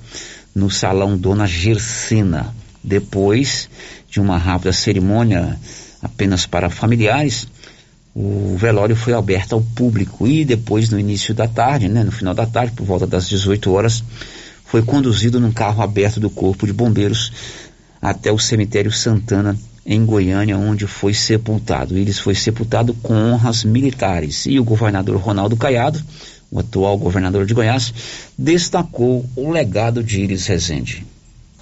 no 0.56 0.70
salão 0.70 1.18
Dona 1.18 1.46
Gersina. 1.46 2.56
Depois 2.82 3.70
de 4.10 4.22
uma 4.22 4.38
rápida 4.38 4.72
cerimônia 4.72 5.60
apenas 6.02 6.46
para 6.46 6.70
familiares, 6.70 7.48
o 8.16 8.56
velório 8.58 8.96
foi 8.96 9.14
aberto 9.14 9.54
ao 9.54 9.62
público 9.62 10.26
e 10.26 10.46
depois 10.46 10.90
no 10.90 11.00
início 11.00 11.34
da 11.34 11.48
tarde, 11.48 11.90
né, 11.90 12.04
no 12.04 12.12
final 12.12 12.34
da 12.34 12.46
tarde, 12.46 12.72
por 12.72 12.86
volta 12.86 13.06
das 13.06 13.28
18 13.28 13.72
horas, 13.72 14.04
foi 14.64 14.82
conduzido 14.82 15.40
num 15.40 15.52
carro 15.52 15.84
aberto 15.84 16.20
do 16.20 16.30
Corpo 16.30 16.66
de 16.66 16.74
Bombeiros 16.74 17.32
até 18.02 18.32
o 18.32 18.40
cemitério 18.40 18.92
Santana 18.92 19.58
em 19.88 20.06
Goiânia, 20.06 20.58
onde 20.58 20.86
foi 20.86 21.14
sepultado. 21.14 21.98
Eles 21.98 22.20
foi 22.20 22.36
sepultado 22.36 22.94
com 22.96 23.14
honras 23.14 23.64
militares 23.64 24.46
e 24.46 24.60
o 24.60 24.64
governador 24.64 25.16
Ronaldo 25.16 25.56
Caiado 25.56 26.04
o 26.52 26.60
atual 26.60 26.98
governador 26.98 27.46
de 27.46 27.54
Goiás, 27.54 27.94
destacou 28.38 29.26
o 29.36 29.52
legado 29.52 30.04
de 30.04 30.22
Iris 30.22 30.48
Rezende. 30.48 31.06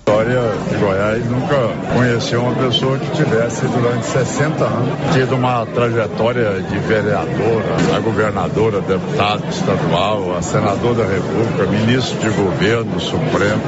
História 0.08 0.40
de 0.70 0.76
Goiás 0.76 1.26
nunca 1.26 1.56
conheceu 1.92 2.40
uma 2.40 2.54
pessoa 2.54 3.00
que 3.00 3.10
tivesse 3.10 3.66
durante 3.66 4.06
60 4.06 4.64
anos 4.64 5.14
tido 5.14 5.34
uma 5.34 5.66
trajetória 5.66 6.62
de 6.62 6.78
vereadora, 6.78 7.66
a 7.96 8.00
governadora, 8.00 8.82
deputado 8.82 9.44
estadual, 9.50 10.38
a 10.38 10.44
senador 10.44 10.94
da 10.94 11.06
República, 11.06 11.66
ministro 11.72 12.20
de 12.20 12.30
governo, 12.30 13.00
Supremo, 13.00 13.64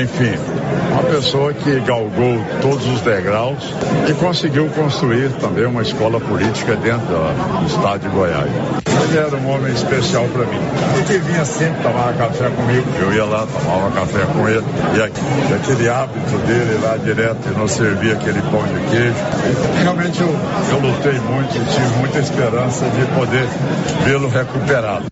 enfim, 0.00 0.38
uma 0.92 1.02
pessoa 1.02 1.52
que 1.52 1.80
galgou 1.80 2.38
todos 2.62 2.86
os 2.86 3.00
degraus 3.00 3.74
e 4.08 4.14
conseguiu 4.14 4.68
construir 4.68 5.30
também 5.40 5.66
uma 5.66 5.82
escola 5.82 6.20
política 6.20 6.76
dentro 6.76 7.08
do 7.08 7.66
estado 7.66 8.02
de 8.02 8.08
Goiás. 8.08 8.79
Ele 9.04 9.18
era 9.18 9.36
um 9.36 9.48
homem 9.48 9.72
especial 9.72 10.26
para 10.28 10.46
mim. 10.46 10.58
Ele 11.08 11.18
vinha 11.20 11.44
sempre 11.44 11.82
tomar 11.82 12.14
café 12.16 12.50
comigo. 12.50 12.86
Eu 13.00 13.12
ia 13.12 13.24
lá, 13.24 13.46
tomava 13.46 13.90
café 13.90 14.24
com 14.26 14.48
ele. 14.48 14.64
E 14.96 15.54
aquele 15.54 15.88
hábito 15.88 16.38
dele 16.46 16.78
lá 16.82 16.96
direto 16.96 17.48
e 17.48 17.58
nos 17.58 17.72
servia 17.72 18.14
aquele 18.14 18.40
pão 18.42 18.62
de 18.62 18.90
queijo. 18.90 19.14
Realmente 19.82 20.20
eu, 20.20 20.28
eu 20.28 20.80
lutei 20.80 21.18
muito 21.20 21.56
e 21.56 21.64
tive 21.74 21.98
muita 21.98 22.18
esperança 22.18 22.84
de 22.90 23.04
poder 23.14 23.46
vê-lo 24.04 24.28
recuperado. 24.28 25.10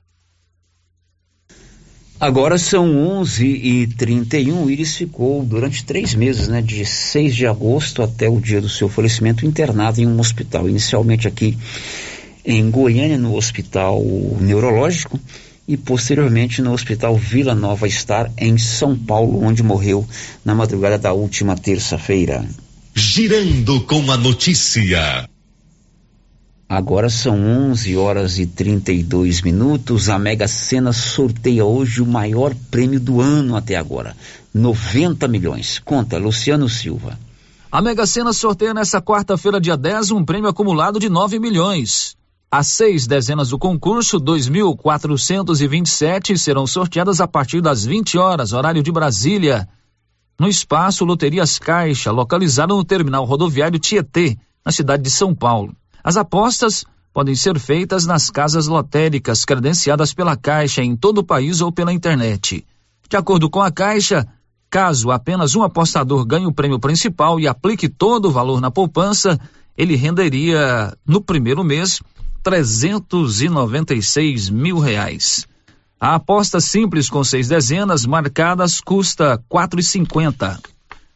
Agora 2.20 2.58
são 2.58 2.96
11 3.20 3.46
e 3.46 3.86
31 3.86 4.64
o 4.64 4.68
Iris 4.68 4.96
ficou 4.96 5.44
durante 5.44 5.84
três 5.84 6.16
meses, 6.16 6.48
né, 6.48 6.60
de 6.60 6.84
6 6.84 7.32
de 7.32 7.46
agosto 7.46 8.02
até 8.02 8.28
o 8.28 8.40
dia 8.40 8.60
do 8.60 8.68
seu 8.68 8.88
falecimento, 8.88 9.46
internado 9.46 10.00
em 10.00 10.06
um 10.06 10.18
hospital. 10.18 10.68
Inicialmente 10.68 11.28
aqui 11.28 11.56
em 12.50 12.70
Goiânia, 12.70 13.18
no 13.18 13.36
Hospital 13.36 14.02
Neurológico, 14.40 15.20
e 15.68 15.76
posteriormente 15.76 16.62
no 16.62 16.72
Hospital 16.72 17.14
Vila 17.14 17.54
Nova 17.54 17.86
Star, 17.90 18.32
em 18.38 18.56
São 18.56 18.96
Paulo, 18.96 19.44
onde 19.44 19.62
morreu 19.62 20.08
na 20.42 20.54
madrugada 20.54 20.96
da 20.96 21.12
última 21.12 21.54
terça-feira. 21.54 22.48
Girando 22.94 23.82
com 23.82 24.10
a 24.10 24.16
notícia. 24.16 25.28
Agora 26.66 27.10
são 27.10 27.38
11 27.70 27.94
horas 27.98 28.38
e 28.38 28.46
32 28.46 29.42
minutos. 29.42 30.08
A 30.08 30.18
Mega 30.18 30.48
Sena 30.48 30.94
sorteia 30.94 31.66
hoje 31.66 32.00
o 32.00 32.06
maior 32.06 32.54
prêmio 32.70 32.98
do 32.98 33.20
ano 33.20 33.56
até 33.56 33.76
agora: 33.76 34.16
90 34.54 35.28
milhões. 35.28 35.78
Conta, 35.84 36.16
Luciano 36.16 36.66
Silva. 36.66 37.18
A 37.70 37.82
Mega 37.82 38.06
Sena 38.06 38.32
sorteia 38.32 38.72
nesta 38.72 39.02
quarta-feira, 39.02 39.60
dia 39.60 39.76
10, 39.76 40.12
um 40.12 40.24
prêmio 40.24 40.48
acumulado 40.48 40.98
de 40.98 41.10
9 41.10 41.38
milhões. 41.38 42.17
As 42.50 42.68
seis 42.68 43.06
dezenas 43.06 43.50
do 43.50 43.58
concurso, 43.58 44.18
2.427, 44.18 46.38
serão 46.38 46.66
sorteadas 46.66 47.20
a 47.20 47.28
partir 47.28 47.60
das 47.60 47.84
20 47.84 48.16
horas, 48.16 48.54
horário 48.54 48.82
de 48.82 48.90
Brasília, 48.90 49.68
no 50.40 50.48
espaço 50.48 51.04
Loterias 51.04 51.58
Caixa, 51.58 52.10
localizado 52.10 52.74
no 52.74 52.82
terminal 52.82 53.26
rodoviário 53.26 53.78
Tietê, 53.78 54.38
na 54.64 54.72
cidade 54.72 55.02
de 55.02 55.10
São 55.10 55.34
Paulo. 55.34 55.76
As 56.02 56.16
apostas 56.16 56.86
podem 57.12 57.34
ser 57.34 57.58
feitas 57.58 58.06
nas 58.06 58.30
casas 58.30 58.66
lotéricas 58.66 59.44
credenciadas 59.44 60.14
pela 60.14 60.34
Caixa 60.34 60.82
em 60.82 60.96
todo 60.96 61.18
o 61.18 61.24
país 61.24 61.60
ou 61.60 61.70
pela 61.70 61.92
internet. 61.92 62.66
De 63.10 63.16
acordo 63.18 63.50
com 63.50 63.60
a 63.60 63.70
Caixa, 63.70 64.26
caso 64.70 65.10
apenas 65.10 65.54
um 65.54 65.62
apostador 65.62 66.24
ganhe 66.24 66.46
o 66.46 66.54
prêmio 66.54 66.78
principal 66.78 67.38
e 67.38 67.46
aplique 67.46 67.90
todo 67.90 68.28
o 68.28 68.32
valor 68.32 68.58
na 68.58 68.70
poupança, 68.70 69.38
ele 69.76 69.96
renderia, 69.96 70.96
no 71.06 71.20
primeiro 71.20 71.62
mês, 71.62 72.00
396 72.42 74.50
mil 74.50 74.78
reais. 74.78 75.46
A 76.00 76.14
aposta 76.14 76.60
simples 76.60 77.10
com 77.10 77.24
seis 77.24 77.48
dezenas 77.48 78.06
marcadas 78.06 78.80
custa 78.80 79.42
quatro 79.48 79.80
e 79.80 79.82
cinquenta. 79.82 80.58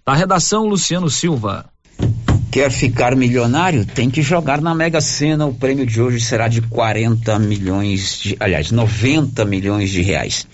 Da 0.05 0.15
redação 0.15 0.67
Luciano 0.67 1.09
Silva. 1.09 1.67
Quer 2.51 2.71
ficar 2.71 3.17
milionário? 3.17 3.87
Tem 3.87 4.11
que 4.11 4.21
jogar 4.21 4.61
na 4.61 4.75
Mega 4.75 5.01
Sena. 5.01 5.47
O 5.47 5.55
prêmio 5.55 5.87
de 5.87 6.03
hoje 6.03 6.21
será 6.21 6.49
de 6.49 6.61
40 6.61 7.39
milhões 7.39 8.21
de, 8.21 8.37
aliás, 8.39 8.71
90 8.71 9.45
milhões 9.45 9.89
de 9.89 10.03
reais. 10.03 10.47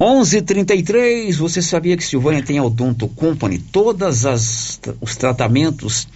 11:33. 0.00 1.36
Você 1.36 1.60
sabia 1.60 1.96
que 1.96 2.02
Silvânia 2.02 2.42
tem 2.42 2.56
a 2.56 2.64
Odonto 2.64 3.06
Company? 3.06 3.58
Todas 3.58 4.24
as 4.24 4.80
os 5.00 5.14
tratamentos 5.14 6.08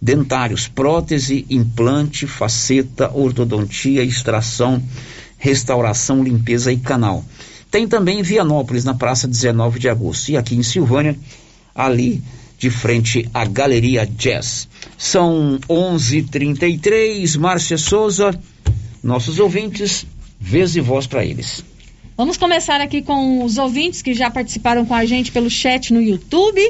dentários, 0.00 0.68
prótese, 0.68 1.46
implante, 1.48 2.26
faceta, 2.26 3.10
ortodontia, 3.12 4.02
extração, 4.02 4.82
restauração, 5.38 6.22
limpeza 6.22 6.72
e 6.72 6.76
canal. 6.76 7.24
Tem 7.70 7.86
também 7.86 8.20
em 8.20 8.22
Vianópolis, 8.22 8.84
na 8.84 8.94
praça 8.94 9.26
19 9.26 9.78
de 9.78 9.88
agosto. 9.88 10.30
E 10.30 10.36
aqui 10.36 10.54
em 10.54 10.62
Silvânia, 10.62 11.18
ali 11.74 12.22
de 12.58 12.70
frente 12.70 13.28
à 13.34 13.44
Galeria 13.44 14.06
Jazz. 14.06 14.68
São 14.96 15.58
11:33. 15.68 17.36
Márcia 17.36 17.76
Souza, 17.76 18.38
nossos 19.02 19.38
ouvintes, 19.38 20.06
vez 20.40 20.76
e 20.76 20.80
voz 20.80 21.06
para 21.06 21.24
eles. 21.24 21.64
Vamos 22.16 22.38
começar 22.38 22.80
aqui 22.80 23.02
com 23.02 23.44
os 23.44 23.58
ouvintes 23.58 24.00
que 24.00 24.14
já 24.14 24.30
participaram 24.30 24.86
com 24.86 24.94
a 24.94 25.04
gente 25.04 25.30
pelo 25.30 25.50
chat 25.50 25.92
no 25.92 26.00
YouTube. 26.00 26.62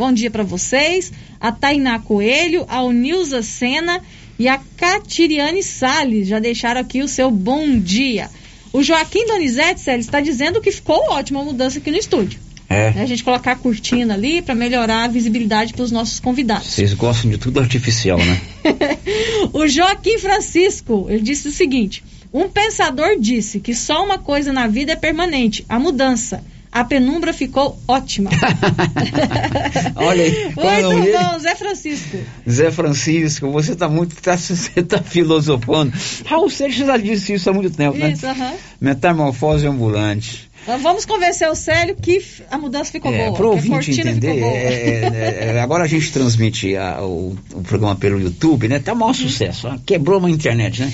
Bom 0.00 0.14
dia 0.14 0.30
para 0.30 0.42
vocês. 0.42 1.12
A 1.38 1.52
Tainá 1.52 1.98
Coelho, 1.98 2.64
a 2.70 2.82
Unilza 2.82 3.42
Sena 3.42 4.00
e 4.38 4.48
a 4.48 4.58
Catiriane 4.74 5.62
Salles 5.62 6.26
já 6.26 6.38
deixaram 6.38 6.80
aqui 6.80 7.02
o 7.02 7.06
seu 7.06 7.30
bom 7.30 7.78
dia. 7.78 8.30
O 8.72 8.82
Joaquim 8.82 9.26
Donizete, 9.26 9.78
Célio, 9.78 10.00
está 10.00 10.22
dizendo 10.22 10.58
que 10.58 10.72
ficou 10.72 10.96
ótima 11.10 11.42
a 11.42 11.44
mudança 11.44 11.80
aqui 11.80 11.90
no 11.90 11.98
estúdio. 11.98 12.40
É. 12.66 12.94
A 12.98 13.04
gente 13.04 13.22
colocar 13.22 13.52
a 13.52 13.56
cortina 13.56 14.14
ali 14.14 14.40
para 14.40 14.54
melhorar 14.54 15.04
a 15.04 15.08
visibilidade 15.08 15.74
para 15.74 15.82
os 15.82 15.92
nossos 15.92 16.18
convidados. 16.18 16.68
Vocês 16.68 16.94
gostam 16.94 17.30
de 17.30 17.36
tudo 17.36 17.60
artificial, 17.60 18.16
né? 18.16 18.40
o 19.52 19.68
Joaquim 19.68 20.16
Francisco, 20.16 21.08
ele 21.10 21.20
disse 21.20 21.46
o 21.46 21.52
seguinte: 21.52 22.02
um 22.32 22.48
pensador 22.48 23.18
disse 23.20 23.60
que 23.60 23.74
só 23.74 24.02
uma 24.02 24.16
coisa 24.16 24.50
na 24.50 24.66
vida 24.66 24.92
é 24.92 24.96
permanente, 24.96 25.62
a 25.68 25.78
mudança. 25.78 26.42
A 26.72 26.84
penumbra 26.84 27.32
ficou 27.32 27.80
ótima. 27.88 28.30
Olha 29.96 30.22
aí. 30.22 30.52
Qual 30.54 30.68
é 30.68 30.82
bom, 30.82 31.38
Zé 31.38 31.56
Francisco. 31.56 32.18
Zé 32.48 32.70
Francisco, 32.70 33.50
você 33.50 33.72
está 33.72 33.88
muito, 33.88 34.14
tá, 34.22 34.36
você 34.38 34.82
tá 34.82 35.02
filosofando. 35.02 35.92
Raul 36.24 36.48
Seixas 36.48 36.86
já 36.86 36.96
disse 36.96 37.34
isso 37.34 37.50
há 37.50 37.52
muito 37.52 37.76
tempo, 37.76 37.96
Isso, 37.96 38.24
né? 38.24 38.32
aham. 38.32 38.52
Metamorfose 38.80 39.66
ambulante. 39.66 40.49
Vamos 40.82 41.04
convencer 41.04 41.48
o 41.48 41.54
Célio 41.54 41.96
que 41.96 42.22
a 42.50 42.56
mudança 42.58 42.92
ficou 42.92 43.12
É, 43.12 43.24
boa. 43.26 43.36
para 43.36 43.46
o 43.46 43.50
ouvinte 43.52 43.90
entender, 43.98 44.38
é, 44.38 44.44
é, 44.44 45.52
é, 45.56 45.60
agora 45.60 45.84
a 45.84 45.86
gente 45.86 46.12
transmite 46.12 46.76
a- 46.76 47.02
o, 47.02 47.36
o 47.54 47.62
programa 47.62 47.96
pelo 47.96 48.20
YouTube, 48.20 48.68
né? 48.68 48.78
Tá 48.78 48.92
Uhum. 48.92 48.98
maior 48.98 49.14
sucesso. 49.14 49.66
ó. 49.68 49.78
Quebrou 49.84 50.18
uma 50.18 50.30
internet, 50.30 50.82
né? 50.82 50.92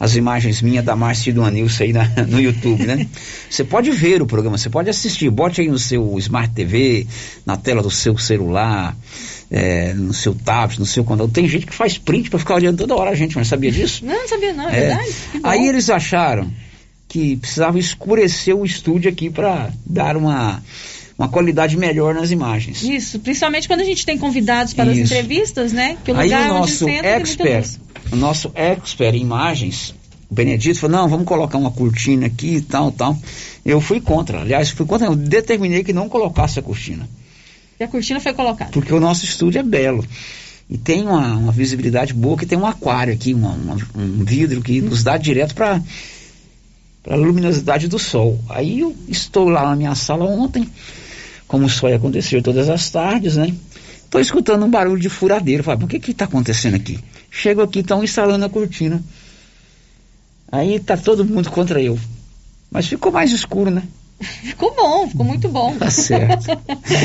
As 0.00 0.14
imagens 0.14 0.62
minhas 0.62 0.84
da 0.84 0.94
Márcia 0.94 1.30
e 1.30 1.32
do 1.32 1.42
Anilson 1.44 1.82
aí 1.84 1.92
na- 1.92 2.08
no 2.28 2.40
YouTube, 2.40 2.86
né? 2.86 3.06
Você 3.50 3.64
pode 3.64 3.90
ver 3.90 4.22
o 4.22 4.26
programa, 4.26 4.56
você 4.56 4.70
pode 4.70 4.88
assistir. 4.88 5.28
Bote 5.30 5.60
aí 5.60 5.68
no 5.68 5.78
seu 5.78 6.16
Smart 6.18 6.54
TV, 6.54 7.06
na 7.44 7.56
tela 7.56 7.82
do 7.82 7.90
seu 7.90 8.16
celular, 8.16 8.96
é, 9.50 9.92
no 9.94 10.14
seu 10.14 10.34
tablet, 10.34 10.78
no 10.78 10.86
seu 10.86 11.02
computador. 11.04 11.32
Tem 11.34 11.46
gente 11.48 11.66
que 11.66 11.74
faz 11.74 11.98
print 11.98 12.30
para 12.30 12.38
ficar 12.38 12.54
olhando 12.54 12.78
toda 12.78 12.94
hora 12.94 13.10
a 13.10 13.14
gente, 13.14 13.36
mas 13.36 13.48
sabia 13.48 13.72
disso? 13.72 14.04
Não, 14.06 14.14
não 14.14 14.28
sabia 14.28 14.52
não, 14.54 14.68
é, 14.70 14.76
É. 14.76 14.80
verdade? 14.86 15.14
Aí 15.42 15.66
eles 15.66 15.90
acharam 15.90 16.48
que 17.08 17.36
precisava 17.36 17.78
escurecer 17.78 18.54
o 18.54 18.64
estúdio 18.64 19.10
aqui 19.10 19.30
para 19.30 19.70
dar 19.84 20.16
uma 20.16 20.62
uma 21.18 21.28
qualidade 21.28 21.76
melhor 21.76 22.14
nas 22.14 22.30
imagens. 22.30 22.80
Isso, 22.84 23.18
principalmente 23.18 23.66
quando 23.66 23.80
a 23.80 23.84
gente 23.84 24.06
tem 24.06 24.16
convidados 24.16 24.72
para 24.72 24.92
Isso. 24.92 25.02
as 25.02 25.10
entrevistas, 25.10 25.72
né? 25.72 25.96
Que 26.04 26.12
o 26.12 26.16
Aí 26.16 26.28
lugar 26.28 26.42
o 26.42 26.44
onde 26.52 26.60
nosso 26.60 26.84
senta 26.84 27.02
tem 27.02 27.10
muita 27.10 27.16
expert, 27.16 27.80
o 28.12 28.16
nosso 28.16 28.52
expert 28.54 29.16
em 29.16 29.20
imagens, 29.22 29.92
o 30.30 30.34
Benedito, 30.34 30.78
falou, 30.78 30.96
não, 30.96 31.08
vamos 31.08 31.26
colocar 31.26 31.58
uma 31.58 31.72
cortina 31.72 32.26
aqui 32.26 32.56
e 32.56 32.60
tal, 32.60 32.92
tal. 32.92 33.18
Eu 33.64 33.80
fui 33.80 34.00
contra, 34.00 34.42
aliás, 34.42 34.70
fui 34.70 34.86
contra, 34.86 35.08
eu 35.08 35.16
determinei 35.16 35.82
que 35.82 35.92
não 35.92 36.08
colocasse 36.08 36.60
a 36.60 36.62
cortina. 36.62 37.08
E 37.80 37.82
a 37.82 37.88
cortina 37.88 38.20
foi 38.20 38.32
colocada. 38.32 38.70
Porque 38.70 38.92
o 38.94 39.00
nosso 39.00 39.24
estúdio 39.24 39.58
é 39.58 39.62
belo. 39.64 40.04
E 40.70 40.78
tem 40.78 41.02
uma, 41.02 41.34
uma 41.36 41.50
visibilidade 41.52 42.14
boa, 42.14 42.36
que 42.38 42.46
tem 42.46 42.56
um 42.56 42.66
aquário 42.66 43.12
aqui, 43.12 43.34
uma- 43.34 43.54
uma- 43.54 43.76
um 43.96 44.24
vidro 44.24 44.60
que 44.62 44.80
nos 44.80 45.02
dá 45.02 45.16
direto 45.16 45.54
para 45.54 45.82
a 47.08 47.16
luminosidade 47.16 47.88
do 47.88 47.98
sol. 47.98 48.38
Aí 48.48 48.80
eu 48.80 48.94
estou 49.08 49.48
lá 49.48 49.62
na 49.70 49.76
minha 49.76 49.94
sala 49.94 50.24
ontem, 50.24 50.68
como 51.46 51.68
sol 51.68 51.88
ia 51.88 51.96
acontecer 51.96 52.42
todas 52.42 52.68
as 52.68 52.90
tardes, 52.90 53.36
né? 53.36 53.54
Estou 54.04 54.20
escutando 54.20 54.64
um 54.64 54.70
barulho 54.70 55.00
de 55.00 55.08
furadeiro. 55.08 55.62
Falei, 55.62 55.84
o 55.84 55.88
que 55.88 55.98
que 55.98 56.10
está 56.12 56.24
acontecendo 56.24 56.74
aqui? 56.74 56.98
Chego 57.30 57.62
aqui, 57.62 57.80
estão 57.80 58.02
instalando 58.02 58.44
a 58.44 58.48
cortina. 58.48 59.02
Aí 60.50 60.80
tá 60.80 60.96
todo 60.96 61.24
mundo 61.24 61.50
contra 61.50 61.80
eu. 61.80 61.98
Mas 62.70 62.86
ficou 62.86 63.12
mais 63.12 63.32
escuro, 63.32 63.70
né? 63.70 63.82
Ficou 64.20 64.74
bom, 64.74 65.08
ficou 65.08 65.24
muito 65.24 65.48
bom. 65.48 65.76
Tá 65.76 65.90
certo. 65.90 66.46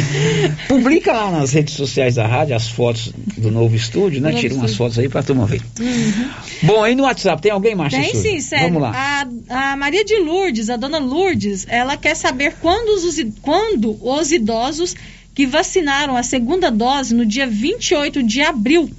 Publica 0.67 1.13
lá 1.13 1.29
nas 1.29 1.53
redes 1.53 1.75
sociais 1.75 2.15
da 2.15 2.25
rádio 2.25 2.55
as 2.55 2.67
fotos 2.67 3.13
do 3.37 3.51
novo 3.51 3.75
estúdio, 3.75 4.19
né? 4.19 4.29
Novo 4.29 4.41
Tira 4.41 4.55
umas 4.55 4.75
fotos 4.75 4.97
aí 4.97 5.07
pra 5.07 5.21
turma 5.21 5.45
ver. 5.45 5.61
Uhum. 5.79 6.29
Bom, 6.63 6.83
aí 6.83 6.95
no 6.95 7.03
WhatsApp 7.03 7.39
tem 7.41 7.51
alguém, 7.51 7.75
Márcia? 7.75 8.01
Tem 8.01 8.15
sim, 8.15 8.39
sério. 8.39 8.65
Vamos 8.65 8.81
lá. 8.81 9.27
A, 9.47 9.71
a 9.71 9.75
Maria 9.75 10.03
de 10.03 10.17
Lourdes, 10.17 10.71
a 10.71 10.75
dona 10.75 10.97
Lourdes, 10.97 11.67
ela 11.69 11.95
quer 11.97 12.15
saber 12.15 12.55
quando 12.59 12.89
os, 12.89 13.15
quando 13.41 13.97
os 14.01 14.31
idosos 14.31 14.95
que 15.35 15.45
vacinaram 15.45 16.15
a 16.15 16.23
segunda 16.23 16.71
dose 16.71 17.13
no 17.13 17.25
dia 17.25 17.45
28 17.45 18.23
de 18.23 18.41
abril, 18.41 18.89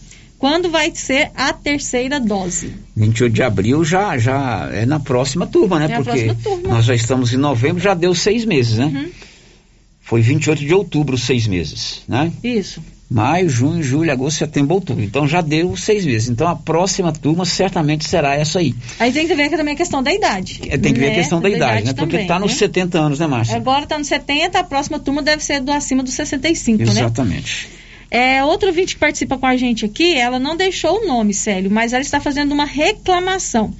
quando 0.44 0.68
vai 0.68 0.94
ser 0.94 1.30
a 1.34 1.54
terceira 1.54 2.20
dose? 2.20 2.70
28 2.94 3.32
de 3.32 3.42
abril 3.42 3.82
já, 3.82 4.18
já 4.18 4.68
é 4.74 4.84
na 4.84 5.00
próxima 5.00 5.46
turma, 5.46 5.78
né? 5.78 5.86
É 5.90 5.96
Porque 5.96 6.34
turma. 6.34 6.68
nós 6.68 6.84
já 6.84 6.94
estamos 6.94 7.32
em 7.32 7.38
novembro, 7.38 7.82
já 7.82 7.94
deu 7.94 8.14
seis 8.14 8.44
meses, 8.44 8.76
né? 8.76 8.84
Uhum. 8.94 9.10
Foi 10.02 10.20
28 10.20 10.58
de 10.62 10.74
outubro, 10.74 11.16
seis 11.16 11.46
meses, 11.46 12.02
né? 12.06 12.30
Isso. 12.42 12.82
Maio, 13.10 13.48
junho, 13.48 13.82
julho, 13.82 14.12
agosto, 14.12 14.36
setembro, 14.36 14.74
outubro. 14.74 15.02
Então 15.02 15.26
já 15.26 15.40
deu 15.40 15.74
seis 15.78 16.04
meses. 16.04 16.28
Então 16.28 16.46
a 16.46 16.54
próxima 16.54 17.10
turma 17.10 17.46
certamente 17.46 18.06
será 18.06 18.34
essa 18.34 18.58
aí. 18.58 18.74
Aí 18.98 19.10
tem 19.12 19.26
que 19.26 19.34
ver 19.34 19.48
que 19.48 19.56
também 19.56 19.72
a 19.72 19.76
questão 19.78 20.02
da 20.02 20.12
idade. 20.12 20.60
É, 20.68 20.76
Tem 20.76 20.92
que 20.92 21.00
ver 21.00 21.06
a 21.06 21.08
né? 21.08 21.14
questão 21.14 21.40
da, 21.40 21.48
idade, 21.48 21.86
né? 21.86 21.94
Porque 21.94 22.16
também, 22.16 22.26
tá 22.26 22.38
nos 22.38 22.52
né? 22.52 22.58
70 22.58 22.98
anos, 22.98 23.18
né, 23.18 23.26
Márcia? 23.26 23.56
Agora 23.56 23.86
tá 23.86 23.96
nos 23.96 24.08
70, 24.08 24.58
a 24.58 24.64
próxima 24.64 24.98
turma 24.98 25.22
deve 25.22 25.42
ser 25.42 25.62
do 25.62 25.72
acima 25.72 26.02
dos 26.02 26.12
65, 26.12 26.84
né? 26.84 26.90
Exatamente. 26.90 27.73
É, 28.14 28.44
outro 28.44 28.68
ouvinte 28.68 28.94
que 28.94 29.00
participa 29.00 29.36
com 29.36 29.44
a 29.44 29.56
gente 29.56 29.84
aqui, 29.84 30.14
ela 30.14 30.38
não 30.38 30.56
deixou 30.56 31.02
o 31.02 31.04
nome, 31.04 31.34
Célio, 31.34 31.68
mas 31.68 31.92
ela 31.92 32.00
está 32.00 32.20
fazendo 32.20 32.52
uma 32.52 32.64
reclamação. 32.64 33.74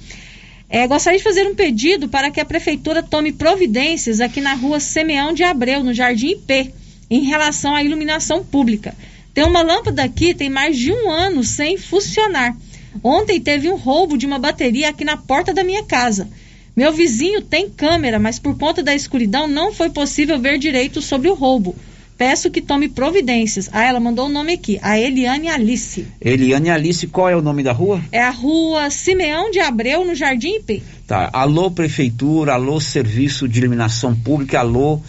É, 0.69 0.85
gostaria 0.85 1.17
de 1.17 1.23
fazer 1.23 1.47
um 1.47 1.55
pedido 1.55 2.09
para 2.09 2.29
que 2.29 2.41
a 2.41 2.43
prefeitura 2.43 3.01
tome 3.01 3.31
providências 3.31 4.19
aqui 4.19 4.41
na 4.41 4.53
rua 4.53 4.81
Semeão 4.81 5.31
de 5.31 5.41
Abreu, 5.41 5.81
no 5.81 5.93
Jardim 5.93 6.31
IP, 6.31 6.73
em 7.09 7.21
relação 7.21 7.73
à 7.73 7.81
iluminação 7.81 8.43
pública. 8.43 8.93
Tem 9.33 9.45
uma 9.45 9.61
lâmpada 9.61 10.03
aqui, 10.03 10.33
tem 10.33 10.49
mais 10.49 10.77
de 10.77 10.91
um 10.91 11.09
ano 11.09 11.41
sem 11.41 11.77
funcionar. 11.77 12.57
Ontem 13.01 13.39
teve 13.39 13.69
um 13.69 13.77
roubo 13.77 14.17
de 14.17 14.25
uma 14.25 14.37
bateria 14.37 14.89
aqui 14.89 15.05
na 15.05 15.15
porta 15.15 15.53
da 15.53 15.63
minha 15.63 15.83
casa. 15.83 16.27
Meu 16.75 16.91
vizinho 16.91 17.41
tem 17.41 17.69
câmera, 17.69 18.19
mas 18.19 18.37
por 18.37 18.57
conta 18.57 18.83
da 18.83 18.93
escuridão 18.93 19.47
não 19.47 19.71
foi 19.71 19.89
possível 19.89 20.37
ver 20.37 20.57
direito 20.57 21.01
sobre 21.01 21.29
o 21.29 21.33
roubo. 21.33 21.73
Peço 22.17 22.49
que 22.49 22.61
tome 22.61 22.87
providências. 22.87 23.69
Ah, 23.73 23.83
ela 23.83 23.99
mandou 23.99 24.27
o 24.27 24.29
nome 24.29 24.53
aqui, 24.53 24.79
a 24.81 24.97
Eliane 24.97 25.49
Alice. 25.49 26.05
Eliane 26.21 26.69
Alice, 26.69 27.05
qual 27.07 27.29
é 27.29 27.35
o 27.35 27.41
nome 27.41 27.61
da 27.61 27.73
rua? 27.73 28.01
É 28.11 28.21
a 28.21 28.29
rua 28.29 28.89
Simeão 28.89 29.51
de 29.51 29.59
Abreu, 29.59 30.05
no 30.05 30.15
Jardim 30.15 30.55
IP. 30.55 30.81
Tá. 31.05 31.29
Alô, 31.33 31.69
prefeitura, 31.69 32.53
alô, 32.53 32.79
serviço 32.79 33.47
de 33.49 33.59
iluminação 33.59 34.15
pública, 34.15 34.59
alô, 34.59 35.01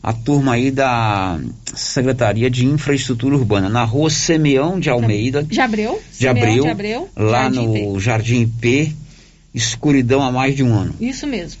a 0.00 0.12
turma 0.12 0.54
aí 0.54 0.70
da 0.70 1.40
Secretaria 1.74 2.48
de 2.48 2.64
Infraestrutura 2.64 3.34
Urbana, 3.34 3.68
na 3.68 3.82
rua 3.82 4.08
Semeão 4.08 4.78
de 4.78 4.88
Almeida, 4.88 5.42
De 5.42 5.60
Abreu? 5.60 6.00
de 6.10 6.16
Simeão 6.16 6.30
Abreu, 6.36 6.62
de 6.62 6.68
Abreu, 6.68 7.08
lá 7.16 7.42
Jardim 7.42 7.66
no 7.66 7.76
IP. 7.76 8.00
Jardim 8.00 8.40
IP, 8.42 8.96
escuridão 9.52 10.22
há 10.22 10.30
mais 10.30 10.54
de 10.54 10.62
um 10.62 10.72
ano. 10.72 10.94
Isso 11.00 11.26
mesmo. 11.26 11.60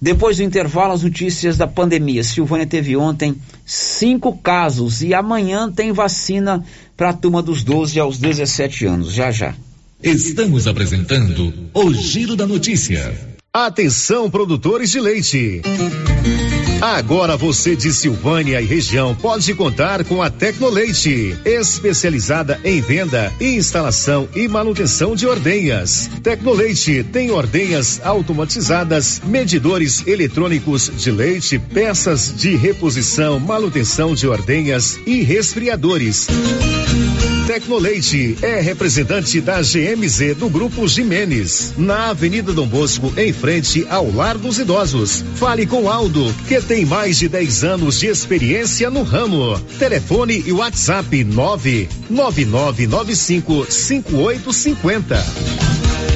Depois 0.00 0.38
do 0.38 0.42
intervalo, 0.42 0.94
as 0.94 1.02
notícias 1.02 1.56
da 1.56 1.66
pandemia. 1.66 2.24
Silvânia 2.24 2.66
teve 2.66 2.96
ontem 2.96 3.36
cinco 3.66 4.36
casos 4.38 5.02
e 5.02 5.12
amanhã 5.12 5.70
tem 5.70 5.92
vacina 5.92 6.64
para 6.96 7.10
a 7.10 7.12
turma 7.12 7.42
dos 7.42 7.62
12 7.62 8.00
aos 8.00 8.18
17 8.18 8.86
anos. 8.86 9.12
Já 9.12 9.30
já. 9.30 9.54
Estamos 10.02 10.66
apresentando 10.66 11.52
o 11.74 11.92
Giro 11.92 12.34
da 12.34 12.46
Notícia. 12.46 13.14
Atenção, 13.52 14.30
produtores 14.30 14.90
de 14.90 15.00
leite. 15.00 15.60
Agora 16.80 17.36
você 17.36 17.76
de 17.76 17.92
Silvânia 17.92 18.58
e 18.58 18.64
região 18.64 19.14
pode 19.14 19.52
contar 19.54 20.02
com 20.02 20.22
a 20.22 20.30
Tecnoleite, 20.30 21.36
especializada 21.44 22.58
em 22.64 22.80
venda, 22.80 23.30
instalação 23.38 24.26
e 24.34 24.48
manutenção 24.48 25.14
de 25.14 25.26
ordenhas. 25.26 26.08
Tecnoleite 26.22 27.04
tem 27.04 27.30
ordenhas 27.30 28.00
automatizadas, 28.02 29.20
medidores 29.26 30.06
eletrônicos 30.06 30.90
de 30.96 31.10
leite, 31.10 31.58
peças 31.58 32.34
de 32.34 32.56
reposição, 32.56 33.38
manutenção 33.38 34.14
de 34.14 34.26
ordenhas 34.26 34.98
e 35.06 35.20
resfriadores. 35.20 36.28
Tecnoleite 37.50 38.38
é 38.42 38.60
representante 38.60 39.40
da 39.40 39.60
GMZ 39.60 40.36
do 40.36 40.48
Grupo 40.48 40.86
Jimenez, 40.86 41.74
na 41.76 42.10
Avenida 42.10 42.52
Dom 42.52 42.68
Bosco, 42.68 43.12
em 43.16 43.32
frente 43.32 43.84
ao 43.90 44.08
Lar 44.08 44.38
dos 44.38 44.60
Idosos. 44.60 45.24
Fale 45.34 45.66
com 45.66 45.90
Aldo, 45.90 46.32
que 46.46 46.60
tem 46.60 46.86
mais 46.86 47.18
de 47.18 47.28
10 47.28 47.64
anos 47.64 47.98
de 47.98 48.06
experiência 48.06 48.88
no 48.88 49.02
ramo. 49.02 49.58
Telefone 49.80 50.44
e 50.46 50.52
WhatsApp 50.52 51.24
99995 51.24 53.66
5850. 53.68 55.79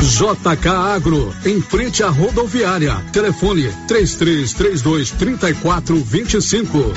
JK 0.00 0.68
Agro, 0.68 1.34
em 1.44 1.60
frente 1.60 2.02
à 2.02 2.08
rodoviária. 2.08 2.94
Telefone 3.12 3.72
3332 3.88 5.10
3425. 5.10 6.92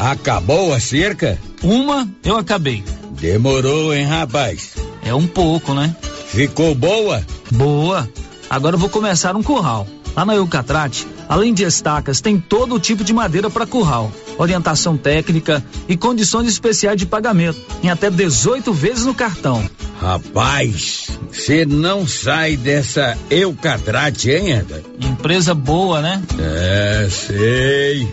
Acabou 0.00 0.72
a 0.72 0.80
cerca? 0.80 1.38
Uma 1.62 2.08
eu 2.24 2.36
acabei. 2.36 2.82
Demorou, 3.20 3.92
hein, 3.92 4.06
rapaz? 4.06 4.70
É 5.04 5.14
um 5.14 5.26
pouco, 5.26 5.74
né? 5.74 5.94
Ficou 6.26 6.74
boa? 6.74 7.24
Boa. 7.50 8.08
Agora 8.48 8.76
eu 8.76 8.80
vou 8.80 8.88
começar 8.88 9.36
um 9.36 9.42
curral. 9.42 9.86
Lá 10.16 10.24
na 10.24 10.34
Eucatrate, 10.34 11.06
além 11.28 11.54
de 11.54 11.64
estacas, 11.64 12.20
tem 12.20 12.38
todo 12.38 12.80
tipo 12.80 13.04
de 13.04 13.12
madeira 13.12 13.48
para 13.48 13.66
curral, 13.66 14.12
orientação 14.38 14.96
técnica 14.96 15.64
e 15.88 15.96
condições 15.96 16.48
especiais 16.48 16.96
de 16.96 17.06
pagamento, 17.06 17.60
em 17.82 17.90
até 17.90 18.10
18 18.10 18.72
vezes 18.72 19.06
no 19.06 19.14
cartão. 19.14 19.68
Rapaz, 20.00 21.08
você 21.30 21.66
não 21.66 22.06
sai 22.06 22.56
dessa 22.56 23.18
Eucatrate, 23.28 24.30
hein, 24.30 24.52
Eda? 24.52 24.82
Empresa 24.98 25.54
boa, 25.54 26.00
né? 26.00 26.22
É, 26.38 27.08
sei. 27.10 28.08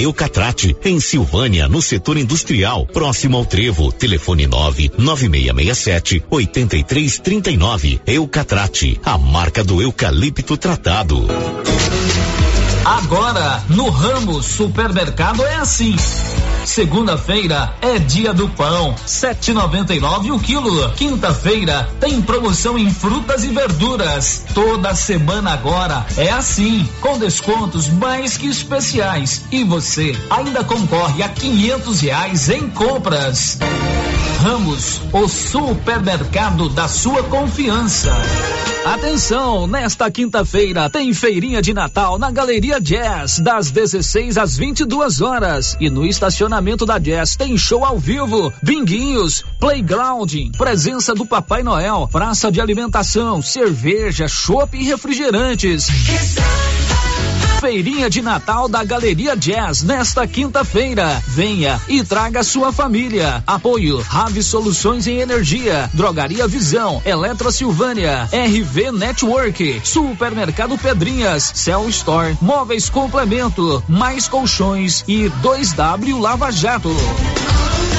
Eucatrate, 0.00 0.76
em 0.84 1.00
Silvânia, 1.00 1.68
no 1.68 1.82
setor 1.82 2.16
industrial, 2.16 2.86
próximo 2.86 3.36
ao 3.36 3.44
Trevo. 3.44 3.90
Telefone 3.90 4.46
9 4.46 4.92
9667 4.96 6.24
8339. 6.30 8.00
Eucatrate, 8.06 9.00
a 9.04 9.18
marca 9.18 9.64
do 9.64 9.82
eucalipto 9.82 10.56
tratado. 10.56 11.26
Agora, 12.88 13.62
no 13.68 13.90
Ramos 13.90 14.46
Supermercado 14.46 15.44
é 15.44 15.56
assim. 15.56 15.94
Segunda-feira 16.64 17.74
é 17.82 17.98
dia 17.98 18.32
do 18.32 18.48
pão, 18.48 18.94
7,99 19.06 20.34
o 20.34 20.40
quilo. 20.40 20.90
Quinta-feira 20.92 21.86
tem 22.00 22.22
promoção 22.22 22.78
em 22.78 22.90
frutas 22.90 23.44
e 23.44 23.48
verduras. 23.48 24.42
Toda 24.54 24.94
semana 24.94 25.52
agora 25.52 26.06
é 26.16 26.30
assim, 26.30 26.88
com 27.02 27.18
descontos 27.18 27.88
mais 27.88 28.38
que 28.38 28.46
especiais. 28.46 29.44
E 29.52 29.64
você 29.64 30.16
ainda 30.30 30.64
concorre 30.64 31.22
a 31.22 31.28
quinhentos 31.28 32.00
reais 32.00 32.48
em 32.48 32.70
compras. 32.70 33.58
Ramos, 34.38 35.00
o 35.12 35.26
supermercado 35.26 36.68
da 36.68 36.86
sua 36.86 37.24
confiança. 37.24 38.12
Atenção, 38.84 39.66
nesta 39.66 40.08
quinta-feira 40.12 40.88
tem 40.88 41.12
feirinha 41.12 41.60
de 41.60 41.74
Natal 41.74 42.20
na 42.20 42.30
Galeria 42.30 42.80
Jazz, 42.80 43.40
das 43.40 43.72
16 43.72 44.38
às 44.38 44.56
22 44.56 45.20
horas. 45.20 45.76
E 45.80 45.90
no 45.90 46.06
estacionamento 46.06 46.86
da 46.86 46.98
Jazz 46.98 47.34
tem 47.34 47.58
show 47.58 47.84
ao 47.84 47.98
vivo, 47.98 48.52
binguinhos, 48.62 49.44
playground, 49.58 50.32
presença 50.56 51.16
do 51.16 51.26
Papai 51.26 51.64
Noel, 51.64 52.08
praça 52.10 52.50
de 52.50 52.60
alimentação, 52.60 53.42
cerveja, 53.42 54.28
chopp 54.28 54.78
e 54.78 54.84
refrigerantes. 54.84 55.88
Feirinha 57.60 58.08
de 58.08 58.22
Natal 58.22 58.68
da 58.68 58.84
Galeria 58.84 59.36
Jazz 59.36 59.82
nesta 59.82 60.26
quinta-feira. 60.26 61.20
Venha 61.26 61.80
e 61.88 62.04
traga 62.04 62.44
sua 62.44 62.72
família. 62.72 63.42
Apoio 63.46 64.00
Rave 64.00 64.42
Soluções 64.42 65.06
em 65.06 65.18
Energia, 65.18 65.90
Drogaria 65.92 66.46
Visão, 66.46 67.02
Eletro 67.04 67.50
Silvânia, 67.50 68.28
RV 68.32 68.92
Network, 68.92 69.80
Supermercado 69.82 70.78
Pedrinhas, 70.78 71.50
Cell 71.54 71.88
Store, 71.88 72.38
Móveis 72.40 72.88
Complemento, 72.88 73.82
Mais 73.88 74.28
Colchões 74.28 75.02
e 75.08 75.30
2W 75.42 76.20
Lava 76.20 76.52
Jato. 76.52 76.94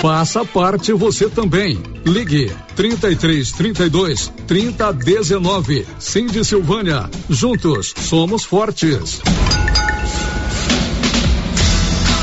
Faça 0.00 0.44
parte 0.44 0.92
você 0.92 1.28
também. 1.28 1.76
Ligue 2.06 2.52
33 2.76 3.50
32 3.50 4.32
30 4.46 4.92
19. 4.92 5.86
Cindy 5.98 6.44
Silvânia. 6.44 7.10
Juntos 7.28 7.94
somos 7.96 8.44
fortes. 8.44 9.20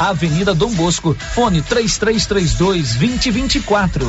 Avenida 0.00 0.54
Dom 0.54 0.70
Bosco, 0.70 1.16
fone 1.34 1.60
3332 1.62 2.94
2024. 2.94 4.06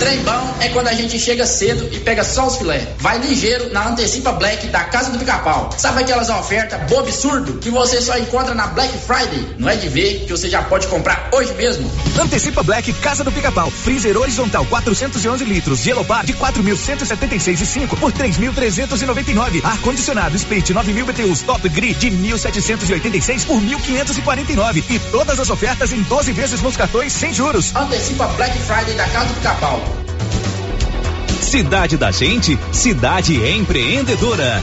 Trem 0.00 0.18
bom 0.24 0.56
é 0.60 0.68
quando 0.68 0.88
a 0.88 0.92
gente 0.92 1.18
chega 1.18 1.46
cedo 1.46 1.88
e 1.90 2.00
pega 2.00 2.22
só 2.22 2.46
os 2.46 2.56
filé. 2.56 2.86
Vai 2.98 3.18
ligeiro 3.18 3.72
na 3.72 3.88
Antecipa 3.88 4.32
Black 4.32 4.66
da 4.66 4.84
Casa 4.84 5.10
do 5.10 5.18
Pica-Pau. 5.18 5.70
Sabe 5.76 6.02
aquelas 6.02 6.28
ofertas 6.28 6.80
bobo 6.90 7.06
absurdo 7.06 7.54
que 7.58 7.70
você 7.70 8.02
só 8.02 8.18
encontra 8.18 8.54
na 8.54 8.66
Black 8.66 8.92
Friday? 8.98 9.54
Não 9.58 9.68
é 9.68 9.76
de 9.76 9.88
ver 9.88 10.24
que 10.26 10.32
você 10.32 10.50
já 10.50 10.62
pode 10.62 10.86
comprar 10.88 11.30
hoje 11.32 11.54
mesmo. 11.54 11.90
Antecipa 12.20 12.62
Black 12.62 12.92
Casa 12.94 13.24
do 13.24 13.32
Pica-Pau. 13.32 13.70
Freezer 13.70 14.16
horizontal 14.16 14.66
411 14.66 15.44
litros. 15.44 15.80
Gelopar 15.80 16.26
de 16.26 16.34
4.176,5 16.34 17.98
por 17.98 18.12
3.399. 18.12 19.64
Ar 19.64 19.78
condicionado 19.78 20.36
Split 20.36 20.70
9.000 20.70 21.04
BTUs 21.04 21.40
Top 21.42 21.66
Grid 21.68 21.96
de 21.98 22.10
1.786 22.10 23.46
por 23.46 23.56
1.549. 23.60 24.75
E 24.88 24.98
todas 25.10 25.40
as 25.40 25.48
ofertas 25.48 25.92
em 25.92 26.02
12 26.02 26.32
vezes 26.32 26.60
nos 26.60 26.76
cartões 26.76 27.12
sem 27.12 27.32
juros. 27.32 27.74
Antecipa 27.74 28.26
Black 28.28 28.58
Friday 28.58 28.94
da 28.94 29.08
Casa 29.08 29.26
do 29.26 29.34
Pica-Pau. 29.34 29.80
Cidade 31.40 31.96
da 31.96 32.10
Gente, 32.10 32.58
cidade 32.72 33.36
empreendedora. 33.36 34.62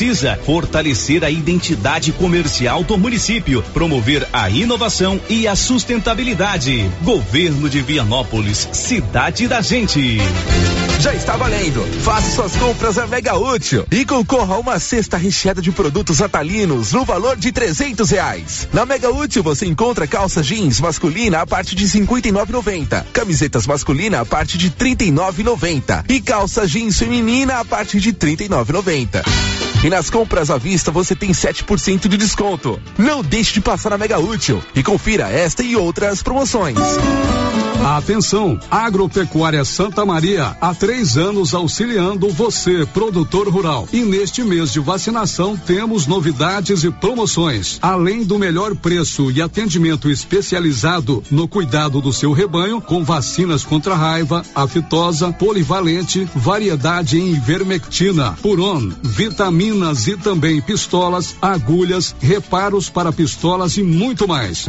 precisa 0.01 0.35
fortalecer 0.43 1.23
a 1.23 1.29
identidade 1.29 2.11
comercial 2.11 2.83
do 2.83 2.97
município, 2.97 3.61
promover 3.71 4.27
a 4.33 4.49
inovação 4.49 5.21
e 5.29 5.47
a 5.47 5.55
sustentabilidade. 5.55 6.89
Governo 7.03 7.69
de 7.69 7.83
Vianópolis, 7.83 8.67
cidade 8.73 9.47
da 9.47 9.61
gente. 9.61 10.17
Já 10.99 11.13
está 11.13 11.37
valendo. 11.37 11.83
Faça 12.01 12.35
suas 12.35 12.55
compras 12.55 12.97
a 12.97 13.05
Mega 13.05 13.37
Útil 13.37 13.85
e 13.91 14.03
concorra 14.03 14.55
a 14.55 14.59
uma 14.59 14.79
cesta 14.79 15.17
recheada 15.17 15.61
de 15.61 15.71
produtos 15.71 16.17
natalinos 16.17 16.93
no 16.93 17.05
valor 17.05 17.37
de 17.37 17.51
trezentos 17.51 18.09
reais. 18.09 18.67
Na 18.73 18.87
Mega 18.87 19.11
Útil 19.11 19.43
você 19.43 19.67
encontra 19.67 20.07
calça 20.07 20.41
jeans 20.41 20.81
masculina 20.81 21.41
a 21.41 21.45
partir 21.45 21.75
de 21.75 21.87
cinquenta 21.87 22.27
e 22.27 22.31
nove 22.31 22.51
noventa, 22.51 23.05
camisetas 23.13 23.67
masculina 23.67 24.21
a 24.21 24.25
partir 24.25 24.57
de 24.57 24.71
nove 25.11 25.43
noventa 25.43 26.03
e 26.09 26.19
calça 26.19 26.65
jeans 26.65 26.97
feminina 26.97 27.59
a 27.59 27.65
partir 27.65 27.99
de 27.99 28.11
trinta 28.13 28.43
e 28.43 28.49
nove 28.49 28.73
noventa. 28.73 29.23
E 29.83 29.89
nas 29.89 30.09
compras 30.11 30.51
à 30.51 30.57
vista 30.57 30.91
você 30.91 31.15
tem 31.15 31.31
7% 31.31 32.07
de 32.07 32.17
desconto. 32.17 32.79
Não 32.97 33.23
deixe 33.23 33.53
de 33.53 33.61
passar 33.61 33.89
na 33.89 33.97
Mega 33.97 34.19
Útil 34.19 34.61
e 34.75 34.83
confira 34.83 35.27
esta 35.29 35.63
e 35.63 35.75
outras 35.75 36.21
promoções. 36.21 36.77
Atenção, 37.83 38.59
Agropecuária 38.69 39.65
Santa 39.65 40.05
Maria, 40.05 40.55
há 40.61 40.73
três 40.73 41.17
anos 41.17 41.55
auxiliando 41.55 42.29
você, 42.29 42.85
produtor 42.85 43.49
rural. 43.49 43.89
E 43.91 44.01
neste 44.01 44.43
mês 44.43 44.71
de 44.71 44.79
vacinação 44.79 45.57
temos 45.57 46.05
novidades 46.05 46.83
e 46.83 46.91
promoções. 46.91 47.79
Além 47.81 48.23
do 48.23 48.37
melhor 48.37 48.75
preço 48.75 49.31
e 49.31 49.41
atendimento 49.41 50.11
especializado 50.11 51.23
no 51.31 51.47
cuidado 51.47 51.99
do 51.99 52.13
seu 52.13 52.31
rebanho, 52.31 52.79
com 52.79 53.03
vacinas 53.03 53.63
contra 53.63 53.95
raiva, 53.95 54.43
aftosa, 54.53 55.33
polivalente, 55.33 56.29
variedade 56.35 57.19
em 57.19 57.33
ivermectina, 57.33 58.37
puron, 58.43 58.91
vitaminas 59.71 60.07
e 60.07 60.17
também 60.17 60.61
pistolas, 60.61 61.35
agulhas, 61.41 62.15
reparos 62.19 62.89
para 62.89 63.11
pistolas 63.11 63.77
e 63.77 63.83
muito 63.83 64.27
mais. 64.27 64.67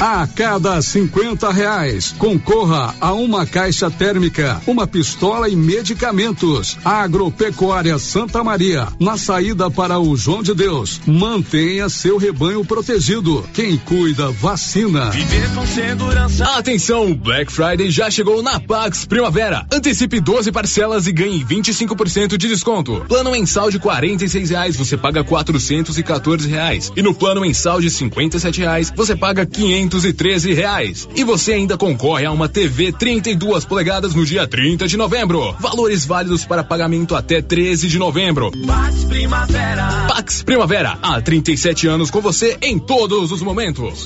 A 0.00 0.26
cada 0.26 0.80
50 0.82 1.50
reais, 1.50 2.14
concorra 2.18 2.94
a 3.00 3.14
uma 3.14 3.46
caixa 3.46 3.90
térmica, 3.90 4.60
uma 4.66 4.86
pistola 4.86 5.48
e 5.48 5.56
medicamentos. 5.56 6.76
Agropecuária 6.84 7.98
Santa 7.98 8.44
Maria, 8.44 8.88
na 9.00 9.16
saída 9.16 9.70
para 9.70 9.98
o 9.98 10.14
João 10.14 10.42
de 10.42 10.54
Deus. 10.54 11.00
Mantenha 11.06 11.88
seu 11.88 12.18
rebanho 12.18 12.62
protegido. 12.62 13.42
Quem 13.54 13.78
cuida, 13.78 14.30
vacina. 14.32 15.10
Viver 15.12 15.54
com 15.54 15.66
segurança. 15.66 16.44
Atenção, 16.44 17.14
Black 17.14 17.50
Friday 17.50 17.90
já 17.90 18.10
chegou 18.10 18.42
na 18.42 18.60
Pax 18.60 19.06
Primavera. 19.06 19.66
Antecipe 19.72 20.20
12 20.20 20.52
parcelas 20.52 21.06
e 21.06 21.12
ganhe 21.12 21.42
25% 21.42 22.36
de 22.36 22.48
desconto. 22.48 23.02
Plano 23.08 23.30
mensal 23.30 23.70
de 23.70 23.78
46 23.96 24.50
reais, 24.50 24.76
você 24.76 24.96
paga 24.96 25.24
414 25.24 26.48
reais. 26.48 26.92
E 26.96 27.02
no 27.02 27.14
plano 27.14 27.40
mensal 27.40 27.80
de 27.80 27.90
57 27.90 28.60
reais, 28.60 28.92
você 28.94 29.16
paga 29.16 29.44
500 29.44 29.76
513 29.86 30.54
reais. 30.54 31.08
E 31.14 31.24
você 31.24 31.52
ainda 31.52 31.76
concorre 31.76 32.24
a 32.24 32.32
uma 32.32 32.48
TV 32.48 32.92
32 32.92 33.64
polegadas 33.64 34.14
no 34.14 34.24
dia 34.24 34.46
30 34.46 34.86
de 34.88 34.96
novembro. 34.96 35.54
Valores 35.58 36.04
válidos 36.04 36.44
para 36.44 36.64
pagamento 36.64 37.14
até 37.14 37.40
13 37.40 37.88
de 37.88 37.98
novembro. 37.98 38.50
Pax 38.66 39.04
Primavera. 39.04 40.06
Pax 40.08 40.42
Primavera, 40.42 40.98
há 41.02 41.20
37 41.20 41.86
anos 41.86 42.10
com 42.10 42.20
você 42.20 42.56
em 42.62 42.78
todos 42.78 43.32
os 43.32 43.42
momentos. 43.42 44.04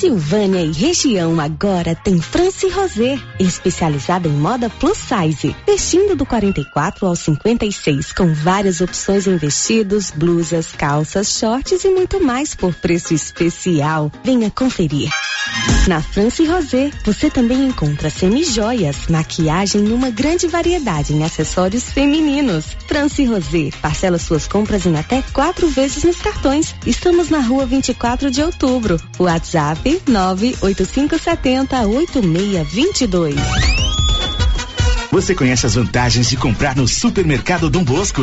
Silvânia 0.00 0.62
e 0.62 0.72
região 0.72 1.38
agora 1.38 1.94
tem 1.94 2.22
France 2.22 2.66
Rosé, 2.70 3.18
especializada 3.38 4.26
em 4.26 4.32
moda 4.32 4.70
plus 4.70 4.96
size, 4.96 5.54
vestindo 5.66 6.16
do 6.16 6.24
44 6.24 7.06
ao 7.06 7.14
56, 7.14 8.10
com 8.14 8.32
várias 8.32 8.80
opções 8.80 9.26
em 9.26 9.36
vestidos, 9.36 10.10
blusas, 10.10 10.72
calças, 10.72 11.38
shorts 11.38 11.84
e 11.84 11.90
muito 11.90 12.18
mais 12.18 12.54
por 12.54 12.72
preço 12.72 13.12
especial. 13.12 14.10
Venha 14.24 14.50
conferir. 14.50 15.10
Na 15.86 16.02
France 16.02 16.44
Rosé, 16.44 16.90
você 17.04 17.30
também 17.30 17.66
encontra 17.66 18.10
semijoias, 18.10 19.08
maquiagem 19.08 19.86
e 19.86 19.92
uma 19.92 20.10
grande 20.10 20.46
variedade 20.46 21.12
em 21.12 21.24
acessórios 21.24 21.84
femininos. 21.90 22.64
France 22.86 23.24
Rosé, 23.24 23.70
parcela 23.80 24.18
suas 24.18 24.46
compras 24.46 24.86
em 24.86 24.96
até 24.96 25.22
quatro 25.32 25.68
vezes 25.68 26.04
nos 26.04 26.16
cartões. 26.16 26.74
Estamos 26.86 27.30
na 27.30 27.40
rua 27.40 27.66
24 27.66 28.30
de 28.30 28.42
outubro. 28.42 29.00
WhatsApp 29.18 29.89
98570 30.06 31.86
8622. 31.86 33.36
Você 35.10 35.34
conhece 35.34 35.66
as 35.66 35.74
vantagens 35.74 36.28
de 36.28 36.36
comprar 36.36 36.76
no 36.76 36.86
Supermercado 36.86 37.68
Dom 37.68 37.82
Bosco? 37.82 38.22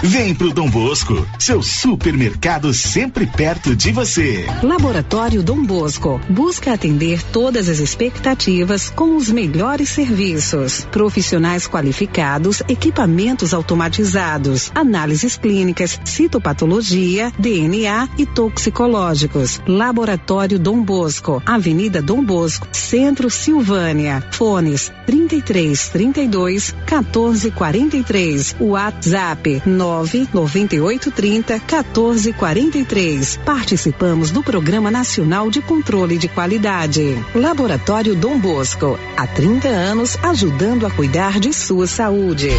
Vem 0.00 0.32
pro 0.32 0.52
Dom 0.52 0.70
Bosco, 0.70 1.26
seu 1.40 1.60
supermercado 1.60 2.72
sempre 2.72 3.26
perto 3.26 3.74
de 3.74 3.90
você. 3.90 4.46
Laboratório 4.62 5.42
Dom 5.42 5.64
Bosco 5.64 6.20
busca 6.30 6.72
atender 6.72 7.20
todas 7.32 7.68
as 7.68 7.80
expectativas 7.80 8.90
com 8.90 9.16
os 9.16 9.28
melhores 9.28 9.88
serviços. 9.88 10.86
Profissionais 10.92 11.66
qualificados, 11.66 12.62
equipamentos 12.68 13.52
automatizados, 13.52 14.70
análises 14.72 15.36
clínicas, 15.36 15.98
citopatologia, 16.04 17.32
DNA 17.36 18.08
e 18.16 18.24
toxicológicos. 18.24 19.60
Laboratório 19.66 20.60
Dom 20.60 20.80
Bosco, 20.80 21.42
Avenida 21.44 22.00
Dom 22.00 22.22
Bosco, 22.22 22.68
Centro 22.70 23.28
Silvânia. 23.28 24.24
Fones 24.30 24.92
33 25.06 25.88
32 25.88 26.72
14 26.86 27.50
43. 27.50 28.56
WhatsApp 28.60 29.62
9 29.66 29.87
9830 30.32 31.54
1443. 31.54 33.38
Participamos 33.44 34.30
do 34.30 34.42
Programa 34.42 34.90
Nacional 34.90 35.50
de 35.50 35.60
Controle 35.60 36.18
de 36.18 36.28
Qualidade. 36.28 37.16
Laboratório 37.34 38.14
Dom 38.14 38.38
Bosco, 38.38 38.98
há 39.16 39.26
30 39.26 39.68
anos 39.68 40.16
ajudando 40.22 40.86
a 40.86 40.90
cuidar 40.90 41.40
de 41.40 41.52
sua 41.52 41.86
saúde. 41.86 42.50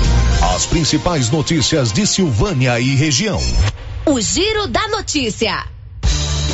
As 0.55 0.65
principais 0.65 1.29
notícias 1.29 1.91
de 1.91 2.05
Silvânia 2.07 2.79
e 2.79 2.95
região. 2.95 3.39
O 4.05 4.19
Giro 4.19 4.67
da 4.67 4.87
Notícia. 4.87 5.65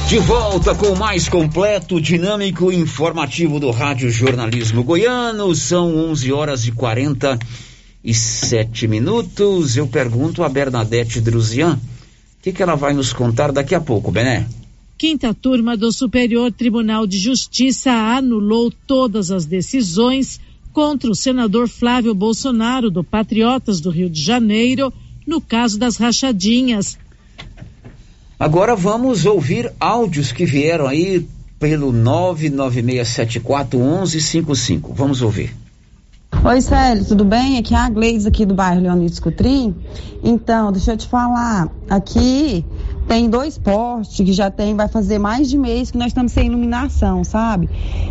De 0.08 0.20
volta 0.20 0.76
com 0.76 0.90
o 0.90 0.98
mais 0.98 1.28
completo, 1.28 2.00
dinâmico 2.00 2.72
e 2.72 2.76
informativo 2.76 3.60
do 3.60 3.72
Rádio 3.72 4.12
Jornalismo 4.12 4.84
Goiano. 4.84 5.56
São 5.56 5.96
11 6.12 6.32
horas 6.32 6.68
e 6.68 6.72
40 6.72 7.40
e 8.06 8.14
sete 8.14 8.88
minutos. 8.88 9.76
Eu 9.76 9.88
pergunto 9.88 10.43
a 10.43 10.49
Bernadette 10.49 11.20
Druzian 11.20 11.74
o 11.74 11.80
que, 12.43 12.53
que 12.53 12.62
ela 12.62 12.76
vai 12.76 12.93
nos 12.93 13.12
contar 13.12 13.51
daqui 13.51 13.74
a 13.74 13.82
pouco, 13.82 14.12
Bené. 14.12 14.45
Quinta 14.97 15.34
turma 15.34 15.76
do 15.76 15.91
Superior 15.91 16.51
Tribunal 16.51 17.08
de 17.08 17.18
Justiça 17.18 17.91
anulou 17.91 18.72
todas 18.86 19.32
as 19.32 19.45
decisões 19.45 20.39
contra 20.72 21.10
o 21.10 21.16
senador 21.16 21.68
Flávio 21.68 22.14
Bolsonaro, 22.14 22.91
do 22.91 23.03
Patriotas 23.03 23.82
do 23.82 23.89
Rio 23.89 24.10
de 24.10 24.22
Janeiro, 24.22 24.93
no 25.26 25.41
caso 25.41 25.80
das 25.80 25.97
rachadinhas. 25.97 26.97
Agora 28.38 28.76
vamos 28.76 29.26
ouvir 29.26 29.72
áudios 29.80 30.32
que 30.32 30.45
vieram 30.45 30.86
aí 30.86 31.28
pelo 31.60 31.91
99674 31.91 33.80
1155. 33.80 34.93
Vamos 34.93 35.22
ouvir. 35.22 35.64
Oi, 36.48 36.62
Célio, 36.62 37.04
tudo 37.04 37.26
bem? 37.26 37.58
Aqui 37.58 37.74
é 37.74 37.78
a 37.78 37.89
Gleides 37.89 38.28
aqui 38.28 38.46
do 38.46 38.54
bairro 38.54 38.80
Leonidas 38.80 39.18
Cutrim. 39.18 39.74
Então, 40.24 40.72
deixa 40.72 40.93
eu 40.93 40.98
te 40.98 41.08
falar, 41.08 41.72
aqui 41.89 42.64
tem 43.08 43.28
dois 43.28 43.58
postes 43.58 44.24
que 44.24 44.32
já 44.32 44.52
tem, 44.52 44.76
vai 44.76 44.88
fazer 44.88 45.18
mais 45.18 45.50
de 45.50 45.58
mês 45.58 45.89
que 45.89 45.98
nós 45.98 46.10
estamos 46.10 46.32
sem 46.32 46.46
iluminação, 46.46 47.24
sabe? 47.24 47.68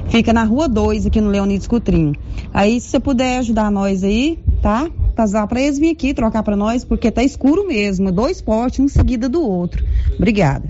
Fica 0.09 0.33
na 0.33 0.43
rua 0.43 0.69
2 0.69 1.07
aqui 1.07 1.21
no 1.21 1.31
Leonidas 1.31 1.69
Cutrim. 1.69 2.13
Aí, 2.53 2.81
se 2.81 2.89
você 2.89 2.99
puder 2.99 3.39
ajudar 3.39 3.71
nós 3.71 4.03
aí, 4.03 4.37
tá? 4.61 4.91
Passar 5.15 5.47
para 5.47 5.61
eles 5.63 5.79
vir 5.79 5.91
aqui 5.91 6.13
trocar 6.13 6.43
para 6.43 6.57
nós, 6.57 6.85
porque 6.85 7.13
tá 7.13 7.23
escuro 7.23 7.69
mesmo, 7.69 8.11
dois 8.11 8.43
postes 8.43 8.81
um 8.81 8.87
em 8.87 8.89
seguida 8.89 9.29
do 9.29 9.43
outro. 9.43 9.85
Obrigada. 10.17 10.67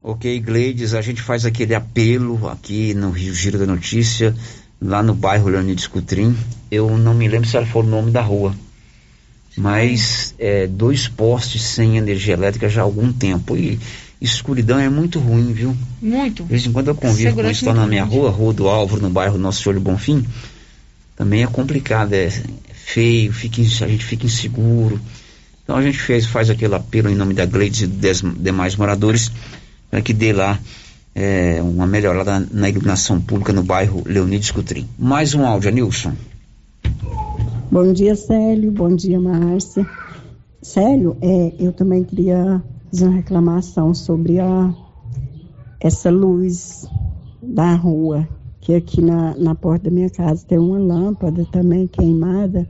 Ok, 0.00 0.38
Gleides, 0.40 0.94
a 0.94 1.00
gente 1.00 1.22
faz 1.22 1.44
aquele 1.44 1.74
apelo 1.74 2.48
aqui 2.48 2.94
no 2.94 3.10
Rio 3.10 3.34
Giro 3.34 3.58
da 3.58 3.66
Notícia 3.66 4.32
lá 4.82 5.02
no 5.02 5.14
bairro 5.14 5.48
Leonidas 5.48 5.86
Cutrim. 5.86 6.36
Eu 6.70 6.96
não 6.98 7.14
me 7.14 7.28
lembro 7.28 7.48
se 7.48 7.56
ela 7.56 7.66
foi 7.66 7.82
o 7.82 7.86
nome 7.86 8.10
da 8.10 8.20
rua. 8.20 8.54
Mas 9.56 10.34
é, 10.38 10.66
dois 10.66 11.08
postes 11.08 11.62
sem 11.62 11.96
energia 11.98 12.34
elétrica 12.34 12.68
já 12.68 12.80
há 12.80 12.84
algum 12.84 13.12
tempo. 13.12 13.56
E 13.56 13.78
escuridão 14.20 14.78
é 14.78 14.88
muito 14.88 15.18
ruim, 15.18 15.52
viu? 15.52 15.76
Muito. 16.00 16.42
De 16.42 16.48
vez 16.48 16.66
em 16.66 16.72
quando 16.72 16.88
eu 16.88 16.94
convivo 16.94 17.36
com 17.36 17.50
isso 17.50 17.66
lá 17.66 17.74
na 17.74 17.86
minha 17.86 18.04
rua, 18.04 18.30
Rua 18.30 18.52
do 18.52 18.68
Álvaro, 18.68 19.02
no 19.02 19.10
bairro 19.10 19.38
Nosso 19.38 19.62
Senhor 19.62 19.74
do 19.74 19.80
Bonfim. 19.80 20.24
Também 21.14 21.42
é 21.42 21.46
complicado, 21.46 22.14
é 22.14 22.30
feio, 22.72 23.32
fica, 23.32 23.60
a 23.60 23.88
gente 23.88 24.04
fica 24.04 24.26
inseguro. 24.26 25.00
Então 25.62 25.76
a 25.76 25.82
gente 25.82 25.98
fez, 25.98 26.26
faz 26.26 26.50
aquele 26.50 26.74
apelo 26.74 27.08
em 27.10 27.14
nome 27.14 27.34
da 27.34 27.46
Gleides 27.46 27.82
e 27.82 27.86
dos 27.86 28.22
demais 28.36 28.74
moradores 28.74 29.30
para 29.90 30.00
que 30.00 30.12
dê 30.12 30.32
lá 30.32 30.58
é, 31.14 31.62
uma 31.62 31.86
melhorada 31.86 32.46
na 32.50 32.68
iluminação 32.68 33.20
pública 33.20 33.52
no 33.52 33.62
bairro 33.62 34.02
Leonides 34.06 34.50
Cutrim. 34.50 34.86
Mais 34.98 35.34
um 35.34 35.44
áudio, 35.44 35.70
Nilson. 35.70 36.12
Bom 37.70 37.92
dia, 37.92 38.14
Célio. 38.14 38.70
Bom 38.70 38.94
dia, 38.94 39.20
Márcia. 39.20 39.86
Célio, 40.60 41.16
é, 41.20 41.54
eu 41.58 41.72
também 41.72 42.04
queria 42.04 42.62
fazer 42.90 43.06
uma 43.06 43.16
reclamação 43.16 43.94
sobre 43.94 44.38
a, 44.38 44.74
essa 45.80 46.10
luz 46.10 46.86
da 47.42 47.74
rua, 47.74 48.28
que 48.60 48.74
aqui 48.74 49.02
na, 49.02 49.34
na 49.36 49.54
porta 49.54 49.86
da 49.86 49.90
minha 49.90 50.10
casa 50.10 50.44
tem 50.46 50.58
uma 50.58 50.78
lâmpada 50.78 51.44
também 51.50 51.86
queimada. 51.86 52.68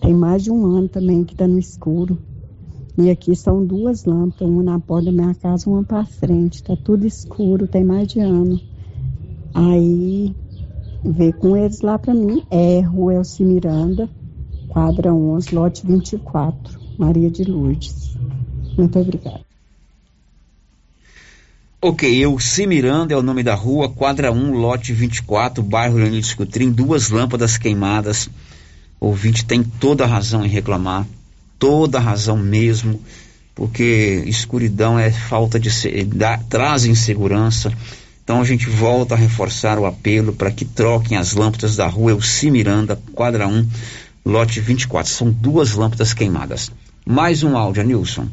Tem 0.00 0.14
mais 0.14 0.44
de 0.44 0.50
um 0.50 0.66
ano 0.66 0.88
também 0.88 1.24
que 1.24 1.32
está 1.32 1.46
no 1.46 1.58
escuro. 1.58 2.18
E 3.00 3.08
aqui 3.08 3.34
são 3.34 3.64
duas 3.64 4.04
lâmpadas, 4.04 4.46
uma 4.46 4.62
na 4.62 4.78
porta 4.78 5.06
da 5.06 5.12
minha 5.12 5.34
casa, 5.34 5.70
uma 5.70 5.82
para 5.82 6.04
frente. 6.04 6.62
Tá 6.62 6.76
tudo 6.76 7.06
escuro, 7.06 7.66
tem 7.66 7.82
mais 7.82 8.06
de 8.08 8.20
ano. 8.20 8.60
Aí 9.54 10.34
vê 11.02 11.32
com 11.32 11.56
eles 11.56 11.80
lá 11.80 11.98
para 11.98 12.12
mim, 12.12 12.44
é 12.50 12.80
Rua 12.80 13.14
Elci 13.14 13.42
Miranda, 13.42 14.06
quadra 14.68 15.14
11, 15.14 15.54
lote 15.54 15.86
24, 15.86 16.78
Maria 16.98 17.30
de 17.30 17.42
Lourdes. 17.44 18.14
Muito 18.76 18.98
obrigada. 18.98 19.40
Ok, 21.80 22.06
eu, 22.22 22.36
Miranda 22.68 23.14
é 23.14 23.16
o 23.16 23.22
nome 23.22 23.42
da 23.42 23.54
rua, 23.54 23.88
quadra 23.88 24.30
1, 24.30 24.52
lote 24.52 24.92
24, 24.92 25.62
bairro 25.62 25.96
Leonidas 25.96 26.34
Cutrim, 26.34 26.70
duas 26.70 27.08
lâmpadas 27.08 27.56
queimadas. 27.56 28.28
O 29.00 29.06
ouvinte 29.06 29.46
tem 29.46 29.62
toda 29.62 30.04
a 30.04 30.06
razão 30.06 30.44
em 30.44 30.48
reclamar, 30.48 31.06
toda 31.60 31.98
a 31.98 32.00
razão 32.00 32.38
mesmo, 32.38 33.00
porque 33.54 34.24
escuridão 34.26 34.98
é 34.98 35.12
falta 35.12 35.60
de. 35.60 35.70
Dá, 36.06 36.38
traz 36.38 36.86
insegurança. 36.86 37.70
Então 38.24 38.40
a 38.40 38.44
gente 38.44 38.68
volta 38.68 39.14
a 39.14 39.18
reforçar 39.18 39.78
o 39.78 39.86
apelo 39.86 40.32
para 40.32 40.50
que 40.50 40.64
troquem 40.64 41.18
as 41.18 41.34
lâmpadas 41.34 41.76
da 41.76 41.86
rua 41.86 42.12
Elci 42.12 42.50
Miranda, 42.50 42.98
quadra 43.12 43.46
1, 43.46 43.68
lote 44.24 44.60
24. 44.60 45.12
São 45.12 45.30
duas 45.30 45.74
lâmpadas 45.74 46.14
queimadas. 46.14 46.72
Mais 47.04 47.42
um 47.42 47.56
áudio, 47.56 47.84
Nilson. 47.84 48.26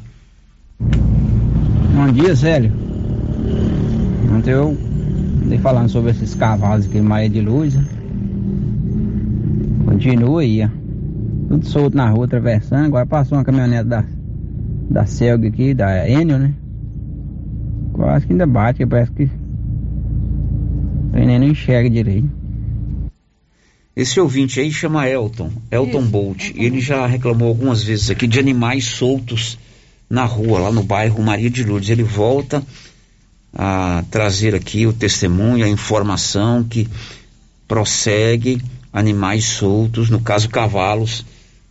Bom 0.80 2.12
dia, 2.14 2.36
Célio. 2.36 2.72
Ontem 4.32 4.52
eu 4.52 4.78
andei 5.44 5.58
falando 5.58 5.90
sobre 5.90 6.12
esses 6.12 6.36
cavalos 6.36 6.88
Maia 6.88 7.30
de 7.30 7.42
Luz. 7.42 7.74
Né? 7.74 7.86
Continua 9.86 10.42
aí, 10.42 10.64
ó. 10.64 10.87
Tudo 11.48 11.66
solto 11.66 11.96
na 11.96 12.10
rua, 12.10 12.26
atravessando. 12.26 12.86
Agora 12.86 13.06
passou 13.06 13.38
uma 13.38 13.44
caminhonete 13.44 13.88
da, 13.88 14.04
da 14.90 15.06
Celg 15.06 15.48
aqui, 15.48 15.74
da 15.74 16.08
Enio, 16.08 16.38
né? 16.38 16.54
Quase 17.94 18.26
que 18.28 18.34
ainda 18.34 18.46
bate, 18.46 18.86
parece 18.86 19.12
que. 19.12 19.24
O 19.24 21.18
nem 21.18 21.40
não 21.40 21.48
enxerga 21.48 21.90
direito. 21.90 22.30
Esse 23.96 24.20
ouvinte 24.20 24.60
aí 24.60 24.72
chama 24.72 25.10
Elton, 25.10 25.52
Elton 25.72 26.02
Isso, 26.02 26.10
Bolt. 26.10 26.50
Elton 26.50 26.62
Ele 26.62 26.80
já 26.80 27.08
reclamou 27.08 27.48
algumas 27.48 27.82
vezes 27.82 28.12
aqui 28.12 28.28
de 28.28 28.40
animais 28.40 28.86
soltos 28.86 29.58
na 30.08 30.24
rua, 30.24 30.60
lá 30.60 30.72
no 30.72 30.84
bairro 30.84 31.24
Maria 31.24 31.50
de 31.50 31.64
Lourdes. 31.64 31.90
Ele 31.90 32.04
volta 32.04 32.64
a 33.52 34.04
trazer 34.12 34.54
aqui 34.54 34.86
o 34.86 34.94
testemunho, 34.94 35.66
a 35.66 35.70
informação 35.70 36.64
que 36.64 36.88
prossegue 37.68 38.62
animais 38.94 39.46
soltos, 39.46 40.12
no 40.12 40.22
caso 40.22 40.48
cavalos, 40.50 41.26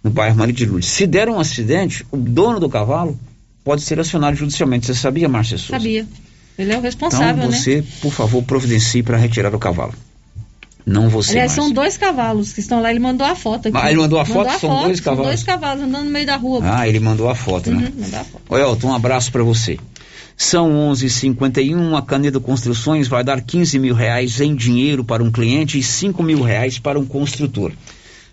no 0.07 0.11
bairro 0.11 0.37
Maria 0.37 0.55
de 0.55 0.65
Lourdes. 0.65 0.89
Se 0.89 1.05
der 1.05 1.29
um 1.29 1.41
acidente, 1.41 2.07
o 2.13 2.17
dono 2.17 2.61
do 2.61 2.69
cavalo 2.69 3.19
pode 3.65 3.83
ser 3.83 3.99
acionado 3.99 4.37
judicialmente. 4.37 4.87
Você 4.87 4.95
sabia, 4.95 5.29
Márcia 5.29 5.59
Souza? 5.59 5.73
Sabia. 5.73 6.07
Ele 6.57 6.73
é 6.73 6.79
o 6.79 6.81
responsável, 6.81 7.45
então, 7.45 7.53
você, 7.53 7.81
né? 7.81 7.85
por 8.01 8.13
favor, 8.13 8.43
providencie 8.45 9.03
para 9.03 9.17
retirar 9.17 9.53
o 9.55 9.59
cavalo. 9.59 9.93
Não 10.87 11.09
você 11.09 11.33
Aliás, 11.33 11.51
são 11.51 11.73
dois 11.73 11.97
cavalos 11.97 12.53
que 12.53 12.61
estão 12.61 12.81
lá. 12.81 12.91
Ele 12.91 13.01
mandou 13.01 13.27
a 13.27 13.35
foto 13.35 13.67
aqui. 13.67 13.77
Ah, 13.77 13.91
ele 13.91 14.01
mandou 14.01 14.21
a 14.21 14.25
foto? 14.25 14.37
Mandou 14.37 14.53
a 14.53 14.59
são 14.61 14.71
foto, 14.71 14.85
dois 14.85 15.01
cavalos? 15.01 15.25
São 15.25 15.35
dois 15.35 15.43
cavalos 15.43 15.83
andando 15.83 16.05
no 16.05 16.11
meio 16.11 16.27
da 16.27 16.37
rua. 16.37 16.61
Ah, 16.63 16.89
ele 16.89 17.01
mandou 17.01 17.29
a 17.29 17.35
foto, 17.35 17.71
né? 17.73 17.91
Uhum, 17.93 18.03
mandou 18.03 18.21
a 18.21 18.25
foto. 18.25 18.57
Elton, 18.57 18.89
um 18.89 18.95
abraço 18.95 19.33
para 19.33 19.43
você. 19.43 19.77
São 20.37 20.71
11:51. 20.93 21.97
A 21.97 22.03
Canedo 22.03 22.41
Construções 22.41 23.09
vai 23.09 23.25
dar 23.25 23.41
15 23.41 23.81
mil 23.81 23.95
reais 23.97 24.41
em 24.41 24.55
dinheiro 24.55 25.03
para 25.03 25.25
um 25.25 25.31
cliente 25.33 25.77
e 25.77 25.83
5 25.83 26.23
mil 26.23 26.41
reais 26.41 26.79
para 26.79 27.01
um 27.01 27.05
construtor. 27.05 27.73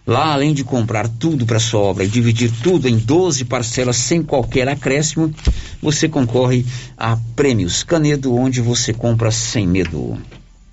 Lá, 0.06 0.34
além 0.34 0.54
de 0.54 0.66
comprar 0.66 1.08
tudo 1.08 1.46
para 1.46 1.60
sua 1.60 1.80
obra 1.80 2.04
e 2.04 2.08
dividir 2.08 2.52
tudo 2.62 2.90
em 2.90 2.98
12 2.98 3.46
parcelas 3.46 3.96
sem 3.96 4.22
qualquer 4.22 4.68
acréscimo, 4.68 5.34
você 5.82 6.10
concorre 6.10 6.66
a 6.98 7.18
prêmios 7.36 7.84
Canedo, 7.84 8.36
onde 8.36 8.60
você 8.60 8.94
compra 8.94 9.32
sem 9.32 9.66
medo. 9.66 10.18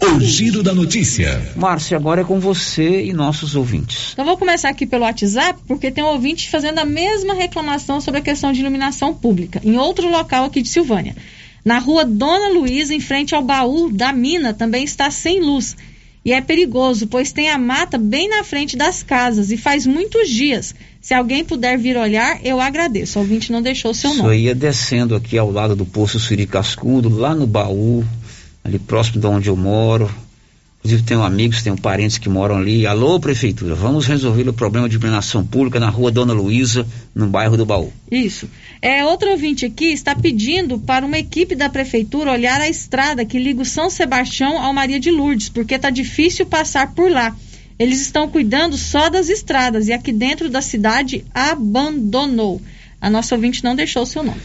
O 0.03 0.19
giro 0.19 0.63
da 0.63 0.75
notícia. 0.75 1.53
Márcia, 1.55 1.97
agora 1.97 2.23
é 2.23 2.25
com 2.25 2.41
você 2.41 3.05
e 3.05 3.13
nossos 3.13 3.55
ouvintes. 3.55 4.11
Então 4.15 4.25
vou 4.25 4.37
começar 4.37 4.71
aqui 4.71 4.87
pelo 4.87 5.05
WhatsApp, 5.05 5.61
porque 5.69 5.91
tem 5.91 6.03
um 6.03 6.09
ouvinte 6.09 6.49
fazendo 6.49 6.79
a 6.79 6.85
mesma 6.85 7.35
reclamação 7.35 8.01
sobre 8.01 8.19
a 8.19 8.23
questão 8.23 8.51
de 8.51 8.61
iluminação 8.61 9.15
pública, 9.15 9.61
em 9.63 9.77
outro 9.77 10.11
local 10.11 10.47
aqui 10.47 10.63
de 10.63 10.71
Silvânia. 10.71 11.15
Na 11.63 11.79
rua 11.79 12.05
Dona 12.05 12.49
Luísa, 12.49 12.95
em 12.95 13.01
frente 13.01 13.35
ao 13.35 13.43
baú 13.43 13.93
da 13.93 14.11
mina, 14.13 14.55
também 14.55 14.83
está 14.85 15.11
sem 15.11 15.41
luz. 15.41 15.77
E 16.25 16.33
é 16.33 16.41
perigoso, 16.41 17.07
pois 17.07 17.33
tem 17.33 17.49
a 17.49 17.57
mata 17.57 17.97
bem 17.97 18.29
na 18.29 18.45
frente 18.45 18.77
das 18.77 19.03
casas 19.03 19.51
e 19.51 19.57
faz 19.57 19.87
muitos 19.87 20.29
dias. 20.29 20.75
Se 21.01 21.15
alguém 21.15 21.45
puder 21.45 21.79
vir 21.79 21.97
olhar, 21.97 22.45
eu 22.45 22.61
agradeço. 22.61 23.19
O 23.19 23.23
ouvinte 23.23 23.51
não 23.51 23.63
deixou 23.63 23.93
o 23.93 23.95
seu 23.95 24.11
nome. 24.11 24.21
Isso 24.21 24.35
ia 24.35 24.55
descendo 24.55 25.15
aqui 25.15 25.39
ao 25.39 25.51
lado 25.51 25.75
do 25.75 25.87
Poço 25.87 26.21
Suri 26.21 26.47
Cascudo, 26.47 27.09
lá 27.09 27.35
no 27.35 27.47
baú, 27.47 28.05
ali 28.63 28.79
próximo 28.79 29.19
de 29.19 29.27
onde 29.27 29.49
eu 29.49 29.57
moro. 29.57 30.11
Inclusive 30.83 31.03
tenho 31.03 31.23
amigos, 31.23 31.63
tenho 31.63 31.77
parentes 31.77 32.17
que 32.17 32.29
moram 32.29 32.57
ali. 32.57 32.87
Alô, 32.87 33.21
prefeitura, 33.21 33.75
vamos 33.75 34.07
resolver 34.07 34.49
o 34.49 34.53
problema 34.53 34.89
de 34.89 34.97
iluminação 34.97 35.47
pública 35.47 35.79
na 35.79 35.91
rua 35.91 36.11
Dona 36.11 36.33
Luísa, 36.33 36.87
no 37.15 37.27
bairro 37.27 37.55
do 37.55 37.67
Baú. 37.67 37.93
Isso. 38.11 38.49
É, 38.81 39.05
outro 39.05 39.31
ouvinte 39.31 39.67
aqui 39.67 39.93
está 39.93 40.15
pedindo 40.15 40.79
para 40.79 41.05
uma 41.05 41.19
equipe 41.19 41.55
da 41.55 41.69
prefeitura 41.69 42.33
olhar 42.33 42.63
a 42.63 42.69
estrada 42.69 43.27
que 43.27 43.39
liga 43.39 43.61
o 43.61 43.65
São 43.65 43.91
Sebastião 43.91 44.59
ao 44.59 44.73
Maria 44.73 44.99
de 44.99 45.11
Lourdes, 45.11 45.51
porque 45.51 45.75
está 45.75 45.91
difícil 45.91 46.47
passar 46.47 46.95
por 46.95 47.11
lá. 47.11 47.37
Eles 47.79 48.01
estão 48.01 48.27
cuidando 48.27 48.79
só 48.79 49.11
das 49.11 49.29
estradas 49.29 49.87
e 49.87 49.93
aqui 49.93 50.13
dentro 50.13 50.49
da 50.49 50.63
cidade 50.63 51.25
abandonou. 51.35 52.61
A 52.99 53.11
nossa 53.11 53.35
ouvinte 53.35 53.63
não 53.63 53.77
deixou 53.77 54.03
o 54.03 54.07
seu 54.07 54.23
nome 54.23 54.41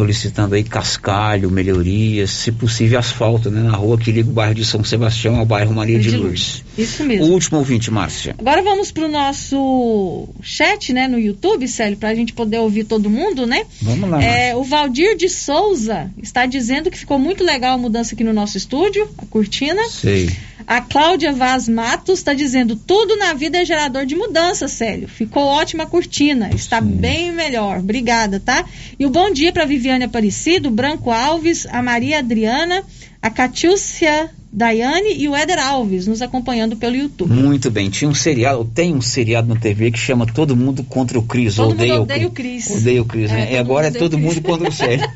solicitando 0.00 0.54
aí 0.54 0.64
cascalho, 0.64 1.50
melhorias, 1.50 2.30
se 2.30 2.50
possível 2.50 2.98
asfalto, 2.98 3.50
né, 3.50 3.60
na 3.60 3.76
rua 3.76 3.98
que 3.98 4.10
liga 4.10 4.30
o 4.30 4.32
bairro 4.32 4.54
de 4.54 4.64
São 4.64 4.82
Sebastião 4.82 5.36
ao 5.36 5.44
bairro 5.44 5.74
Maria 5.74 5.98
de, 5.98 6.10
de 6.10 6.16
Lourdes. 6.16 6.64
Isso 6.78 7.04
mesmo. 7.04 7.26
O 7.26 7.32
último 7.32 7.58
ouvinte, 7.58 7.90
Márcia. 7.90 8.34
Agora 8.38 8.62
vamos 8.62 8.90
para 8.90 9.04
o 9.04 9.08
nosso 9.08 10.26
chat, 10.42 10.90
né, 10.94 11.06
no 11.06 11.18
YouTube, 11.18 11.68
Célio, 11.68 11.98
para 11.98 12.08
a 12.08 12.14
gente 12.14 12.32
poder 12.32 12.58
ouvir 12.60 12.84
todo 12.84 13.10
mundo, 13.10 13.46
né? 13.46 13.66
Vamos 13.82 14.08
lá. 14.08 14.22
É, 14.22 14.56
o 14.56 14.64
Valdir 14.64 15.18
de 15.18 15.28
Souza 15.28 16.10
está 16.22 16.46
dizendo 16.46 16.90
que 16.90 16.98
ficou 16.98 17.18
muito 17.18 17.44
legal 17.44 17.74
a 17.74 17.78
mudança 17.78 18.14
aqui 18.14 18.24
no 18.24 18.32
nosso 18.32 18.56
estúdio, 18.56 19.06
a 19.18 19.26
cortina. 19.26 19.86
Sei. 19.90 20.30
A 20.70 20.80
Cláudia 20.80 21.32
Vaz 21.32 21.68
Matos 21.68 22.20
está 22.20 22.32
dizendo: 22.32 22.76
tudo 22.76 23.16
na 23.16 23.34
vida 23.34 23.58
é 23.58 23.64
gerador 23.64 24.06
de 24.06 24.14
mudança, 24.14 24.68
Célio. 24.68 25.08
Ficou 25.08 25.42
ótima 25.42 25.82
a 25.82 25.86
cortina, 25.86 26.50
está 26.54 26.80
Sim. 26.80 26.86
bem 26.86 27.32
melhor. 27.32 27.78
Obrigada, 27.78 28.38
tá? 28.38 28.64
E 28.96 29.04
o 29.04 29.10
bom 29.10 29.32
dia 29.32 29.52
para 29.52 29.64
Viviane 29.64 29.89
Aparecido, 29.92 30.70
Branco 30.70 31.10
Alves, 31.10 31.66
a 31.70 31.82
Maria 31.82 32.18
Adriana, 32.18 32.82
a 33.22 33.30
Catiúcia 33.30 34.30
Daiane 34.52 35.14
e 35.16 35.28
o 35.28 35.36
Éder 35.36 35.60
Alves 35.60 36.08
nos 36.08 36.20
acompanhando 36.20 36.76
pelo 36.76 36.96
YouTube. 36.96 37.32
Muito 37.32 37.70
bem. 37.70 37.88
Tinha 37.88 38.10
um 38.10 38.14
seriado, 38.14 38.64
tem 38.64 38.92
um 38.92 39.00
seriado 39.00 39.46
na 39.46 39.54
TV 39.54 39.92
que 39.92 39.98
chama 39.98 40.26
Todo 40.26 40.56
Mundo 40.56 40.82
contra 40.82 41.18
o 41.18 41.22
Cris. 41.22 41.54
Todo 41.54 41.70
odeia 41.70 41.92
mundo 41.92 42.02
odeia 42.02 42.26
o 42.26 42.30
Cris. 42.30 42.68
Odeia 42.68 43.00
o 43.00 43.04
Cris, 43.04 43.30
né? 43.30 43.50
É, 43.50 43.54
e 43.54 43.58
agora 43.58 43.86
é 43.86 43.90
todo 43.92 44.18
mundo 44.18 44.40
contra 44.42 44.68
o 44.68 44.72
Sérgio. 44.72 45.06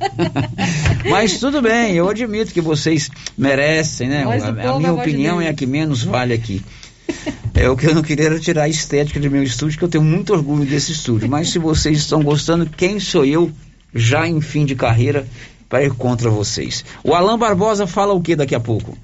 Mas 1.11 1.39
tudo 1.41 1.61
bem, 1.61 1.95
eu 1.95 2.09
admito 2.09 2.53
que 2.53 2.61
vocês 2.61 3.11
merecem, 3.37 4.09
né? 4.09 4.25
A, 4.25 4.71
a, 4.71 4.79
minha 4.79 4.93
opinião 4.93 5.39
de 5.39 5.47
é 5.47 5.49
a 5.49 5.55
que 5.55 5.67
menos 5.67 6.05
vale 6.05 6.33
aqui. 6.33 6.63
É 7.55 7.69
o 7.69 7.77
que 7.77 7.87
eu 7.87 7.95
não 7.95 8.03
queria 8.03 8.27
era 8.27 8.39
tirar 8.39 8.65
a 8.65 8.69
estética 8.69 9.19
do 9.19 9.31
meu 9.31 9.43
estúdio, 9.43 9.79
que 9.79 9.85
eu 9.85 9.89
tenho 9.89 10.05
muito 10.05 10.33
orgulho 10.33 10.65
desse 10.65 10.93
estúdio. 10.93 11.29
Mas 11.29 11.51
se 11.51 11.59
vocês 11.59 11.99
estão 11.99 12.23
gostando, 12.23 12.67
quem 12.67 12.99
sou 13.01 13.25
eu, 13.25 13.51
já 13.95 14.27
em 14.27 14.41
fim 14.41 14.65
de 14.65 14.75
carreira, 14.75 15.27
para 15.69 15.85
ir 15.85 15.93
contra 15.95 16.29
vocês? 16.29 16.85
O 17.03 17.15
Alan 17.15 17.39
Barbosa 17.39 17.87
fala 17.87 18.13
o 18.13 18.21
que 18.21 18.37
daqui 18.37 18.55
a 18.55 18.61
pouco? 18.61 18.97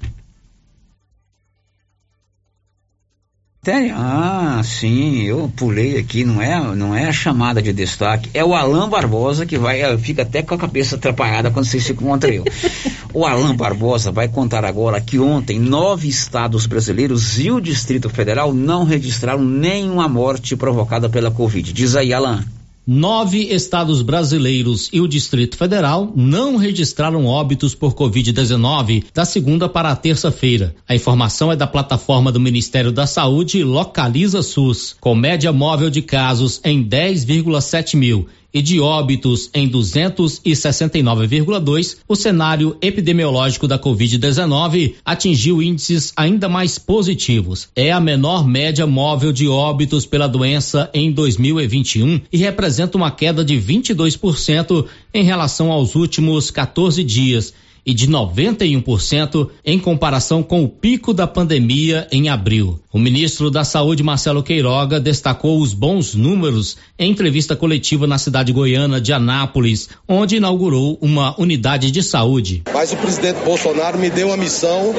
Tem? 3.63 3.91
Ah, 3.91 4.59
sim, 4.63 5.21
eu 5.21 5.51
pulei 5.55 5.99
aqui, 5.99 6.25
não 6.25 6.41
é, 6.41 6.75
não 6.75 6.95
é 6.95 7.05
a 7.05 7.13
chamada 7.13 7.61
de 7.61 7.71
destaque, 7.71 8.27
é 8.33 8.43
o 8.43 8.55
Alan 8.55 8.89
Barbosa 8.89 9.45
que 9.45 9.55
vai, 9.55 9.95
fica 9.99 10.23
até 10.23 10.41
com 10.41 10.55
a 10.55 10.57
cabeça 10.57 10.95
atrapalhada 10.95 11.51
quando 11.51 11.65
vocês 11.65 11.83
se 11.83 11.91
encontram 11.91 12.33
eu. 12.33 12.43
o 13.13 13.23
Alan 13.23 13.55
Barbosa 13.55 14.11
vai 14.11 14.27
contar 14.27 14.65
agora 14.65 14.99
que 14.99 15.19
ontem 15.19 15.59
nove 15.59 16.07
estados 16.07 16.65
brasileiros 16.65 17.39
e 17.39 17.51
o 17.51 17.61
Distrito 17.61 18.09
Federal 18.09 18.51
não 18.51 18.83
registraram 18.83 19.43
nenhuma 19.45 20.07
morte 20.07 20.55
provocada 20.55 21.07
pela 21.07 21.29
Covid. 21.29 21.71
Diz 21.71 21.95
aí, 21.95 22.11
Alan. 22.11 22.43
Nove 22.85 23.43
estados 23.53 24.01
brasileiros 24.01 24.89
e 24.91 24.99
o 24.99 25.07
Distrito 25.07 25.55
Federal 25.55 26.11
não 26.15 26.57
registraram 26.57 27.27
óbitos 27.27 27.75
por 27.75 27.93
Covid-19 27.93 29.03
da 29.13 29.23
segunda 29.23 29.69
para 29.69 29.91
a 29.91 29.95
terça-feira. 29.95 30.75
A 30.89 30.95
informação 30.95 31.51
é 31.51 31.55
da 31.55 31.67
plataforma 31.67 32.31
do 32.31 32.39
Ministério 32.39 32.91
da 32.91 33.05
Saúde 33.05 33.63
Localiza 33.63 34.41
SUS, 34.41 34.95
com 34.99 35.13
média 35.13 35.53
móvel 35.53 35.91
de 35.91 36.01
casos 36.01 36.59
em 36.63 36.83
10,7 36.83 37.95
mil 37.95 38.27
e 38.53 38.61
de 38.61 38.79
óbitos 38.79 39.49
em 39.53 39.67
269,2, 39.69 41.97
o 42.07 42.15
cenário 42.15 42.77
epidemiológico 42.81 43.67
da 43.67 43.77
Covid-19 43.79 44.93
atingiu 45.05 45.61
índices 45.61 46.11
ainda 46.15 46.49
mais 46.49 46.79
positivos. 46.79 47.69
É 47.75 47.91
a 47.91 47.99
menor 47.99 48.47
média 48.47 48.87
móvel 48.87 49.31
de 49.31 49.47
óbitos 49.47 50.03
pela 50.05 50.27
doença 50.27 50.91
em 50.93 51.11
2021 51.11 52.21
e 52.31 52.37
representa 52.37 52.95
uma 52.97 53.09
queda 53.11 53.43
de 53.43 53.55
22% 53.55 54.85
em 55.13 55.23
relação 55.23 55.71
aos 55.71 55.95
últimos 55.95 56.51
14 56.51 57.03
dias 57.03 57.53
e 57.85 57.93
de 57.93 58.07
91% 58.07 59.49
em 59.65 59.79
comparação 59.79 60.43
com 60.43 60.63
o 60.63 60.69
pico 60.69 61.13
da 61.13 61.27
pandemia 61.27 62.07
em 62.11 62.29
abril. 62.29 62.79
O 62.93 62.99
ministro 62.99 63.49
da 63.49 63.63
Saúde, 63.63 64.03
Marcelo 64.03 64.43
Queiroga, 64.43 64.99
destacou 64.99 65.61
os 65.61 65.73
bons 65.73 66.13
números 66.13 66.77
em 66.99 67.11
entrevista 67.11 67.55
coletiva 67.55 68.05
na 68.05 68.17
cidade 68.17 68.51
goiana 68.51 68.99
de 68.99 69.13
Anápolis, 69.13 69.89
onde 70.07 70.35
inaugurou 70.35 70.97
uma 71.01 71.39
unidade 71.39 71.89
de 71.89 72.03
saúde. 72.03 72.63
Mas 72.73 72.91
o 72.91 72.97
presidente 72.97 73.43
Bolsonaro 73.45 73.97
me 73.97 74.09
deu 74.09 74.27
uma 74.27 74.37
missão 74.37 74.93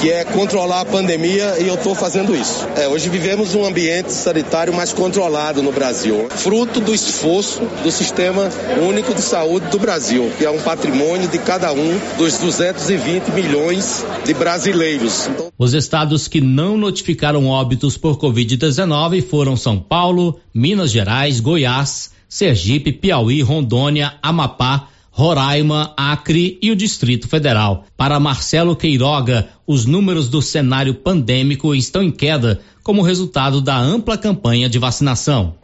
que 0.00 0.10
é 0.10 0.24
controlar 0.24 0.82
a 0.82 0.84
pandemia 0.84 1.56
e 1.60 1.68
eu 1.68 1.74
estou 1.74 1.94
fazendo 1.94 2.36
isso. 2.36 2.66
É, 2.76 2.86
hoje 2.88 3.08
vivemos 3.08 3.54
um 3.54 3.64
ambiente 3.64 4.12
sanitário 4.12 4.74
mais 4.74 4.92
controlado 4.92 5.62
no 5.62 5.72
Brasil, 5.72 6.28
fruto 6.28 6.78
do 6.78 6.94
esforço 6.94 7.62
do 7.82 7.90
Sistema 7.90 8.50
Único 8.86 9.14
de 9.14 9.22
Saúde 9.22 9.66
do 9.68 9.78
Brasil, 9.78 10.30
que 10.36 10.44
é 10.44 10.50
um 10.50 10.60
patrimônio 10.60 11.26
de 11.28 11.38
cada 11.38 11.72
um 11.72 11.98
dos 12.16 12.38
220 12.38 13.30
milhões 13.32 14.04
de 14.24 14.34
brasileiros. 14.34 15.26
Então... 15.26 15.52
Os 15.58 15.74
estados 15.74 16.28
que 16.28 16.40
não 16.40 16.76
notificaram 16.76 17.46
óbitos 17.46 17.96
por 17.96 18.18
Covid-19 18.18 19.22
foram 19.22 19.56
São 19.56 19.78
Paulo, 19.78 20.38
Minas 20.52 20.90
Gerais, 20.90 21.40
Goiás, 21.40 22.10
Sergipe, 22.28 22.92
Piauí, 22.92 23.42
Rondônia, 23.42 24.14
Amapá, 24.22 24.88
Roraima, 25.10 25.94
Acre 25.96 26.58
e 26.60 26.72
o 26.72 26.76
Distrito 26.76 27.28
Federal. 27.28 27.84
Para 27.96 28.18
Marcelo 28.18 28.74
Queiroga, 28.74 29.48
os 29.66 29.86
números 29.86 30.28
do 30.28 30.42
cenário 30.42 30.94
pandêmico 30.94 31.74
estão 31.74 32.02
em 32.02 32.10
queda 32.10 32.60
como 32.82 33.02
resultado 33.02 33.60
da 33.60 33.76
ampla 33.76 34.18
campanha 34.18 34.68
de 34.68 34.78
vacinação. 34.78 35.54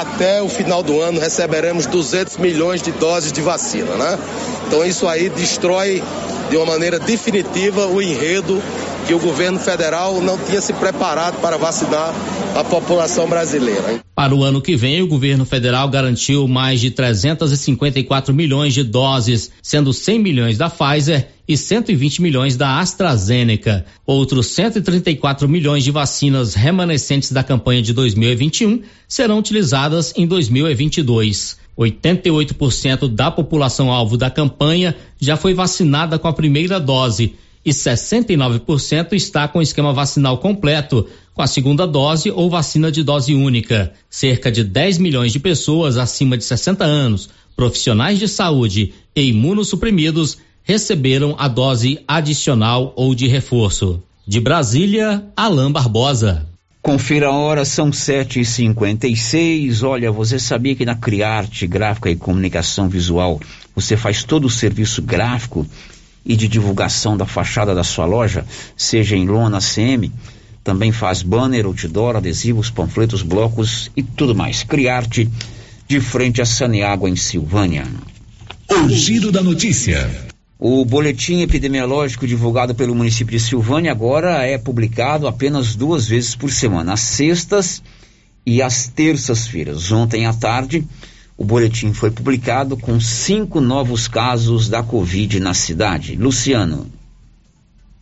Até 0.00 0.42
o 0.42 0.48
final 0.48 0.82
do 0.82 1.00
ano 1.00 1.18
receberemos 1.18 1.86
200 1.86 2.36
milhões 2.36 2.82
de 2.82 2.92
doses 2.92 3.32
de 3.32 3.40
vacina, 3.40 3.94
né? 3.96 4.18
Então 4.66 4.84
isso 4.84 5.08
aí 5.08 5.28
destrói 5.30 6.02
de 6.50 6.56
uma 6.56 6.66
maneira 6.66 6.98
definitiva 6.98 7.86
o 7.86 8.02
enredo 8.02 8.62
que 9.06 9.14
o 9.14 9.18
governo 9.18 9.58
federal 9.58 10.20
não 10.20 10.38
tinha 10.38 10.60
se 10.60 10.72
preparado 10.72 11.40
para 11.40 11.56
vacinar 11.56 12.14
a 12.54 12.62
população 12.62 13.28
brasileira. 13.28 14.00
Para 14.14 14.34
o 14.34 14.44
ano 14.44 14.60
que 14.60 14.76
vem, 14.76 15.02
o 15.02 15.06
governo 15.06 15.44
federal 15.44 15.88
garantiu 15.88 16.46
mais 16.46 16.80
de 16.80 16.90
354 16.90 18.34
milhões 18.34 18.74
de 18.74 18.82
doses, 18.82 19.50
sendo 19.62 19.92
100 19.92 20.18
milhões 20.18 20.58
da 20.58 20.68
Pfizer 20.68 21.28
e 21.50 21.56
120 21.56 22.22
milhões 22.22 22.56
da 22.56 22.78
AstraZeneca. 22.78 23.84
Outros 24.06 24.46
134 24.46 25.48
milhões 25.48 25.82
de 25.82 25.90
vacinas 25.90 26.54
remanescentes 26.54 27.32
da 27.32 27.42
campanha 27.42 27.82
de 27.82 27.92
2021 27.92 28.82
serão 29.08 29.40
utilizadas 29.40 30.14
em 30.16 30.28
2022. 30.28 31.58
88% 31.76 33.08
da 33.08 33.32
população 33.32 33.90
alvo 33.90 34.16
da 34.16 34.30
campanha 34.30 34.94
já 35.20 35.36
foi 35.36 35.52
vacinada 35.52 36.20
com 36.20 36.28
a 36.28 36.32
primeira 36.32 36.78
dose 36.78 37.34
e 37.64 37.70
69% 37.70 39.12
está 39.14 39.48
com 39.48 39.60
esquema 39.60 39.92
vacinal 39.92 40.38
completo, 40.38 41.04
com 41.34 41.42
a 41.42 41.48
segunda 41.48 41.84
dose 41.84 42.30
ou 42.30 42.48
vacina 42.48 42.92
de 42.92 43.02
dose 43.02 43.34
única. 43.34 43.92
Cerca 44.08 44.52
de 44.52 44.62
10 44.62 44.98
milhões 44.98 45.32
de 45.32 45.40
pessoas 45.40 45.96
acima 45.96 46.38
de 46.38 46.44
60 46.44 46.84
anos, 46.84 47.28
profissionais 47.56 48.20
de 48.20 48.28
saúde 48.28 48.94
e 49.16 49.22
imunossuprimidos 49.22 50.38
receberam 50.62 51.34
a 51.38 51.48
dose 51.48 52.00
adicional 52.06 52.92
ou 52.96 53.14
de 53.14 53.26
reforço. 53.26 54.02
De 54.26 54.40
Brasília, 54.40 55.24
Alain 55.36 55.72
Barbosa. 55.72 56.46
Confira 56.82 57.28
a 57.28 57.32
hora, 57.32 57.64
são 57.64 57.92
sete 57.92 58.40
e 58.40 58.44
cinquenta 58.44 59.06
e 59.06 59.14
seis. 59.14 59.82
Olha, 59.82 60.10
você 60.10 60.38
sabia 60.38 60.74
que 60.74 60.86
na 60.86 60.94
Criarte 60.94 61.66
Gráfica 61.66 62.10
e 62.10 62.16
Comunicação 62.16 62.88
Visual 62.88 63.40
você 63.74 63.96
faz 63.96 64.24
todo 64.24 64.46
o 64.46 64.50
serviço 64.50 65.02
gráfico 65.02 65.66
e 66.24 66.36
de 66.36 66.48
divulgação 66.48 67.16
da 67.16 67.26
fachada 67.26 67.74
da 67.74 67.84
sua 67.84 68.04
loja, 68.04 68.44
seja 68.76 69.16
em 69.16 69.26
lona 69.26 69.58
CM, 69.58 70.12
também 70.62 70.92
faz 70.92 71.22
banner, 71.22 71.66
outdoor, 71.66 72.16
adesivos, 72.16 72.70
panfletos, 72.70 73.22
blocos 73.22 73.90
e 73.96 74.02
tudo 74.02 74.34
mais. 74.34 74.62
Criarte, 74.62 75.28
de 75.88 76.00
frente 76.00 76.40
a 76.40 76.46
Saneágua, 76.46 77.10
em 77.10 77.16
Silvânia. 77.16 77.86
O 78.70 78.88
giro 78.88 79.32
da 79.32 79.42
notícia. 79.42 80.29
O 80.62 80.84
boletim 80.84 81.40
epidemiológico 81.40 82.26
divulgado 82.26 82.74
pelo 82.74 82.94
município 82.94 83.32
de 83.32 83.42
Silvânia 83.42 83.90
agora 83.90 84.44
é 84.44 84.58
publicado 84.58 85.26
apenas 85.26 85.74
duas 85.74 86.06
vezes 86.06 86.36
por 86.36 86.50
semana, 86.50 86.92
às 86.92 87.00
sextas 87.00 87.82
e 88.44 88.60
às 88.60 88.86
terças-feiras. 88.86 89.90
Ontem 89.90 90.26
à 90.26 90.34
tarde, 90.34 90.86
o 91.34 91.46
boletim 91.46 91.94
foi 91.94 92.10
publicado 92.10 92.76
com 92.76 93.00
cinco 93.00 93.58
novos 93.58 94.06
casos 94.06 94.68
da 94.68 94.82
Covid 94.82 95.40
na 95.40 95.54
cidade. 95.54 96.14
Luciano. 96.14 96.86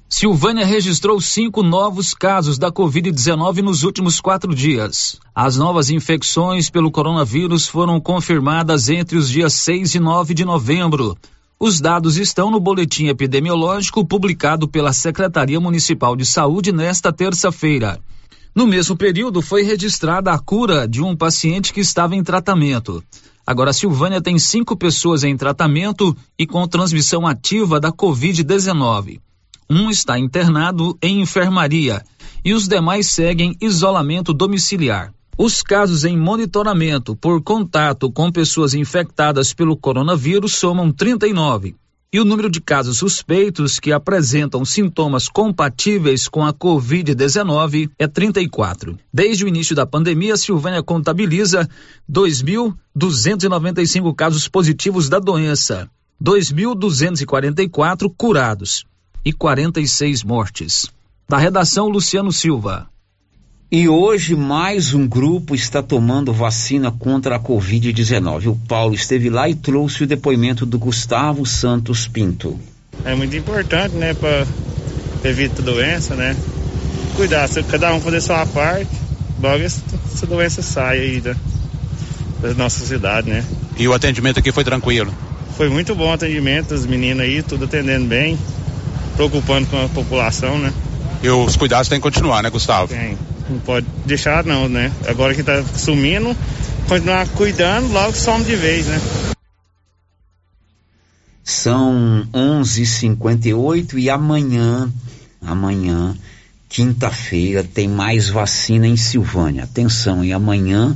Silvânia 0.09 0.67
registrou 0.67 1.21
cinco 1.21 1.63
novos 1.63 2.13
casos 2.13 2.59
da 2.59 2.73
Covid-19 2.73 3.59
nos 3.59 3.85
últimos 3.85 4.21
quatro 4.21 4.53
dias. 4.53 5.21
As 5.33 5.57
novas 5.57 5.91
infecções 5.91 6.69
pelo 6.69 6.91
coronavírus 6.91 7.69
foram 7.69 8.01
confirmadas 8.01 8.89
entre 8.89 9.17
os 9.17 9.31
dias 9.31 9.53
6 9.53 9.95
e 9.95 10.01
9 10.01 10.35
de 10.35 10.45
novembro. 10.45 11.17
Os 11.61 11.81
dados 11.81 12.17
estão 12.17 12.53
no 12.53 12.61
boletim 12.61 13.09
epidemiológico 13.09 14.07
publicado 14.07 14.69
pela 14.69 14.93
Secretaria 14.93 15.59
Municipal 15.59 16.15
de 16.15 16.25
Saúde 16.25 16.71
nesta 16.71 17.13
terça-feira. 17.13 17.99
No 18.55 18.65
mesmo 18.65 18.97
período, 18.97 19.43
foi 19.43 19.63
registrada 19.63 20.33
a 20.33 20.39
cura 20.39 20.87
de 20.87 21.03
um 21.03 21.17
paciente 21.17 21.73
que 21.73 21.81
estava 21.81 22.15
em 22.15 22.23
tratamento. 22.23 23.03
Agora, 23.45 23.73
Silvânia 23.73 24.23
tem 24.23 24.39
cinco 24.39 24.77
pessoas 24.77 25.25
em 25.25 25.37
tratamento 25.37 26.17
e 26.39 26.47
com 26.47 26.65
transmissão 26.69 27.27
ativa 27.27 27.81
da 27.81 27.91
Covid-19. 27.91 29.21
Um 29.69 29.91
está 29.91 30.17
internado 30.17 30.97
em 31.03 31.21
enfermaria 31.21 32.05
e 32.45 32.55
os 32.55 32.69
demais 32.69 33.09
seguem 33.09 33.57
isolamento 33.61 34.33
domiciliar. 34.33 35.13
Os 35.41 35.63
casos 35.63 36.05
em 36.05 36.19
monitoramento 36.19 37.15
por 37.15 37.41
contato 37.41 38.11
com 38.11 38.33
pessoas 38.33 38.75
infectadas 38.75 39.55
pelo 39.55 39.77
coronavírus 39.77 40.55
somam 40.55 40.91
39 40.91 41.77
e 42.13 42.19
o 42.19 42.25
número 42.25 42.51
de 42.51 42.61
casos 42.61 42.99
suspeitos 42.99 43.79
que 43.79 43.93
apresentam 43.93 44.65
sintomas 44.65 45.29
compatíveis 45.29 46.27
com 46.27 46.45
a 46.45 46.53
Covid-19 46.53 47.89
é 47.97 48.09
34. 48.09 48.99
Desde 49.15 49.45
o 49.45 49.49
início 49.49 49.77
da 49.77 49.87
pandemia, 49.87 50.37
Silvânia 50.37 50.83
contabiliza 50.83 51.69
2.295 52.11 54.13
casos 54.17 54.49
positivos 54.49 55.09
da 55.09 55.21
doença, 55.21 55.89
2.244 56.21 58.13
curados 58.17 58.85
e 59.25 59.33
46 59.33 60.25
mortes. 60.25 60.87
Da 61.29 61.39
redação, 61.39 61.89
Luciano 61.89 62.33
Silva. 62.33 62.91
E 63.71 63.87
hoje 63.87 64.35
mais 64.35 64.95
um 64.95 65.07
grupo 65.07 65.55
está 65.55 65.83
tomando 65.83 66.33
vacina 66.33 66.91
contra 66.91 67.37
a 67.37 67.39
Covid-19. 67.39 68.47
O 68.47 68.57
Paulo 68.67 68.95
esteve 68.95 69.29
lá 69.29 69.47
e 69.47 69.55
trouxe 69.55 70.05
o 70.05 70.07
depoimento 70.07 70.65
do 70.65 70.79
Gustavo 70.79 71.45
Santos 71.45 72.09
Pinto. 72.09 72.59
É 73.05 73.15
muito 73.15 73.37
importante, 73.37 73.95
né, 73.95 74.15
para 74.15 74.47
evitar 75.23 75.61
doença, 75.61 76.15
né? 76.15 76.35
Cuidar, 77.15 77.47
se 77.47 77.63
cada 77.63 77.93
um 77.93 78.01
fazer 78.01 78.23
sua 78.23 78.47
parte, 78.47 78.89
logo 79.39 79.63
essa 79.63 80.27
doença 80.27 80.63
sai 80.63 81.01
aí 81.01 81.21
da, 81.21 81.37
da 82.41 82.55
nossa 82.55 82.87
cidade, 82.87 83.29
né? 83.29 83.45
E 83.77 83.87
o 83.87 83.93
atendimento 83.93 84.39
aqui 84.39 84.51
foi 84.51 84.65
tranquilo? 84.65 85.13
Foi 85.59 85.69
muito 85.69 85.95
bom 85.95 86.09
o 86.09 86.13
atendimento, 86.15 86.73
as 86.73 86.87
meninas 86.87 87.27
aí, 87.27 87.43
tudo 87.43 87.67
atendendo 87.67 88.07
bem, 88.07 88.39
preocupando 89.15 89.67
com 89.67 89.85
a 89.85 89.91
população, 89.91 90.59
né? 90.59 90.73
E 91.23 91.29
os 91.29 91.55
cuidados 91.55 91.87
têm 91.87 91.99
que 91.99 92.03
continuar, 92.03 92.43
né, 92.43 92.49
Gustavo? 92.49 92.89
Tem. 92.89 93.19
Não 93.49 93.59
pode 93.61 93.87
deixar 94.05 94.45
não, 94.45 94.69
né? 94.69 94.93
Agora 95.07 95.35
que 95.35 95.43
tá 95.43 95.63
sumindo, 95.65 96.37
continuar 96.87 97.27
cuidando, 97.29 97.93
logo 97.93 98.13
some 98.13 98.45
de 98.45 98.57
vez, 98.57 98.87
né? 98.87 99.01
São 101.43 102.29
11:58 102.33 103.99
e 103.99 104.11
amanhã, 104.11 104.93
amanhã, 105.41 106.15
quinta-feira, 106.69 107.65
tem 107.65 107.89
mais 107.89 108.29
vacina 108.29 108.87
em 108.87 108.97
Silvânia. 108.97 109.65
Atenção, 109.65 110.23
e 110.23 110.33
amanhã 110.33 110.95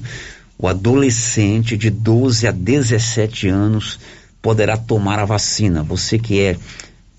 o 0.58 0.68
adolescente 0.68 1.76
de 1.76 1.88
12 1.88 2.46
a 2.46 2.52
17 2.52 3.48
anos 3.48 3.98
poderá 4.42 4.76
tomar 4.76 5.18
a 5.18 5.24
vacina. 5.24 5.82
Você 5.82 6.18
que 6.18 6.38
é 6.38 6.56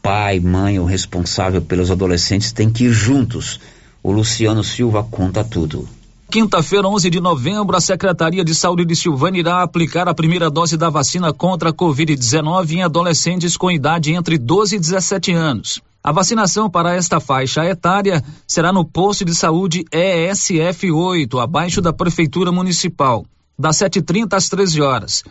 pai, 0.01 0.39
mãe 0.39 0.77
ou 0.77 0.85
responsável 0.85 1.61
pelos 1.61 1.89
adolescentes 1.89 2.51
tem 2.51 2.69
que 2.69 2.85
ir 2.85 2.91
juntos 2.91 3.59
o 4.03 4.11
Luciano 4.11 4.63
Silva 4.63 5.01
conta 5.09 5.43
tudo. 5.43 5.87
Quinta-feira, 6.29 6.87
11 6.87 7.09
de 7.09 7.21
novembro, 7.21 7.77
a 7.77 7.79
Secretaria 7.79 8.43
de 8.43 8.53
Saúde 8.53 8.85
de 8.85 8.95
Silvânia 8.95 9.39
irá 9.39 9.61
aplicar 9.61 10.09
a 10.09 10.13
primeira 10.13 10.49
dose 10.49 10.75
da 10.75 10.89
vacina 10.89 11.31
contra 11.31 11.69
a 11.69 11.73
Covid-19 11.73 12.71
em 12.71 12.83
adolescentes 12.83 13.55
com 13.55 13.71
idade 13.71 14.11
entre 14.13 14.37
12 14.37 14.75
e 14.75 14.79
17 14.79 15.31
anos. 15.31 15.79
A 16.03 16.11
vacinação 16.11 16.69
para 16.69 16.95
esta 16.95 17.19
faixa 17.19 17.63
etária 17.63 18.21
será 18.45 18.73
no 18.73 18.83
posto 18.83 19.23
de 19.23 19.33
saúde 19.33 19.85
ESF 19.91 20.91
8, 20.91 21.39
abaixo 21.39 21.81
da 21.81 21.93
Prefeitura 21.93 22.51
Municipal, 22.51 23.25
das 23.57 23.77
7h30 23.77 24.33
às 24.33 24.49
13 24.49 24.81
horas. 24.81 25.23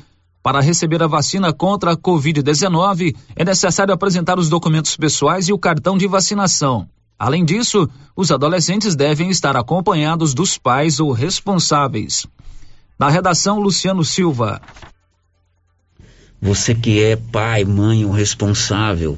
Para 0.43 0.61
receber 0.61 1.03
a 1.03 1.07
vacina 1.07 1.53
contra 1.53 1.93
a 1.93 1.97
Covid-19, 1.97 3.15
é 3.37 3.45
necessário 3.45 3.93
apresentar 3.93 4.39
os 4.39 4.49
documentos 4.49 4.97
pessoais 4.97 5.49
e 5.49 5.53
o 5.53 5.59
cartão 5.59 5.99
de 5.99 6.07
vacinação. 6.07 6.89
Além 7.23 7.45
disso, 7.45 7.89
os 8.17 8.33
adolescentes 8.33 8.97
devem 8.97 9.31
estar 9.31 9.57
acompanhados 9.57 10.35
dos 10.35 10.59
pais 10.59 10.99
ou 10.99 11.13
responsáveis. 11.13 12.27
Na 12.99 13.09
redação, 13.09 13.61
Luciano 13.61 14.05
Silva. 14.05 14.61
Você 16.41 16.75
que 16.75 17.01
é 17.01 17.15
pai, 17.15 17.65
mãe 17.65 18.05
ou 18.05 18.11
responsável 18.11 19.17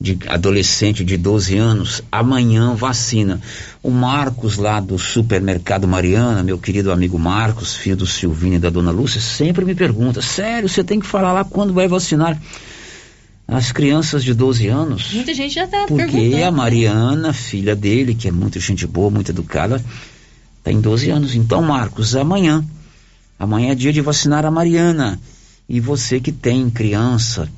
de 0.00 0.18
adolescente 0.26 1.04
de 1.04 1.18
12 1.18 1.58
anos, 1.58 2.02
amanhã 2.10 2.74
vacina. 2.74 3.38
O 3.82 3.90
Marcos 3.90 4.56
lá 4.56 4.80
do 4.80 4.98
supermercado 4.98 5.86
Mariana, 5.86 6.42
meu 6.42 6.56
querido 6.56 6.90
amigo 6.90 7.18
Marcos, 7.18 7.74
filho 7.74 7.96
do 7.96 8.06
Silvino 8.06 8.54
e 8.54 8.58
da 8.58 8.70
dona 8.70 8.90
Lúcia, 8.90 9.20
sempre 9.20 9.66
me 9.66 9.74
pergunta: 9.74 10.22
sério, 10.22 10.66
você 10.66 10.82
tem 10.82 10.98
que 10.98 11.06
falar 11.06 11.34
lá 11.34 11.44
quando 11.44 11.74
vai 11.74 11.86
vacinar 11.86 12.40
as 13.46 13.72
crianças 13.72 14.24
de 14.24 14.34
12 14.34 14.68
anos? 14.68 15.12
Muita 15.12 15.34
gente 15.34 15.54
já 15.54 15.64
está 15.64 15.86
Porque 15.86 16.04
perguntando. 16.06 16.44
a 16.44 16.50
Mariana, 16.50 17.32
filha 17.32 17.76
dele, 17.76 18.14
que 18.14 18.28
é 18.28 18.32
muito 18.32 18.58
gente 18.58 18.86
boa, 18.86 19.10
muito 19.10 19.30
educada, 19.30 19.82
tem 20.62 20.80
12 20.80 21.10
anos. 21.10 21.34
Então, 21.34 21.62
Marcos, 21.62 22.16
amanhã. 22.16 22.64
Amanhã 23.38 23.72
é 23.72 23.74
dia 23.74 23.92
de 23.92 24.00
vacinar 24.00 24.46
a 24.46 24.50
Mariana. 24.50 25.20
E 25.68 25.80
você 25.80 26.20
que 26.20 26.32
tem 26.32 26.70
criança 26.70 27.48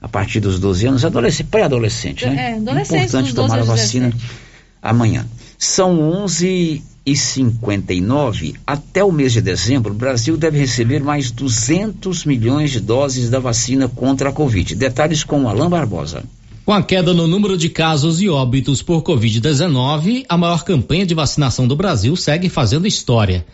a 0.00 0.08
partir 0.08 0.40
dos 0.40 0.58
12 0.58 0.86
anos, 0.86 1.04
adolescente, 1.04 1.46
pré-adolescente, 1.46 2.26
né? 2.26 2.52
É, 2.52 2.54
adolescente, 2.56 3.04
Importante 3.04 3.26
dos 3.26 3.34
12 3.34 3.48
tomar 3.48 3.60
a 3.60 3.64
vacina 3.64 4.12
amanhã. 4.82 5.26
São 5.58 6.00
11 6.00 6.82
e 7.04 7.16
59. 7.16 8.54
Até 8.66 9.02
o 9.02 9.12
mês 9.12 9.32
de 9.32 9.40
dezembro, 9.40 9.92
o 9.92 9.96
Brasil 9.96 10.36
deve 10.36 10.58
receber 10.58 11.02
mais 11.02 11.30
200 11.30 12.24
milhões 12.24 12.70
de 12.70 12.80
doses 12.80 13.30
da 13.30 13.38
vacina 13.38 13.88
contra 13.88 14.28
a 14.28 14.32
Covid. 14.32 14.74
Detalhes 14.74 15.24
com 15.24 15.48
Alain 15.48 15.68
Barbosa. 15.68 16.22
Com 16.64 16.72
a 16.72 16.82
queda 16.82 17.12
no 17.12 17.26
número 17.26 17.56
de 17.56 17.68
casos 17.68 18.20
e 18.20 18.28
óbitos 18.28 18.82
por 18.82 19.02
Covid-19, 19.02 20.24
a 20.28 20.36
maior 20.36 20.62
campanha 20.62 21.04
de 21.04 21.14
vacinação 21.14 21.66
do 21.66 21.74
Brasil 21.74 22.14
segue 22.14 22.48
fazendo 22.48 22.86
história. 22.86 23.44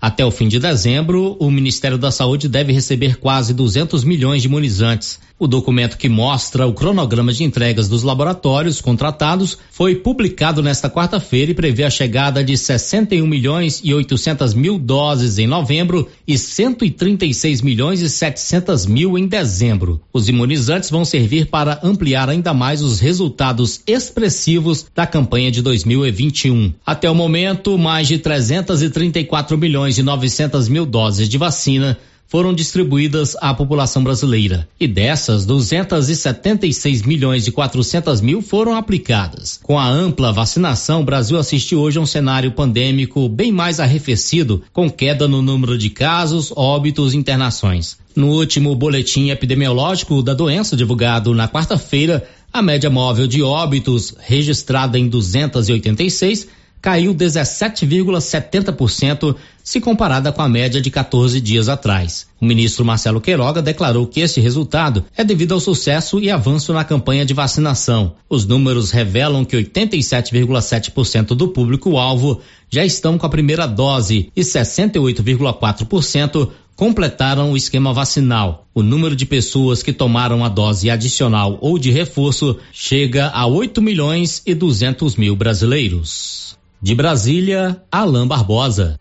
Até 0.00 0.24
o 0.24 0.30
fim 0.30 0.48
de 0.48 0.58
dezembro, 0.58 1.36
o 1.38 1.50
Ministério 1.50 1.98
da 1.98 2.10
Saúde 2.10 2.48
deve 2.48 2.72
receber 2.72 3.16
quase 3.16 3.54
200 3.54 4.04
milhões 4.04 4.42
de 4.42 4.48
imunizantes. 4.48 5.18
O 5.38 5.46
documento 5.46 5.98
que 5.98 6.08
mostra 6.08 6.66
o 6.66 6.72
cronograma 6.72 7.30
de 7.30 7.44
entregas 7.44 7.88
dos 7.88 8.02
laboratórios 8.02 8.80
contratados 8.80 9.58
foi 9.70 9.94
publicado 9.94 10.62
nesta 10.62 10.88
quarta-feira 10.88 11.50
e 11.50 11.54
prevê 11.54 11.84
a 11.84 11.90
chegada 11.90 12.42
de 12.42 12.56
61 12.56 13.26
milhões 13.26 13.82
e 13.84 13.92
800 13.92 14.54
mil 14.54 14.78
doses 14.78 15.38
em 15.38 15.46
novembro 15.46 16.08
e 16.26 16.38
136 16.38 17.60
milhões 17.60 18.00
e 18.00 18.08
700 18.08 18.86
mil 18.86 19.18
em 19.18 19.26
dezembro. 19.26 20.00
Os 20.10 20.26
imunizantes 20.26 20.88
vão 20.88 21.04
servir 21.04 21.48
para 21.48 21.80
ampliar 21.82 22.30
ainda 22.30 22.54
mais 22.54 22.80
os 22.80 22.98
resultados 22.98 23.82
expressivos 23.86 24.86
da 24.94 25.06
campanha 25.06 25.50
de 25.50 25.60
2021. 25.60 26.72
Até 26.84 27.10
o 27.10 27.14
momento, 27.14 27.76
mais 27.76 28.08
de 28.08 28.18
334 28.18 29.58
milhões 29.58 29.85
e 29.88 30.02
900 30.02 30.68
mil 30.68 30.84
doses 30.84 31.28
de 31.28 31.38
vacina 31.38 31.96
foram 32.28 32.52
distribuídas 32.52 33.36
à 33.40 33.54
população 33.54 34.02
brasileira. 34.02 34.68
E 34.80 34.86
dessas, 34.88 35.46
276 35.46 37.02
milhões 37.02 37.46
e 37.46 37.52
400 37.52 38.20
mil 38.20 38.42
foram 38.42 38.74
aplicadas. 38.74 39.60
Com 39.62 39.78
a 39.78 39.88
ampla 39.88 40.32
vacinação, 40.32 41.02
o 41.02 41.04
Brasil 41.04 41.38
assiste 41.38 41.76
hoje 41.76 41.98
a 41.98 42.00
um 42.00 42.06
cenário 42.06 42.50
pandêmico 42.52 43.28
bem 43.28 43.52
mais 43.52 43.78
arrefecido, 43.78 44.62
com 44.72 44.90
queda 44.90 45.28
no 45.28 45.40
número 45.40 45.78
de 45.78 45.88
casos, 45.88 46.52
óbitos 46.56 47.14
e 47.14 47.16
internações. 47.16 47.96
No 48.14 48.28
último 48.28 48.74
boletim 48.74 49.30
epidemiológico 49.30 50.22
da 50.22 50.34
doença 50.34 50.76
divulgado 50.76 51.34
na 51.34 51.46
quarta-feira, 51.46 52.26
a 52.52 52.62
média 52.62 52.90
móvel 52.90 53.26
de 53.26 53.42
óbitos, 53.42 54.14
registrada 54.18 54.98
em 54.98 55.08
286, 55.08 56.48
caiu 56.86 57.12
17,70% 57.12 59.34
se 59.64 59.80
comparada 59.80 60.30
com 60.30 60.40
a 60.40 60.48
média 60.48 60.80
de 60.80 60.88
14 60.88 61.40
dias 61.40 61.68
atrás. 61.68 62.28
O 62.40 62.44
ministro 62.44 62.84
Marcelo 62.84 63.20
Queiroga 63.20 63.60
declarou 63.60 64.06
que 64.06 64.20
este 64.20 64.40
resultado 64.40 65.04
é 65.16 65.24
devido 65.24 65.52
ao 65.52 65.58
sucesso 65.58 66.20
e 66.20 66.30
avanço 66.30 66.72
na 66.72 66.84
campanha 66.84 67.26
de 67.26 67.34
vacinação. 67.34 68.14
Os 68.30 68.46
números 68.46 68.92
revelam 68.92 69.44
que 69.44 69.56
87,7% 69.56 71.34
do 71.34 71.48
público-alvo 71.48 72.40
já 72.70 72.84
estão 72.84 73.18
com 73.18 73.26
a 73.26 73.30
primeira 73.30 73.66
dose 73.66 74.30
e 74.36 74.42
68,4% 74.42 76.50
completaram 76.76 77.50
o 77.50 77.56
esquema 77.56 77.92
vacinal. 77.92 78.64
O 78.72 78.80
número 78.80 79.16
de 79.16 79.26
pessoas 79.26 79.82
que 79.82 79.92
tomaram 79.92 80.44
a 80.44 80.48
dose 80.48 80.88
adicional 80.88 81.58
ou 81.60 81.80
de 81.80 81.90
reforço 81.90 82.56
chega 82.72 83.26
a 83.30 83.44
8 83.44 83.82
milhões 83.82 84.40
e 84.46 84.54
200 84.54 85.16
mil 85.16 85.34
brasileiros. 85.34 86.46
De 86.80 86.94
Brasília, 86.94 87.82
Alain 87.90 88.26
Barbosa. 88.26 89.00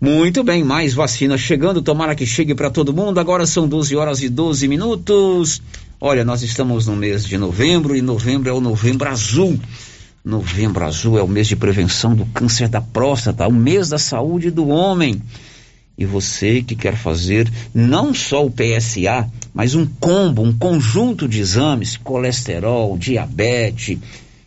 Muito 0.00 0.44
bem, 0.44 0.62
mais 0.62 0.92
vacina 0.92 1.38
chegando, 1.38 1.80
tomara 1.80 2.14
que 2.14 2.26
chegue 2.26 2.54
para 2.54 2.70
todo 2.70 2.92
mundo. 2.92 3.18
Agora 3.18 3.46
são 3.46 3.66
12 3.66 3.96
horas 3.96 4.22
e 4.22 4.28
12 4.28 4.68
minutos. 4.68 5.62
Olha, 5.98 6.24
nós 6.24 6.42
estamos 6.42 6.86
no 6.86 6.94
mês 6.94 7.24
de 7.24 7.38
novembro 7.38 7.96
e 7.96 8.02
novembro 8.02 8.50
é 8.50 8.52
o 8.52 8.60
novembro 8.60 9.08
azul. 9.08 9.58
Novembro 10.22 10.84
azul 10.84 11.18
é 11.18 11.22
o 11.22 11.26
mês 11.26 11.48
de 11.48 11.56
prevenção 11.56 12.14
do 12.14 12.26
câncer 12.26 12.68
da 12.68 12.82
próstata, 12.82 13.48
o 13.48 13.52
mês 13.52 13.88
da 13.88 13.98
saúde 13.98 14.50
do 14.50 14.68
homem. 14.68 15.20
E 15.96 16.04
você 16.04 16.62
que 16.62 16.76
quer 16.76 16.94
fazer 16.94 17.50
não 17.74 18.12
só 18.12 18.44
o 18.44 18.50
PSA, 18.50 19.28
mas 19.54 19.74
um 19.74 19.86
combo, 19.86 20.42
um 20.42 20.56
conjunto 20.56 21.26
de 21.26 21.40
exames, 21.40 21.96
colesterol, 21.96 22.96
diabetes 22.98 23.98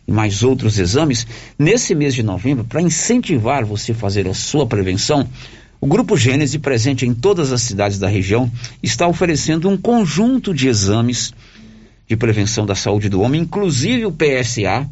e 0.06 0.12
mais 0.12 0.42
outros 0.42 0.78
exames, 0.78 1.26
nesse 1.58 1.94
mês 1.94 2.14
de 2.14 2.22
novembro, 2.22 2.64
para 2.64 2.82
incentivar 2.82 3.64
você 3.64 3.92
a 3.92 3.94
fazer 3.94 4.26
a 4.26 4.34
sua 4.34 4.66
prevenção, 4.66 5.28
o 5.80 5.86
Grupo 5.86 6.16
Gênese, 6.16 6.58
presente 6.58 7.06
em 7.06 7.12
todas 7.12 7.52
as 7.52 7.62
cidades 7.62 7.98
da 7.98 8.08
região, 8.08 8.50
está 8.82 9.06
oferecendo 9.08 9.68
um 9.68 9.76
conjunto 9.76 10.54
de 10.54 10.68
exames 10.68 11.32
de 12.06 12.16
prevenção 12.16 12.64
da 12.64 12.74
saúde 12.74 13.08
do 13.08 13.20
homem, 13.20 13.40
inclusive 13.40 14.06
o 14.06 14.12
PSA, 14.12 14.88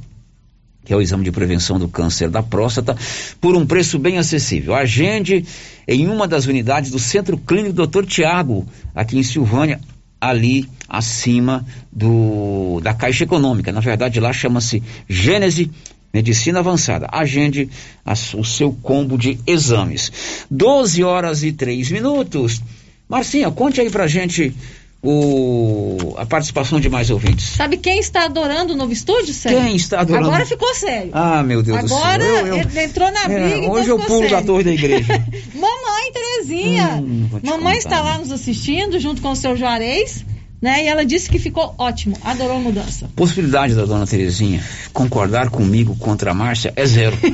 que 0.84 0.92
é 0.92 0.96
o 0.96 1.00
exame 1.00 1.22
de 1.22 1.30
prevenção 1.30 1.78
do 1.78 1.86
câncer 1.86 2.28
da 2.30 2.42
próstata, 2.42 2.96
por 3.40 3.54
um 3.54 3.66
preço 3.66 3.98
bem 3.98 4.18
acessível. 4.18 4.74
Agende 4.74 5.44
em 5.86 6.08
uma 6.08 6.26
das 6.26 6.46
unidades 6.46 6.90
do 6.90 6.98
Centro 6.98 7.36
Clínico 7.38 7.86
Dr. 7.86 8.04
Tiago, 8.04 8.66
aqui 8.94 9.18
em 9.18 9.22
Silvânia, 9.22 9.80
ali 10.20 10.68
acima 10.88 11.64
do 11.90 12.80
da 12.82 12.92
Caixa 12.92 13.24
Econômica. 13.24 13.72
Na 13.72 13.80
verdade, 13.80 14.20
lá 14.20 14.32
chama-se 14.32 14.82
Gênese 15.08 15.70
Medicina 16.12 16.58
Avançada. 16.58 17.08
Agende 17.10 17.68
a, 18.04 18.12
o 18.12 18.44
seu 18.44 18.72
combo 18.82 19.16
de 19.16 19.38
exames. 19.46 20.12
12 20.50 21.02
horas 21.04 21.42
e 21.42 21.52
3 21.52 21.90
minutos. 21.90 22.60
Marcinha, 23.08 23.50
conte 23.50 23.80
aí 23.80 23.90
pra 23.90 24.06
gente 24.06 24.54
o, 25.02 26.14
a 26.18 26.26
participação 26.26 26.78
de 26.78 26.90
mais 26.90 27.10
ouvintes. 27.10 27.46
Sabe 27.56 27.78
quem 27.78 27.98
está 27.98 28.24
adorando 28.24 28.74
o 28.74 28.76
novo 28.76 28.92
estúdio, 28.92 29.32
Sérgio? 29.32 29.62
Quem 29.62 29.76
está 29.76 30.00
adorando? 30.00 30.28
Agora 30.28 30.44
ficou 30.44 30.74
sério. 30.74 31.10
Ah, 31.12 31.42
meu 31.42 31.62
Deus 31.62 31.78
Agora 31.78 32.18
do 32.18 32.24
céu. 32.24 32.46
Eu, 32.46 32.56
eu, 32.56 32.82
entrou 32.82 33.10
na 33.10 33.24
briga, 33.24 33.40
é, 33.40 33.58
então 33.58 33.70
hoje 33.70 33.88
eu 33.88 33.98
pulo 33.98 34.22
da 34.22 34.28
sério. 34.28 34.46
torre 34.46 34.64
da 34.64 34.72
igreja. 34.72 35.24
Mamãe 35.54 36.12
Terezinha. 36.12 36.88
Hum, 37.02 37.28
Mamãe 37.42 37.58
contar. 37.58 37.76
está 37.76 38.00
lá 38.00 38.18
nos 38.18 38.30
assistindo, 38.30 38.98
junto 39.00 39.22
com 39.22 39.30
o 39.30 39.36
seu 39.36 39.56
Juarez, 39.56 40.24
né? 40.60 40.84
E 40.84 40.88
ela 40.88 41.04
disse 41.04 41.28
que 41.28 41.38
ficou 41.38 41.74
ótimo, 41.78 42.16
adorou 42.22 42.56
a 42.56 42.60
mudança. 42.60 43.10
Possibilidade 43.16 43.74
da 43.74 43.84
dona 43.84 44.06
Terezinha 44.06 44.62
concordar 44.92 45.50
comigo 45.50 45.96
contra 45.96 46.30
a 46.30 46.34
Márcia 46.34 46.72
é 46.76 46.86
zero. 46.86 47.16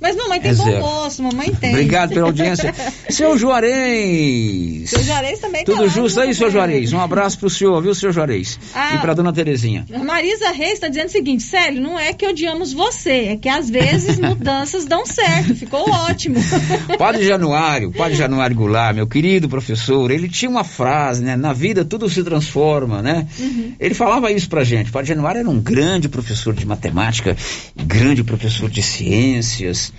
Mas 0.00 0.16
mamãe 0.16 0.40
tem 0.40 0.50
É 0.50 0.54
bom 0.54 0.64
zero. 0.64 0.80
gosto, 0.80 1.22
mamãe 1.22 1.54
tem. 1.54 1.70
Obrigado 1.70 2.10
pela 2.10 2.26
audiência. 2.26 2.74
Seu 3.08 3.36
Juarez. 3.38 4.90
Seu 4.90 5.02
Juarez 5.02 5.38
também 5.38 5.64
tá 5.64 5.72
Tudo 5.72 5.84
lá, 5.84 5.88
justo 5.88 6.20
aí, 6.20 6.34
seu 6.34 6.50
Juarez? 6.50 6.92
Um 6.92 7.00
abraço 7.00 7.38
pro 7.38 7.50
senhor, 7.50 7.80
viu, 7.82 7.94
seu 7.94 8.12
Juarez? 8.12 8.58
Ah. 8.74 8.94
E 8.94 8.98
pra 8.98 9.14
dona 9.14 9.32
Terezinha. 9.32 9.86
A 9.92 9.98
Marisa 9.98 10.50
Reis 10.50 10.74
está 10.74 10.88
dizendo 10.88 11.08
o 11.08 11.10
seguinte, 11.10 11.42
sério, 11.42 11.80
não 11.80 11.98
é 11.98 12.12
que 12.12 12.26
odiamos 12.26 12.72
você, 12.72 13.28
é 13.30 13.36
que 13.36 13.48
às 13.48 13.68
vezes 13.70 14.18
mudanças 14.18 14.84
dão 14.84 15.06
certo, 15.06 15.54
ficou 15.54 15.88
ótimo. 15.90 16.36
Padre 16.98 17.24
Januário, 17.24 17.92
Padre 17.92 18.16
Januário 18.16 18.56
Goulart, 18.56 18.94
meu 18.94 19.06
querido 19.06 19.48
professor, 19.48 20.10
ele 20.10 20.28
tinha 20.28 20.50
uma 20.50 20.64
frase, 20.64 21.22
né? 21.22 21.36
Na 21.36 21.52
vida 21.52 21.69
tudo 21.84 22.08
se 22.08 22.22
transforma, 22.22 23.02
né? 23.02 23.26
Uhum. 23.38 23.74
Ele 23.78 23.94
falava 23.94 24.30
isso 24.30 24.48
pra 24.48 24.64
gente. 24.64 24.90
Padre 24.90 25.08
Januário 25.08 25.40
era 25.40 25.48
um 25.50 25.60
grande 25.60 26.08
professor 26.08 26.54
de 26.54 26.66
matemática, 26.66 27.36
grande 27.76 28.22
professor 28.22 28.68
de 28.68 28.82
ciências. 28.82 29.92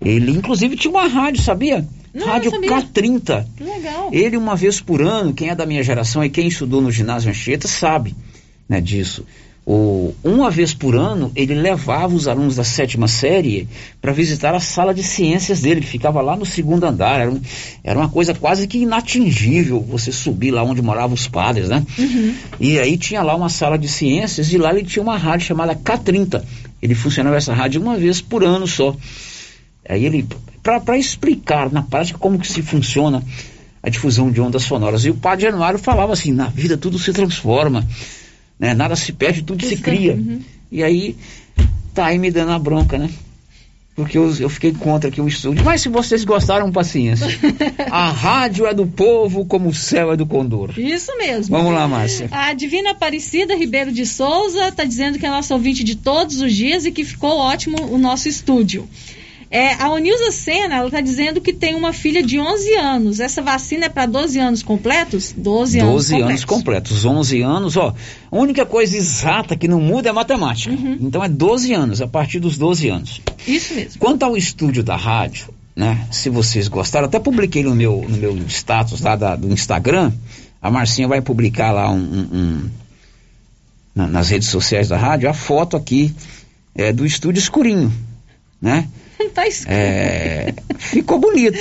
Ele, 0.00 0.30
inclusive, 0.32 0.76
tinha 0.76 0.90
uma 0.90 1.06
rádio, 1.06 1.42
sabia? 1.42 1.86
Não, 2.12 2.26
rádio 2.26 2.50
sabia. 2.50 2.70
K30. 2.70 3.46
Que 3.56 3.64
legal. 3.64 4.10
Ele, 4.12 4.36
uma 4.36 4.54
vez 4.54 4.80
por 4.80 5.02
ano, 5.02 5.32
quem 5.32 5.48
é 5.48 5.54
da 5.54 5.66
minha 5.66 5.82
geração 5.82 6.24
e 6.24 6.28
quem 6.28 6.48
estudou 6.48 6.80
no 6.80 6.90
ginásio 6.90 7.30
Anchieta 7.30 7.66
sabe 7.66 8.14
né, 8.68 8.80
disso. 8.80 9.24
O, 9.66 10.14
uma 10.22 10.50
vez 10.50 10.74
por 10.74 10.94
ano, 10.94 11.32
ele 11.34 11.54
levava 11.54 12.14
os 12.14 12.28
alunos 12.28 12.56
da 12.56 12.64
sétima 12.64 13.08
série 13.08 13.66
para 14.00 14.12
visitar 14.12 14.54
a 14.54 14.60
sala 14.60 14.92
de 14.92 15.02
ciências 15.02 15.62
dele, 15.62 15.80
que 15.80 15.86
ficava 15.86 16.20
lá 16.20 16.36
no 16.36 16.44
segundo 16.44 16.84
andar. 16.84 17.20
Era, 17.20 17.30
um, 17.30 17.40
era 17.82 17.98
uma 17.98 18.08
coisa 18.10 18.34
quase 18.34 18.66
que 18.66 18.78
inatingível 18.78 19.80
você 19.80 20.12
subir 20.12 20.50
lá 20.50 20.62
onde 20.62 20.82
moravam 20.82 21.14
os 21.14 21.26
padres, 21.26 21.70
né? 21.70 21.82
Uhum. 21.98 22.34
E 22.60 22.78
aí 22.78 22.98
tinha 22.98 23.22
lá 23.22 23.34
uma 23.34 23.48
sala 23.48 23.78
de 23.78 23.88
ciências 23.88 24.52
e 24.52 24.58
lá 24.58 24.70
ele 24.70 24.84
tinha 24.84 25.02
uma 25.02 25.16
rádio 25.16 25.46
chamada 25.46 25.74
K30. 25.74 26.42
Ele 26.82 26.94
funcionava 26.94 27.36
essa 27.36 27.54
rádio 27.54 27.80
uma 27.80 27.96
vez 27.96 28.20
por 28.20 28.44
ano 28.44 28.66
só. 28.66 28.94
Aí 29.88 30.04
ele, 30.04 30.26
para 30.62 30.98
explicar 30.98 31.72
na 31.72 31.82
prática 31.82 32.18
como 32.18 32.38
que 32.38 32.46
se 32.46 32.60
funciona 32.60 33.22
a 33.82 33.88
difusão 33.88 34.30
de 34.30 34.42
ondas 34.42 34.64
sonoras. 34.64 35.06
E 35.06 35.10
o 35.10 35.14
padre 35.14 35.46
Januário 35.46 35.78
falava 35.78 36.12
assim, 36.12 36.32
na 36.32 36.48
vida 36.48 36.76
tudo 36.76 36.98
se 36.98 37.14
transforma 37.14 37.86
né? 38.58 38.74
Nada 38.74 38.96
se 38.96 39.12
perde, 39.12 39.42
tudo 39.42 39.64
se 39.64 39.76
cria. 39.76 40.14
Uhum. 40.14 40.40
E 40.70 40.82
aí, 40.82 41.16
tá 41.94 42.06
aí 42.06 42.18
me 42.18 42.30
dando 42.30 42.52
a 42.52 42.58
bronca, 42.58 42.98
né? 42.98 43.10
Porque 43.94 44.18
eu, 44.18 44.34
eu 44.40 44.48
fiquei 44.48 44.72
contra 44.72 45.08
aqui 45.08 45.20
o 45.20 45.28
estúdio. 45.28 45.64
Mas 45.64 45.82
se 45.82 45.88
vocês 45.88 46.24
gostaram, 46.24 46.72
paciência. 46.72 47.28
a 47.90 48.10
rádio 48.10 48.66
é 48.66 48.74
do 48.74 48.86
povo 48.86 49.44
como 49.46 49.68
o 49.68 49.74
céu 49.74 50.12
é 50.12 50.16
do 50.16 50.26
condor. 50.26 50.76
Isso 50.76 51.16
mesmo. 51.16 51.56
Vamos 51.56 51.72
lá, 51.72 51.86
Márcia. 51.86 52.28
A 52.32 52.52
Divina 52.54 52.90
Aparecida 52.90 53.54
Ribeiro 53.54 53.92
de 53.92 54.04
Souza 54.04 54.68
está 54.68 54.82
dizendo 54.82 55.16
que 55.16 55.24
é 55.24 55.30
nossa 55.30 55.54
ouvinte 55.54 55.84
de 55.84 55.94
todos 55.94 56.40
os 56.40 56.52
dias 56.52 56.84
e 56.84 56.90
que 56.90 57.04
ficou 57.04 57.38
ótimo 57.38 57.76
o 57.88 57.96
nosso 57.96 58.28
estúdio. 58.28 58.88
É, 59.56 59.74
a 59.80 59.88
Onilza 59.88 60.32
Sena, 60.32 60.74
ela 60.78 60.86
está 60.86 61.00
dizendo 61.00 61.40
que 61.40 61.52
tem 61.52 61.76
uma 61.76 61.92
filha 61.92 62.24
de 62.24 62.40
11 62.40 62.74
anos. 62.74 63.20
Essa 63.20 63.40
vacina 63.40 63.86
é 63.86 63.88
para 63.88 64.04
12 64.04 64.36
anos 64.40 64.64
completos? 64.64 65.32
12 65.36 65.78
anos 65.78 65.92
12 65.92 66.10
completos. 66.10 66.28
anos 66.30 66.44
completos. 66.44 67.04
11 67.04 67.42
anos, 67.42 67.76
ó. 67.76 67.94
A 68.32 68.36
única 68.36 68.66
coisa 68.66 68.96
exata 68.96 69.54
que 69.56 69.68
não 69.68 69.80
muda 69.80 70.08
é 70.08 70.12
matemática. 70.12 70.74
Uhum. 70.74 70.98
Então 71.00 71.22
é 71.22 71.28
12 71.28 71.72
anos, 71.72 72.00
a 72.02 72.08
partir 72.08 72.40
dos 72.40 72.58
12 72.58 72.88
anos. 72.88 73.20
Isso 73.46 73.74
mesmo. 73.74 73.96
Quanto 74.00 74.24
ao 74.24 74.36
estúdio 74.36 74.82
da 74.82 74.96
rádio, 74.96 75.46
né? 75.76 76.04
Se 76.10 76.28
vocês 76.28 76.66
gostaram, 76.66 77.06
até 77.06 77.20
publiquei 77.20 77.62
no 77.62 77.76
meu, 77.76 78.04
no 78.08 78.16
meu 78.16 78.36
status 78.48 79.00
lá 79.02 79.14
da- 79.14 79.36
do 79.36 79.48
Instagram. 79.52 80.10
A 80.60 80.68
Marcinha 80.68 81.06
vai 81.06 81.20
publicar 81.20 81.70
lá 81.70 81.88
um, 81.92 81.96
um- 81.98 82.28
um- 82.38 82.70
na- 83.94 84.08
nas 84.08 84.30
redes 84.30 84.48
sociais 84.48 84.88
da 84.88 84.96
rádio 84.96 85.30
a 85.30 85.32
foto 85.32 85.76
aqui 85.76 86.12
é, 86.74 86.92
do 86.92 87.06
estúdio 87.06 87.38
escurinho, 87.38 87.92
né? 88.60 88.88
Tá 89.30 89.46
escuro. 89.46 89.74
É, 89.76 90.54
ficou 90.78 91.18
bonito. 91.18 91.58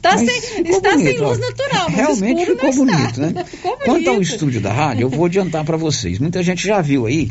Tá 0.00 0.18
sem, 0.18 0.26
está 0.26 0.90
sem 0.90 1.04
bonito, 1.04 1.22
ó. 1.22 1.28
luz 1.28 1.38
natural, 1.38 1.88
mas 1.88 1.96
Realmente 1.96 2.46
ficou 2.46 2.74
não 2.74 2.84
bonito, 2.84 3.20
né? 3.20 3.44
Ficou 3.44 3.76
Quanto 3.76 4.08
ao 4.08 4.14
bonito. 4.16 4.32
estúdio 4.32 4.60
da 4.60 4.72
rádio, 4.72 5.02
eu 5.04 5.08
vou 5.08 5.26
adiantar 5.26 5.64
para 5.64 5.76
vocês. 5.76 6.18
Muita 6.18 6.42
gente 6.42 6.66
já 6.66 6.80
viu 6.80 7.06
aí. 7.06 7.30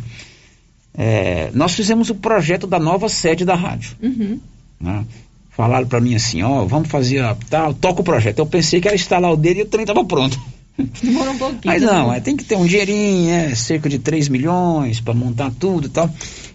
é, 0.97 1.49
nós 1.53 1.73
fizemos 1.73 2.09
o 2.09 2.15
projeto 2.15 2.65
da 2.65 2.79
nova 2.79 3.09
sede 3.09 3.43
da 3.43 3.55
rádio. 3.55 3.97
Uhum. 4.01 4.39
né? 4.79 5.05
Falaram 5.49 5.85
para 5.85 5.99
mim 5.99 6.15
assim, 6.15 6.41
ó, 6.41 6.63
vamos 6.63 6.87
fazer, 6.87 7.19
a, 7.21 7.35
tá, 7.49 7.73
toca 7.73 7.99
o 7.99 8.03
projeto. 8.03 8.39
Eu 8.39 8.45
pensei 8.45 8.79
que 8.79 8.87
era 8.87 8.95
instalar 8.95 9.31
o 9.31 9.35
dele 9.35 9.59
e 9.59 9.63
o 9.63 9.65
trem 9.65 9.85
tava 9.85 10.03
pronto. 10.05 10.39
Demorou 11.03 11.33
um 11.33 11.37
pouquinho. 11.37 11.61
Mas 11.65 11.81
não, 11.81 12.11
né? 12.11 12.17
é, 12.17 12.19
tem 12.21 12.37
que 12.37 12.45
ter 12.45 12.55
um 12.55 12.65
dinheirinho, 12.65 13.29
é, 13.29 13.53
cerca 13.55 13.89
de 13.89 13.99
3 13.99 14.29
milhões 14.29 15.01
para 15.01 15.13
montar 15.13 15.51
tudo 15.59 15.87
e 15.87 15.89
tal. 15.89 16.09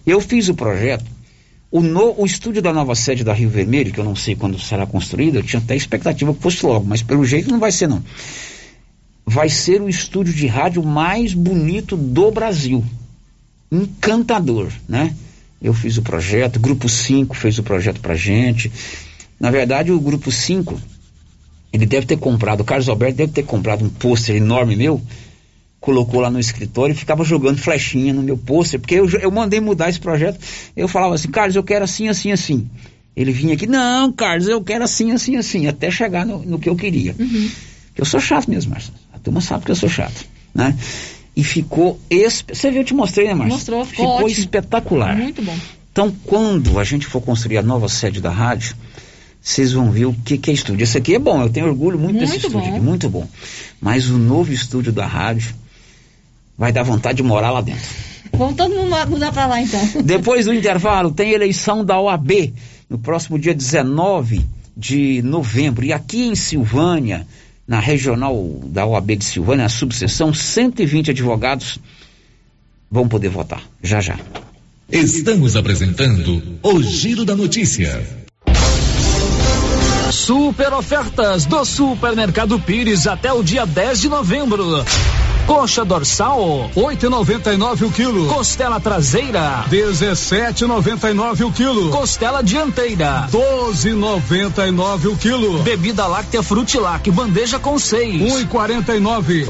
Eu 0.07 0.19
fiz 0.19 0.49
o 0.49 0.55
projeto. 0.55 1.05
O, 1.69 1.81
no- 1.81 2.15
o 2.21 2.25
estúdio 2.25 2.61
da 2.61 2.71
nova 2.71 2.95
sede 2.95 3.23
da 3.23 3.33
Rio 3.33 3.49
Vermelho, 3.49 3.91
que 3.91 3.99
eu 3.99 4.03
não 4.05 4.15
sei 4.15 4.35
quando 4.35 4.57
será 4.59 4.85
construído, 4.85 5.35
eu 5.35 5.43
tinha 5.43 5.61
até 5.61 5.75
expectativa 5.75 6.33
que 6.33 6.41
fosse 6.41 6.65
logo, 6.65 6.85
mas 6.85 7.01
pelo 7.03 7.25
jeito 7.25 7.49
não 7.51 7.59
vai 7.59 7.71
ser 7.71 7.87
não. 7.87 8.01
Vai 9.25 9.49
ser 9.49 9.81
o 9.81 9.89
estúdio 9.89 10.33
de 10.33 10.47
rádio 10.47 10.81
mais 10.83 11.33
bonito 11.33 11.97
do 11.97 12.31
Brasil. 12.31 12.83
Encantador, 13.71 14.71
né? 14.87 15.13
Eu 15.61 15.73
fiz 15.73 15.97
o 15.97 16.01
projeto, 16.01 16.59
Grupo 16.59 16.87
5 16.87 17.35
fez 17.35 17.57
o 17.59 17.63
projeto 17.63 17.99
pra 17.99 18.15
gente. 18.15 18.71
Na 19.39 19.51
verdade, 19.51 19.91
o 19.91 19.99
Grupo 19.99 20.31
5, 20.31 20.79
ele 21.73 21.85
deve 21.85 22.05
ter 22.05 22.17
comprado, 22.17 22.61
o 22.61 22.63
Carlos 22.63 22.87
Alberto 22.87 23.17
deve 23.17 23.33
ter 23.33 23.43
comprado 23.43 23.83
um 23.83 23.89
pôster 23.89 24.35
enorme 24.35 24.75
meu, 24.75 25.01
colocou 25.79 26.19
lá 26.19 26.29
no 26.29 26.39
escritório 26.39 26.93
e 26.93 26.95
ficava 26.97 27.23
jogando 27.23 27.57
flechinha 27.59 28.13
no 28.13 28.21
meu 28.23 28.37
pôster, 28.37 28.79
porque 28.79 28.95
eu, 28.95 29.07
eu 29.09 29.31
mandei 29.31 29.59
mudar 29.59 29.89
esse 29.89 29.99
projeto. 29.99 30.39
Eu 30.75 30.87
falava 30.87 31.15
assim, 31.15 31.29
Carlos, 31.29 31.55
eu 31.55 31.63
quero 31.63 31.83
assim, 31.85 32.07
assim, 32.09 32.31
assim. 32.31 32.67
Ele 33.15 33.31
vinha 33.31 33.53
aqui, 33.53 33.65
não, 33.65 34.11
Carlos, 34.11 34.47
eu 34.47 34.61
quero 34.61 34.83
assim, 34.83 35.11
assim, 35.11 35.35
assim, 35.37 35.67
até 35.67 35.89
chegar 35.89 36.25
no, 36.25 36.39
no 36.45 36.59
que 36.59 36.69
eu 36.69 36.75
queria. 36.75 37.15
Eu 37.95 38.05
sou 38.05 38.19
chato 38.19 38.47
mesmo, 38.49 38.71
Márcio. 38.71 38.93
A 39.13 39.17
turma 39.19 39.41
sabe 39.41 39.65
que 39.65 39.71
eu 39.71 39.75
sou 39.75 39.89
chato, 39.89 40.25
né? 40.53 40.75
E 41.35 41.43
ficou. 41.43 41.99
espe- 42.09 42.53
Você 42.55 42.69
viu, 42.69 42.81
eu 42.81 42.85
te 42.85 42.93
mostrei, 42.93 43.27
né, 43.27 43.33
Márcio? 43.33 43.53
Mostrou, 43.55 43.85
ficou 43.85 44.05
ótimo. 44.07 44.29
espetacular. 44.29 45.15
Muito 45.15 45.41
bom. 45.41 45.55
Então, 45.91 46.13
quando 46.25 46.77
a 46.79 46.83
gente 46.83 47.07
for 47.07 47.21
construir 47.21 47.57
a 47.57 47.63
nova 47.63 47.87
sede 47.89 48.21
da 48.21 48.29
rádio, 48.29 48.75
vocês 49.41 49.71
vão 49.73 49.89
ver 49.89 50.05
o 50.05 50.13
que, 50.13 50.37
que 50.37 50.51
é 50.51 50.53
estúdio. 50.53 50.83
Esse 50.83 50.97
aqui 50.97 51.15
é 51.15 51.19
bom, 51.19 51.41
eu 51.41 51.49
tenho 51.49 51.65
orgulho 51.67 51.97
muito, 51.97 52.19
desse 52.19 52.33
Muito 52.33 52.45
estúdio 52.47 52.59
bom. 52.69 52.75
aqui, 52.75 52.79
muito 52.79 53.09
bom. 53.09 53.27
Mas 53.81 54.09
o 54.09 54.17
novo 54.17 54.51
estúdio 54.53 54.91
da 54.91 55.05
rádio 55.07 55.55
vai 56.57 56.71
dar 56.71 56.83
vontade 56.83 57.17
de 57.17 57.23
morar 57.23 57.51
lá 57.51 57.61
dentro. 57.61 57.87
Vamos 58.33 58.55
todo 58.55 58.73
mundo 58.75 58.95
mudar 59.09 59.31
para 59.31 59.47
lá 59.47 59.61
então. 59.61 59.79
Depois 60.03 60.45
do 60.45 60.53
intervalo, 60.53 61.11
tem 61.11 61.31
eleição 61.31 61.85
da 61.85 61.99
OAB 61.99 62.53
no 62.89 62.97
próximo 62.97 63.37
dia 63.37 63.53
19 63.53 64.45
de 64.75 65.21
novembro. 65.23 65.85
E 65.85 65.93
aqui 65.93 66.25
em 66.25 66.35
Silvânia, 66.35 67.25
na 67.67 67.79
regional 67.79 68.59
da 68.65 68.85
OAB 68.85 69.15
de 69.15 69.25
Silvânia, 69.25 69.65
a 69.65 69.69
subseção, 69.69 70.33
120 70.33 71.11
advogados 71.11 71.79
vão 72.89 73.07
poder 73.07 73.29
votar. 73.29 73.61
Já 73.81 74.01
já. 74.01 74.17
Estamos 74.89 75.55
apresentando 75.55 76.41
o 76.63 76.81
Giro 76.81 77.25
da 77.25 77.35
Notícia. 77.35 78.01
Super 80.11 80.71
ofertas 80.73 81.45
do 81.45 81.65
Supermercado 81.65 82.57
Pires 82.59 83.05
até 83.05 83.31
o 83.33 83.43
dia 83.43 83.65
10 83.65 84.01
de 84.01 84.09
novembro. 84.09 84.85
Coxa 85.47 85.85
dorsal, 85.85 86.69
8,99 86.75 87.87
o 87.87 87.91
quilo. 87.91 88.27
costela 88.27 88.81
traseira, 88.81 89.63
17,99 89.69 91.45
o 91.45 91.51
quilo. 91.53 91.89
costela 91.89 92.43
dianteira, 92.43 93.27
12,99 93.31 95.05
o 95.05 95.15
quilo. 95.15 95.63
bebida 95.63 96.05
láctea 96.05 96.43
Frutilac, 96.43 97.09
bandeja 97.11 97.57
com 97.57 97.79
seis. 97.79 98.21
1,49. 98.21 99.47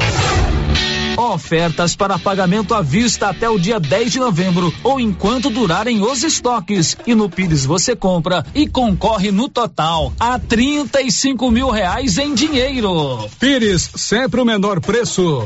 Ofertas 1.18 1.96
para 1.96 2.20
pagamento 2.20 2.76
à 2.76 2.82
vista 2.84 3.30
até 3.30 3.50
o 3.50 3.58
dia 3.58 3.80
10 3.80 4.12
de 4.12 4.20
novembro 4.20 4.72
ou 4.84 5.00
enquanto 5.00 5.50
durarem 5.50 6.02
os 6.04 6.24
estoques. 6.24 6.96
E 7.08 7.16
no 7.16 7.28
Pires 7.28 7.66
você 7.66 7.96
compra 7.96 8.46
e 8.54 8.68
concorre 8.68 9.32
no 9.32 9.50
total 9.50 10.14
a 10.20 10.38
35 10.38 11.50
mil 11.50 11.72
reais 11.72 12.20
em 12.20 12.36
dinheiro. 12.36 13.28
Pires, 13.40 13.90
sempre 13.96 14.40
o 14.40 14.46
menor 14.46 14.80
preço. 14.80 15.44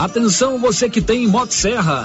Atenção 0.00 0.58
você 0.58 0.88
que 0.88 1.02
tem 1.02 1.26
Motosserra. 1.26 2.04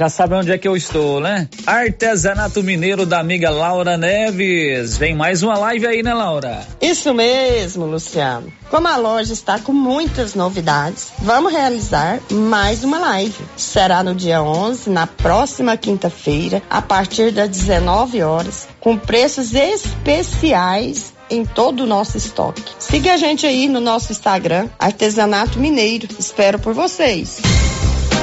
Já 0.00 0.08
sabe 0.08 0.34
onde 0.34 0.50
é 0.50 0.56
que 0.56 0.66
eu 0.66 0.74
estou, 0.74 1.20
né? 1.20 1.46
Artesanato 1.66 2.62
Mineiro 2.62 3.04
da 3.04 3.20
amiga 3.20 3.50
Laura 3.50 3.98
Neves. 3.98 4.96
Vem 4.96 5.14
mais 5.14 5.42
uma 5.42 5.58
live 5.58 5.86
aí, 5.86 6.02
né, 6.02 6.14
Laura? 6.14 6.66
Isso 6.80 7.12
mesmo, 7.12 7.84
Luciano. 7.84 8.50
Como 8.70 8.88
a 8.88 8.96
loja 8.96 9.34
está 9.34 9.58
com 9.58 9.74
muitas 9.74 10.34
novidades, 10.34 11.08
vamos 11.18 11.52
realizar 11.52 12.18
mais 12.32 12.82
uma 12.82 12.98
live. 12.98 13.44
Será 13.58 14.02
no 14.02 14.14
dia 14.14 14.42
11, 14.42 14.88
na 14.88 15.06
próxima 15.06 15.76
quinta-feira, 15.76 16.62
a 16.70 16.80
partir 16.80 17.30
das 17.30 17.50
19 17.50 18.22
horas, 18.22 18.66
com 18.80 18.96
preços 18.96 19.52
especiais 19.52 21.12
em 21.28 21.44
todo 21.44 21.80
o 21.82 21.86
nosso 21.86 22.16
estoque. 22.16 22.62
Siga 22.78 23.12
a 23.12 23.16
gente 23.18 23.46
aí 23.46 23.68
no 23.68 23.80
nosso 23.80 24.12
Instagram, 24.12 24.66
Artesanato 24.78 25.58
Mineiro. 25.58 26.08
Espero 26.18 26.58
por 26.58 26.72
vocês. 26.72 27.42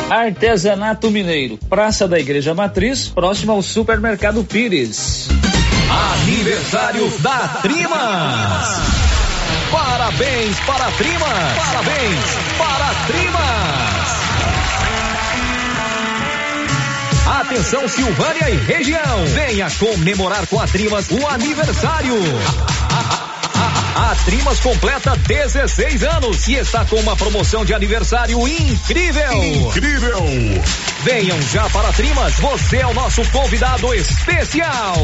Artesanato 0.10 1.12
Mineiro, 1.12 1.58
Praça 1.70 2.08
da 2.08 2.18
Igreja 2.18 2.54
Matriz, 2.54 3.10
próximo 3.10 3.52
ao 3.52 3.62
Supermercado 3.62 4.42
Pires. 4.44 5.28
Aniversário 6.22 7.10
da 7.20 7.48
Trimas. 7.62 8.78
Parabéns 9.70 10.60
para 10.62 10.88
a 10.88 10.92
Trimas. 10.92 11.58
Parabéns 11.58 12.26
para 12.58 12.86
a 12.86 12.94
Trimas. 13.06 13.78
Atenção 17.42 17.88
Silvânia 17.90 18.50
e 18.50 18.56
região. 18.56 19.26
Venha 19.26 19.68
comemorar 19.72 20.48
com 20.48 20.60
a 20.60 20.68
Trimas 20.68 21.12
o 21.12 21.28
aniversário. 21.28 22.16
A 23.98 24.14
Trimas 24.14 24.60
completa 24.60 25.16
16 25.16 26.04
anos 26.04 26.48
e 26.48 26.54
está 26.54 26.86
com 26.86 26.98
uma 26.98 27.16
promoção 27.16 27.66
de 27.66 27.74
aniversário 27.74 28.48
incrível. 28.48 29.44
Incrível! 29.44 30.24
Venham 31.02 31.42
já 31.42 31.68
para 31.72 31.90
a 31.90 31.94
Trimas, 31.94 32.36
você 32.36 32.78
é 32.78 32.86
o 32.86 32.94
nosso 32.94 33.28
convidado 33.32 33.92
especial. 33.96 34.98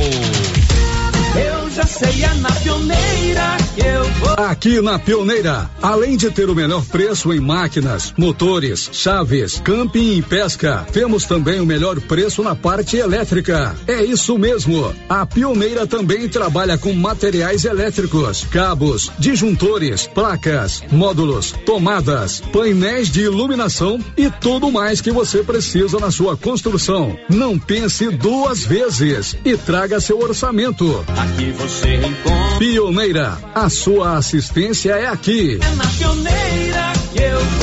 Eu 1.36 1.70
já 1.72 1.84
sei, 1.84 2.24
é 2.24 2.34
na 2.36 2.52
pioneira 2.52 3.58
que 3.74 3.82
eu 3.82 4.04
vou. 4.04 4.46
Aqui 4.46 4.82
na 4.82 5.00
Pioneira, 5.00 5.70
além 5.82 6.16
de 6.16 6.30
ter 6.30 6.50
o 6.50 6.56
melhor 6.56 6.84
preço 6.86 7.34
em 7.34 7.40
máquinas, 7.40 8.14
motores, 8.18 8.90
chaves, 8.92 9.60
camping 9.64 10.18
e 10.18 10.22
pesca, 10.22 10.86
temos 10.92 11.26
também 11.26 11.60
o 11.60 11.66
melhor 11.66 12.00
preço 12.02 12.44
na 12.44 12.56
parte 12.56 12.98
elétrica. 12.98 13.76
É 13.88 14.04
isso 14.04 14.38
mesmo. 14.38 14.94
A 15.10 15.26
Pioneira 15.26 15.88
também 15.88 16.30
trabalha 16.30 16.78
com 16.78 16.94
materiais 16.94 17.66
elétricos, 17.66 18.44
cabos, 18.52 19.12
disjuntores, 19.18 20.06
placas, 20.06 20.84
módulos, 20.92 21.54
tomadas, 21.66 22.42
painéis 22.52 23.10
de 23.10 23.22
iluminação 23.22 24.00
e 24.16 24.30
tudo 24.30 24.72
mais 24.72 25.02
que 25.02 25.12
você 25.12 25.44
precisa 25.44 26.00
na 26.00 26.12
sua 26.12 26.38
construção. 26.38 27.18
Não 27.28 27.58
pense 27.58 28.10
duas 28.10 28.64
vezes 28.64 29.36
e 29.44 29.58
traga 29.58 30.00
seu 30.00 30.20
orçamento. 30.20 31.03
Aqui 31.18 31.52
você 31.52 31.96
encontra. 31.96 32.60
Pioneira, 32.60 33.38
a 33.54 33.70
sua 33.70 34.18
assistência 34.18 34.92
é 34.92 35.08
aqui. 35.08 35.60
É 35.62 35.76
na 35.76 35.86
pioneira 35.86 36.94
que 37.14 37.22
eu 37.22 37.40
vou. 37.40 37.63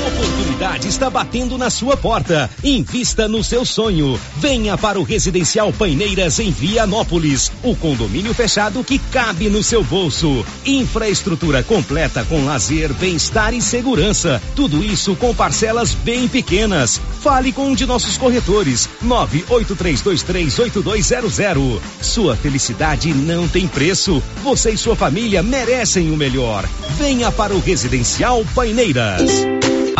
Oportunidade 0.61 0.89
está 0.89 1.09
batendo 1.09 1.57
na 1.57 1.71
sua 1.71 1.97
porta. 1.97 2.47
Invista 2.63 3.27
no 3.27 3.43
seu 3.43 3.65
sonho. 3.65 4.19
Venha 4.37 4.77
para 4.77 4.99
o 4.99 5.03
Residencial 5.03 5.73
Paineiras 5.73 6.37
em 6.37 6.51
Vianópolis, 6.51 7.51
o 7.63 7.75
condomínio 7.75 8.31
fechado 8.31 8.83
que 8.83 8.99
cabe 8.99 9.49
no 9.49 9.63
seu 9.63 9.83
bolso. 9.83 10.45
Infraestrutura 10.63 11.63
completa 11.63 12.23
com 12.25 12.45
lazer, 12.45 12.93
bem-estar 12.93 13.55
e 13.55 13.61
segurança. 13.61 14.39
Tudo 14.55 14.83
isso 14.83 15.15
com 15.15 15.33
parcelas 15.33 15.95
bem 15.95 16.27
pequenas. 16.27 17.01
Fale 17.21 17.51
com 17.51 17.69
um 17.69 17.73
de 17.73 17.87
nossos 17.87 18.15
corretores. 18.15 18.87
983238200. 19.03 21.81
Sua 22.01 22.35
felicidade 22.35 23.11
não 23.15 23.47
tem 23.47 23.67
preço. 23.67 24.21
Você 24.43 24.69
e 24.69 24.77
sua 24.77 24.95
família 24.95 25.41
merecem 25.41 26.11
o 26.11 26.17
melhor. 26.17 26.69
Venha 26.99 27.31
para 27.31 27.55
o 27.55 27.59
Residencial 27.59 28.45
Paineiras. 28.53 29.47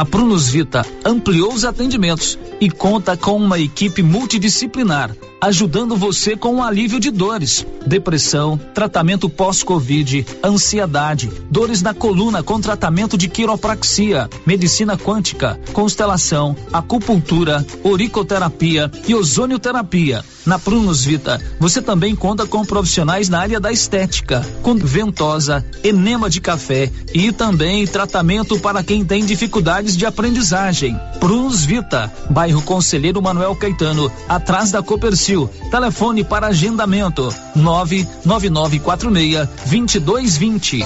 A 0.01 0.05
Prunus 0.05 0.49
Vita 0.49 0.83
ampliou 1.05 1.53
os 1.53 1.63
atendimentos 1.63 2.35
e 2.59 2.71
conta 2.71 3.15
com 3.15 3.37
uma 3.37 3.59
equipe 3.59 4.01
multidisciplinar, 4.01 5.15
ajudando 5.39 5.95
você 5.95 6.35
com 6.35 6.55
o 6.55 6.63
alívio 6.63 6.99
de 6.99 7.11
dores, 7.11 7.63
depressão, 7.85 8.59
tratamento 8.73 9.29
pós-Covid, 9.29 10.25
ansiedade, 10.43 11.31
dores 11.51 11.83
na 11.83 11.93
coluna 11.93 12.41
com 12.41 12.59
tratamento 12.59 13.15
de 13.15 13.29
quiropraxia, 13.29 14.27
medicina 14.43 14.97
quântica, 14.97 15.59
constelação, 15.71 16.55
acupuntura, 16.73 17.63
oricoterapia 17.83 18.89
e 19.07 19.13
ozonioterapia. 19.13 20.25
Na 20.45 20.57
Prunus 20.57 21.05
Vita, 21.05 21.39
você 21.59 21.81
também 21.81 22.15
conta 22.15 22.47
com 22.47 22.65
profissionais 22.65 23.29
na 23.29 23.39
área 23.39 23.59
da 23.59 23.71
estética, 23.71 24.45
com 24.63 24.75
ventosa, 24.75 25.63
enema 25.83 26.29
de 26.29 26.41
café 26.41 26.91
e 27.13 27.31
também 27.31 27.85
tratamento 27.85 28.59
para 28.59 28.83
quem 28.83 29.05
tem 29.05 29.23
dificuldades 29.23 29.95
de 29.95 30.05
aprendizagem. 30.05 30.99
Prunus 31.19 31.63
Vita, 31.63 32.11
bairro 32.29 32.61
Conselheiro 32.63 33.21
Manuel 33.21 33.55
Caetano, 33.55 34.11
atrás 34.27 34.71
da 34.71 34.81
Copercil. 34.81 35.47
Telefone 35.69 36.23
para 36.23 36.47
agendamento: 36.47 37.33
99946 37.55 39.47
2220. 39.65 40.85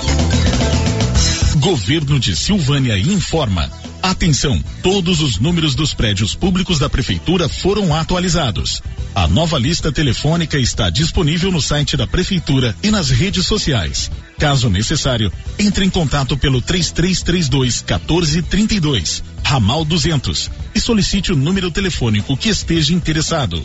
Governo 1.59 2.19
de 2.19 2.35
Silvânia 2.35 2.97
informa. 2.97 3.69
Atenção, 4.05 4.63
todos 4.83 5.19
os 5.19 5.39
números 5.39 5.73
dos 5.73 5.91
prédios 5.91 6.35
públicos 6.35 6.77
da 6.77 6.87
prefeitura 6.87 7.49
foram 7.49 7.91
atualizados. 7.91 8.79
A 9.15 9.27
nova 9.27 9.57
lista 9.57 9.91
telefônica 9.91 10.59
está 10.59 10.91
disponível 10.91 11.51
no 11.51 11.59
site 11.59 11.97
da 11.97 12.05
prefeitura 12.05 12.75
e 12.83 12.91
nas 12.91 13.09
redes 13.09 13.47
sociais. 13.47 14.11
Caso 14.37 14.69
necessário, 14.69 15.33
entre 15.57 15.85
em 15.85 15.89
contato 15.89 16.37
pelo 16.37 16.61
3332 16.61 17.81
1432, 17.81 19.23
ramal 19.43 19.83
200 19.83 20.51
e 20.75 20.79
solicite 20.79 21.33
o 21.33 21.35
número 21.35 21.71
telefônico 21.71 22.37
que 22.37 22.49
esteja 22.49 22.93
interessado. 22.93 23.59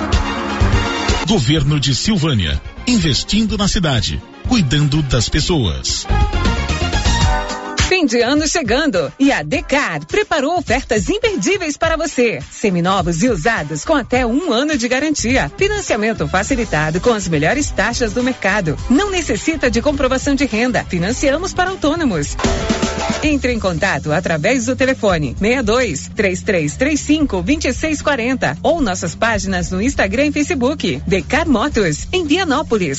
Governo 1.29 1.79
de 1.79 1.95
Silvânia, 1.95 2.59
investindo 2.87 3.59
na 3.59 3.69
cidade, 3.69 4.19
cuidando 4.49 5.03
das 5.03 5.29
pessoas. 5.29 6.07
Fim 7.91 8.07
de 8.07 8.21
ano 8.21 8.47
chegando 8.47 9.13
e 9.19 9.33
a 9.33 9.43
Decar 9.43 10.07
preparou 10.07 10.57
ofertas 10.57 11.09
imperdíveis 11.09 11.77
para 11.77 11.97
você. 11.97 12.39
Seminovos 12.49 13.21
e 13.21 13.29
usados 13.29 13.85
com 13.85 13.97
até 13.97 14.25
um 14.25 14.53
ano 14.53 14.79
de 14.79 14.87
garantia. 14.87 15.51
Financiamento 15.59 16.29
facilitado 16.29 17.01
com 17.01 17.13
as 17.13 17.27
melhores 17.27 17.69
taxas 17.73 18.13
do 18.13 18.23
mercado. 18.23 18.77
Não 18.89 19.11
necessita 19.11 19.69
de 19.69 19.83
comprovação 19.83 20.37
de 20.37 20.45
renda. 20.45 20.85
Financiamos 20.85 21.53
para 21.53 21.71
autônomos. 21.71 22.37
Entre 23.25 23.53
em 23.53 23.59
contato 23.59 24.13
através 24.13 24.67
do 24.67 24.77
telefone 24.77 25.35
62 25.37 26.13
3335 26.15 27.43
2640 27.43 28.59
ou 28.63 28.81
nossas 28.81 29.17
páginas 29.17 29.73
no 29.73 29.83
Instagram 29.83 30.27
e 30.27 30.33
Facebook. 30.33 31.03
Decar 31.09 31.49
Motos, 31.49 32.07
em 32.13 32.25
Vianópolis. 32.25 32.99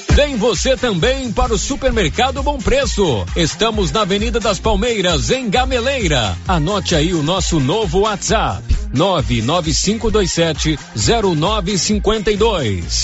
Vem 0.13 0.35
você 0.35 0.75
também 0.75 1.31
para 1.31 1.53
o 1.53 1.57
Supermercado 1.57 2.43
Bom 2.43 2.57
Preço. 2.57 3.25
Estamos 3.33 3.91
na 3.91 4.01
Avenida 4.01 4.41
das 4.41 4.59
Palmeiras, 4.59 5.31
em 5.31 5.49
Gameleira. 5.49 6.37
Anote 6.45 6.95
aí 6.95 7.13
o 7.13 7.23
nosso 7.23 7.61
novo 7.61 7.99
WhatsApp: 7.99 8.61
99527 8.93 10.77
0952. 10.95 13.03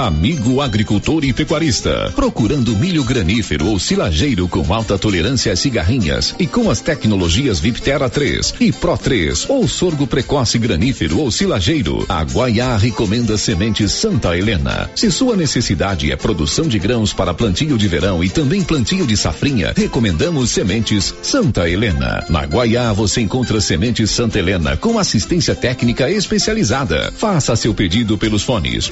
Amigo 0.00 0.62
agricultor 0.62 1.26
e 1.26 1.32
pecuarista, 1.34 2.10
procurando 2.16 2.74
milho 2.74 3.04
granífero 3.04 3.66
ou 3.66 3.78
silageiro 3.78 4.48
com 4.48 4.72
alta 4.72 4.98
tolerância 4.98 5.52
às 5.52 5.60
cigarrinhas 5.60 6.34
e 6.38 6.46
com 6.46 6.70
as 6.70 6.80
tecnologias 6.80 7.60
Viptera 7.60 8.08
3 8.08 8.54
e 8.60 8.72
Pro 8.72 8.96
3 8.96 9.50
ou 9.50 9.68
sorgo 9.68 10.06
precoce 10.06 10.56
granífero 10.56 11.18
ou 11.18 11.30
silageiro, 11.30 12.06
a 12.08 12.22
Guaiá 12.22 12.78
recomenda 12.78 13.36
sementes 13.36 13.92
Santa 13.92 14.34
Helena. 14.34 14.88
Se 14.94 15.10
sua 15.10 15.36
necessidade 15.36 16.10
é 16.10 16.16
produção 16.16 16.66
de 16.66 16.78
grãos 16.78 17.12
para 17.12 17.34
plantio 17.34 17.76
de 17.76 17.86
verão 17.86 18.24
e 18.24 18.30
também 18.30 18.62
plantio 18.62 19.06
de 19.06 19.18
safrinha, 19.18 19.74
recomendamos 19.76 20.48
sementes 20.48 21.14
Santa 21.20 21.68
Helena. 21.68 22.24
Na 22.30 22.46
Guaiá 22.46 22.90
você 22.94 23.20
encontra 23.20 23.60
sementes 23.60 24.10
Santa 24.10 24.38
Helena 24.38 24.78
com 24.78 24.98
assistência 24.98 25.54
técnica 25.54 26.10
especializada. 26.10 27.12
Faça 27.14 27.54
seu 27.54 27.74
pedido 27.74 28.16
pelos 28.16 28.42
fones 28.42 28.88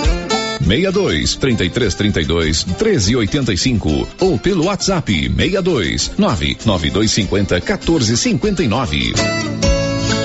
62 0.60 1.36
33 1.36 1.94
32 1.94 2.64
13 2.64 3.16
85 3.16 4.08
ou 4.20 4.38
pelo 4.38 4.64
WhatsApp 4.64 5.12
62 5.12 6.12
99250 6.18 7.60
14 7.60 8.16
59. 8.16 9.12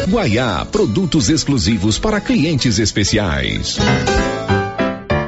Guaiá, 0.10 0.66
produtos 0.66 1.30
exclusivos 1.30 1.98
para 1.98 2.22
clientes 2.22 2.78
especiais. 2.78 3.78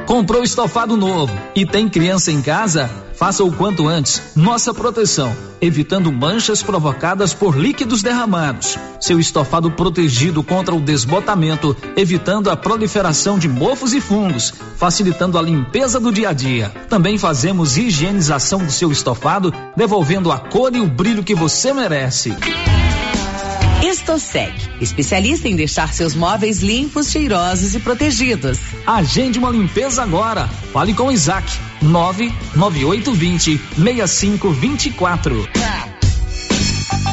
Comprou 0.06 0.44
estofado 0.44 0.96
novo 0.96 1.36
e 1.52 1.66
tem 1.66 1.88
criança 1.88 2.30
em 2.30 2.40
casa? 2.40 2.88
Faça 3.14 3.42
o 3.42 3.50
quanto 3.50 3.88
antes 3.88 4.22
nossa 4.36 4.72
proteção, 4.72 5.34
evitando 5.60 6.12
manchas 6.12 6.62
provocadas 6.62 7.34
por 7.34 7.58
líquidos 7.58 8.02
derramados. 8.02 8.78
Seu 9.00 9.18
estofado 9.18 9.68
protegido 9.68 10.44
contra 10.44 10.72
o 10.72 10.80
desbotamento, 10.80 11.76
evitando 11.96 12.50
a 12.50 12.56
proliferação 12.56 13.36
de 13.36 13.48
mofos 13.48 13.92
e 13.94 14.00
fungos, 14.00 14.54
facilitando 14.76 15.38
a 15.38 15.42
limpeza 15.42 15.98
do 15.98 16.12
dia 16.12 16.28
a 16.28 16.32
dia. 16.32 16.68
Também 16.88 17.18
fazemos 17.18 17.76
higienização 17.76 18.64
do 18.64 18.70
seu 18.70 18.92
estofado, 18.92 19.52
devolvendo 19.76 20.30
a 20.30 20.38
cor 20.38 20.72
e 20.72 20.80
o 20.80 20.86
brilho 20.86 21.24
que 21.24 21.34
você 21.34 21.72
merece. 21.72 22.32
Estosec, 23.86 24.52
especialista 24.80 25.48
em 25.48 25.54
deixar 25.54 25.94
seus 25.94 26.12
móveis 26.12 26.58
limpos, 26.58 27.08
cheirosos 27.08 27.76
e 27.76 27.78
protegidos. 27.78 28.58
Agende 28.84 29.38
uma 29.38 29.50
limpeza 29.50 30.02
agora. 30.02 30.48
Fale 30.72 30.92
com 30.92 31.04
o 31.04 31.12
Isaac. 31.12 31.46
99820 31.80 33.60
6524. 33.76 35.48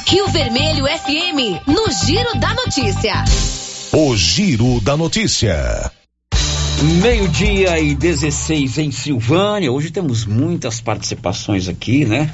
Rio 0.07 0.27
Vermelho 0.29 0.85
FM, 0.85 1.67
no 1.67 1.91
Giro 2.05 2.39
da 2.39 2.55
Notícia. 2.55 3.23
O 3.91 4.15
Giro 4.15 4.81
da 4.81 4.97
Notícia. 4.97 5.91
Meio-dia 7.01 7.79
e 7.79 7.93
16 7.93 8.79
em 8.79 8.91
Silvânia. 8.91 9.71
Hoje 9.71 9.91
temos 9.91 10.25
muitas 10.25 10.81
participações 10.81 11.69
aqui, 11.69 12.03
né? 12.03 12.33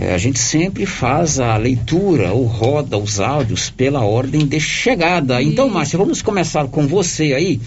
É, 0.00 0.14
a 0.14 0.18
gente 0.18 0.38
sempre 0.38 0.86
faz 0.86 1.40
a 1.40 1.56
leitura 1.56 2.32
ou 2.32 2.44
roda 2.44 2.96
os 2.96 3.18
áudios 3.18 3.68
pela 3.68 4.04
ordem 4.04 4.46
de 4.46 4.60
chegada. 4.60 5.42
Então, 5.42 5.68
Márcia, 5.68 5.98
vamos 5.98 6.22
começar 6.22 6.68
com 6.68 6.86
você 6.86 7.34
aí. 7.34 7.60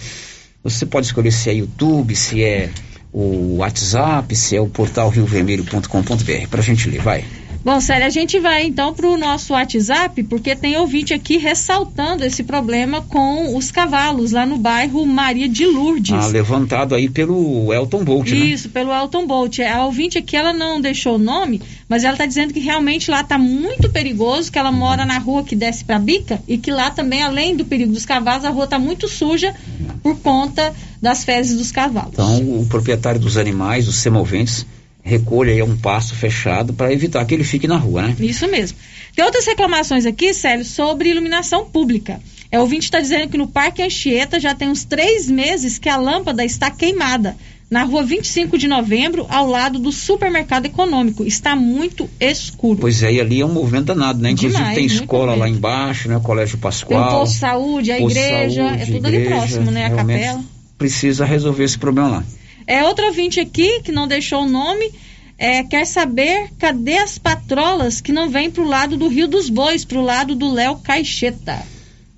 Você 0.64 0.86
pode 0.86 1.04
escolher 1.04 1.30
se 1.30 1.50
é 1.50 1.54
YouTube, 1.56 2.16
se 2.16 2.42
é 2.42 2.70
o 3.12 3.56
WhatsApp, 3.56 4.34
se 4.34 4.56
é 4.56 4.60
o 4.62 4.66
portal 4.66 5.10
riovermelho.com.br, 5.10 6.48
para 6.48 6.60
a 6.60 6.64
gente 6.64 6.88
ler, 6.88 7.02
vai. 7.02 7.22
Bom, 7.64 7.80
Célia, 7.80 8.08
a 8.08 8.10
gente 8.10 8.40
vai 8.40 8.64
então 8.64 8.92
para 8.92 9.06
o 9.08 9.16
nosso 9.16 9.52
WhatsApp, 9.52 10.24
porque 10.24 10.56
tem 10.56 10.76
ouvinte 10.76 11.14
aqui 11.14 11.36
ressaltando 11.36 12.24
esse 12.24 12.42
problema 12.42 13.02
com 13.02 13.56
os 13.56 13.70
cavalos 13.70 14.32
lá 14.32 14.44
no 14.44 14.58
bairro 14.58 15.06
Maria 15.06 15.48
de 15.48 15.64
Lourdes. 15.64 16.12
Ah, 16.12 16.26
levantado 16.26 16.92
aí 16.92 17.08
pelo 17.08 17.72
Elton 17.72 18.02
Bolt, 18.02 18.30
né? 18.30 18.36
Isso, 18.36 18.68
pelo 18.68 18.92
Elton 18.92 19.28
Bolt. 19.28 19.60
A 19.60 19.84
ouvinte 19.84 20.18
aqui, 20.18 20.36
ela 20.36 20.52
não 20.52 20.80
deixou 20.80 21.14
o 21.14 21.18
nome, 21.18 21.62
mas 21.88 22.02
ela 22.02 22.14
está 22.14 22.26
dizendo 22.26 22.52
que 22.52 22.58
realmente 22.58 23.08
lá 23.08 23.20
está 23.20 23.38
muito 23.38 23.88
perigoso, 23.90 24.50
que 24.50 24.58
ela 24.58 24.72
mora 24.72 25.04
na 25.04 25.18
rua 25.18 25.44
que 25.44 25.54
desce 25.54 25.84
para 25.84 26.00
Bica 26.00 26.42
e 26.48 26.58
que 26.58 26.72
lá 26.72 26.90
também, 26.90 27.22
além 27.22 27.54
do 27.54 27.64
perigo 27.64 27.92
dos 27.92 28.04
cavalos, 28.04 28.44
a 28.44 28.50
rua 28.50 28.64
está 28.64 28.78
muito 28.78 29.06
suja 29.06 29.54
por 30.02 30.16
conta 30.18 30.74
das 31.00 31.22
fezes 31.22 31.56
dos 31.56 31.70
cavalos. 31.70 32.12
Então, 32.12 32.60
o 32.60 32.66
proprietário 32.66 33.20
dos 33.20 33.36
animais, 33.36 33.86
os 33.86 33.96
semoventes, 33.96 34.66
recolha 35.02 35.52
aí 35.52 35.62
um 35.62 35.76
passo 35.76 36.14
fechado 36.14 36.72
para 36.72 36.92
evitar 36.92 37.24
que 37.24 37.34
ele 37.34 37.44
fique 37.44 37.66
na 37.66 37.76
rua, 37.76 38.02
né? 38.02 38.16
Isso 38.20 38.48
mesmo. 38.48 38.78
Tem 39.14 39.24
outras 39.24 39.46
reclamações 39.46 40.06
aqui, 40.06 40.32
Célio, 40.32 40.64
sobre 40.64 41.10
iluminação 41.10 41.66
pública. 41.66 42.20
É, 42.50 42.58
o 42.58 42.62
ouvinte 42.62 42.84
está 42.84 43.00
dizendo 43.00 43.28
que 43.28 43.38
no 43.38 43.48
Parque 43.48 43.82
Anchieta 43.82 44.38
já 44.38 44.54
tem 44.54 44.68
uns 44.68 44.84
três 44.84 45.28
meses 45.28 45.78
que 45.78 45.88
a 45.88 45.96
lâmpada 45.96 46.44
está 46.44 46.70
queimada. 46.70 47.36
Na 47.70 47.84
rua 47.84 48.02
25 48.02 48.58
de 48.58 48.68
novembro, 48.68 49.26
ao 49.30 49.46
lado 49.46 49.78
do 49.78 49.90
supermercado 49.90 50.66
econômico. 50.66 51.24
Está 51.24 51.56
muito 51.56 52.06
escuro. 52.20 52.78
Pois 52.78 53.02
é, 53.02 53.14
e 53.14 53.18
ali 53.18 53.40
é 53.40 53.46
um 53.46 53.52
movimento 53.52 53.86
danado, 53.86 54.20
né? 54.20 54.32
Inclusive 54.32 54.58
Demais, 54.58 54.76
tem 54.76 54.84
escola 54.84 55.34
lá 55.34 55.48
embaixo, 55.48 56.06
né? 56.06 56.18
O 56.18 56.20
Colégio 56.20 56.52
Tem 56.52 56.58
o 56.58 56.62
Pascoal. 56.62 57.20
posto 57.20 57.32
de 57.32 57.38
saúde, 57.38 57.90
a 57.90 57.98
igreja, 57.98 58.68
saúde, 58.68 58.82
é 58.82 58.86
tudo 58.86 59.06
ali 59.06 59.16
igreja, 59.16 59.36
próximo, 59.36 59.70
né? 59.70 59.86
A 59.86 59.90
capela. 59.90 60.44
Precisa 60.76 61.24
resolver 61.24 61.64
esse 61.64 61.78
problema 61.78 62.08
lá. 62.10 62.24
É 62.72 62.82
outro 62.86 63.04
ouvinte 63.04 63.38
aqui 63.38 63.82
que 63.82 63.92
não 63.92 64.08
deixou 64.08 64.44
o 64.44 64.48
nome. 64.48 64.90
é, 65.36 65.62
quer 65.62 65.84
saber 65.84 66.48
cadê 66.58 66.96
as 66.96 67.18
patrolas 67.18 68.00
que 68.00 68.12
não 68.12 68.30
vêm 68.30 68.50
pro 68.50 68.64
lado 68.64 68.96
do 68.96 69.08
Rio 69.08 69.28
dos 69.28 69.50
Bois, 69.50 69.84
pro 69.84 70.00
lado 70.00 70.34
do 70.34 70.50
Léo 70.50 70.76
Caixeta. 70.76 71.62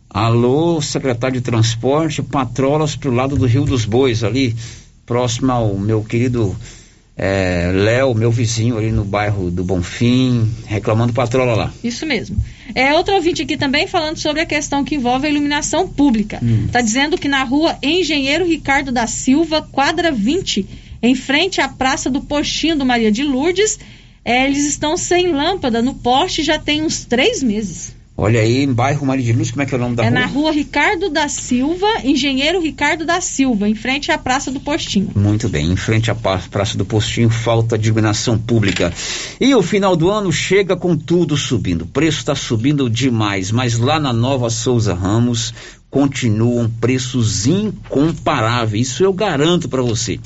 Alô, 0.09 0.81
secretário 0.81 1.41
de 1.41 1.45
transporte, 1.45 2.23
patrolas 2.23 2.95
pro 2.95 3.11
lado 3.11 3.35
do 3.35 3.47
Rio 3.47 3.65
dos 3.65 3.85
Bois, 3.85 4.23
ali, 4.23 4.55
próximo 5.05 5.51
ao 5.51 5.77
meu 5.77 6.05
querido 6.05 6.55
é, 7.17 7.71
Léo, 7.73 8.13
meu 8.15 8.31
vizinho 8.31 8.77
ali 8.77 8.91
no 8.91 9.05
bairro 9.05 9.51
do 9.51 9.63
Bonfim, 9.63 10.51
reclamando 10.67 11.13
patrola 11.13 11.55
lá. 11.55 11.73
Isso 11.83 12.05
mesmo. 12.05 12.37
É 12.75 12.93
outro 12.95 13.15
ouvinte 13.15 13.43
aqui 13.43 13.57
também 13.57 13.87
falando 13.87 14.17
sobre 14.17 14.41
a 14.41 14.47
questão 14.47 14.85
que 14.85 14.97
envolve 14.97 15.27
a 15.27 15.31
iluminação 15.31 15.89
pública. 15.89 16.41
Hum. 16.43 16.65
Está 16.67 16.81
dizendo 16.81 17.17
que 17.17 17.29
na 17.29 17.45
rua 17.45 17.79
Engenheiro 17.83 18.45
Ricardo 18.45 18.91
da 18.91 19.07
Silva, 19.07 19.63
quadra 19.63 20.11
20, 20.11 20.67
em 21.03 21.15
frente 21.15 21.61
à 21.61 21.69
Praça 21.69 22.11
do 22.11 22.21
Postinho 22.21 22.77
do 22.77 22.85
Maria 22.85 23.13
de 23.13 23.23
Lourdes, 23.23 23.79
é, 24.25 24.45
eles 24.47 24.65
estão 24.67 24.97
sem 24.97 25.29
lâmpada 25.29 25.83
no 25.83 25.95
poste 25.95 26.43
já 26.43 26.59
tem 26.59 26.83
uns 26.83 27.05
três 27.05 27.43
meses. 27.43 27.95
Olha 28.17 28.41
aí, 28.41 28.63
em 28.63 28.73
bairro 28.73 29.05
Maria 29.05 29.25
de 29.25 29.33
Luz, 29.33 29.51
como 29.51 29.63
é 29.63 29.67
que 29.67 29.75
é 29.75 29.77
o 29.77 29.81
nome 29.81 29.97
da 29.97 30.05
é 30.05 30.09
rua? 30.09 30.21
na 30.21 30.27
rua 30.27 30.53
Ricardo 30.53 31.11
da 31.11 31.29
Silva, 31.29 31.87
Engenheiro 32.05 32.61
Ricardo 32.61 33.05
da 33.05 33.21
Silva, 33.21 33.69
em 33.69 33.75
frente 33.75 34.13
à 34.13 34.17
Praça 34.17 34.53
do 34.53 34.61
Postinho. 34.61 35.11
Muito 35.17 35.49
bem, 35.49 35.73
em 35.73 35.75
frente 35.75 36.13
à 36.13 36.15
Praça 36.15 36.79
do 36.79 36.85
Postinho, 36.85 37.29
falta 37.29 37.77
de 37.77 37.89
iluminação 37.89 38.39
pública. 38.39 38.93
E 39.41 39.53
o 39.53 39.63
final 39.63 39.97
do 39.97 40.11
ano 40.11 40.31
chega 40.31 40.77
com 40.77 40.97
tudo 40.97 41.37
subindo. 41.37 41.83
O 41.83 41.87
preço 41.87 42.19
está 42.19 42.37
subindo 42.37 42.89
demais, 42.89 43.51
mas 43.51 43.79
lá 43.79 43.99
na 43.99 44.13
Nova 44.13 44.49
Souza 44.49 44.95
Ramos 44.95 45.53
continuam 45.91 46.71
preços 46.81 47.49
incomparáveis. 47.49 48.89
Isso 48.89 49.03
eu 49.03 49.13
garanto 49.13 49.69
para 49.69 49.83
você. 49.83 50.21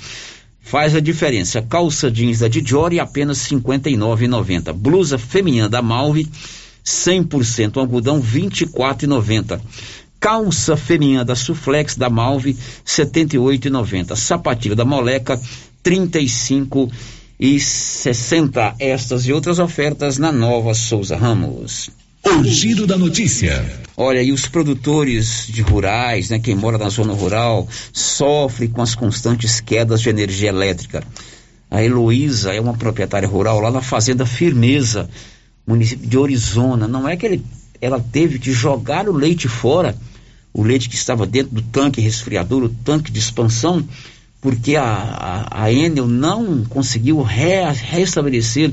Faz 0.60 0.94
a 0.94 1.01
diferença. 1.01 1.62
Calça 1.62 2.10
jeans 2.10 2.40
da 2.40 2.48
Dijori 2.48 3.01
apenas 3.01 3.51
R$ 3.51 3.56
59,90. 3.56 4.74
Blusa 4.74 5.16
feminina 5.16 5.70
da 5.70 5.81
Malve 5.81 6.28
100% 6.84 7.76
algodão 7.76 8.20
R$ 8.20 8.40
24,90. 8.40 9.60
Calça 10.20 10.76
feminina 10.76 11.24
da 11.24 11.36
Suflex 11.36 11.96
da 11.96 12.10
Malve 12.10 12.52
R$ 12.52 12.59
78,90. 12.86 14.16
Sapatilha 14.16 14.74
da 14.74 14.84
Moleca 14.84 15.40
R$ 15.84 17.00
e 17.40 17.60
60 17.60 18.74
estas 18.80 19.26
e 19.26 19.32
outras 19.32 19.59
ofertas 19.59 20.18
na 20.18 20.32
Nova 20.32 20.74
Souza 20.74 21.16
Ramos. 21.16 21.90
O 22.24 22.44
giro 22.44 22.86
da 22.86 22.98
notícia. 22.98 23.64
Olha, 23.96 24.22
e 24.22 24.32
os 24.32 24.46
produtores 24.46 25.46
de 25.48 25.62
rurais, 25.62 26.30
né, 26.30 26.38
quem 26.38 26.55
mora 26.55 26.76
na 26.76 26.88
zona 26.88 27.12
rural, 27.12 27.66
sofre 27.92 28.68
com 28.68 28.82
as 28.82 28.94
constantes 28.94 29.60
quedas 29.60 30.00
de 30.00 30.09
energia 30.09 30.48
elétrica. 30.48 31.02
A 31.70 31.82
Heloísa 31.82 32.52
é 32.52 32.60
uma 32.60 32.74
proprietária 32.74 33.28
rural 33.28 33.60
lá 33.60 33.70
na 33.70 33.80
Fazenda 33.80 34.26
Firmeza, 34.26 35.09
município 35.69 36.09
de 36.09 36.16
Orizona. 36.16 36.89
Não 36.89 37.07
é 37.07 37.15
que 37.15 37.27
ele, 37.27 37.45
ela 37.78 38.01
teve 38.01 38.39
que 38.39 38.51
jogar 38.53 39.07
o 39.07 39.12
leite 39.12 39.47
fora, 39.47 39.95
o 40.53 40.62
leite 40.62 40.89
que 40.89 40.95
estava 40.95 41.27
dentro 41.27 41.55
do 41.55 41.62
tanque 41.62 42.01
resfriador, 42.01 42.65
o 42.65 42.69
tanque 42.70 43.12
de 43.12 43.19
expansão, 43.19 43.86
porque 44.40 44.77
a, 44.77 44.85
a, 44.85 45.65
a 45.65 45.73
Enel 45.73 46.07
não 46.07 46.65
conseguiu 46.65 47.20
re, 47.20 47.62
restabelecer 47.73 48.73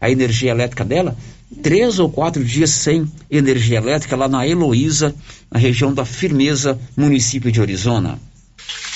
a 0.00 0.10
energia 0.10 0.50
elétrica 0.50 0.84
dela. 0.84 1.16
Três 1.62 2.00
ou 2.00 2.10
quatro 2.10 2.44
dias 2.44 2.70
sem 2.70 3.08
energia 3.30 3.78
elétrica 3.78 4.16
lá 4.16 4.26
na 4.26 4.46
Heloísa, 4.46 5.14
na 5.48 5.60
região 5.60 5.94
da 5.94 6.04
Firmeza, 6.04 6.76
município 6.96 7.52
de 7.52 7.60
Orizona. 7.60 8.18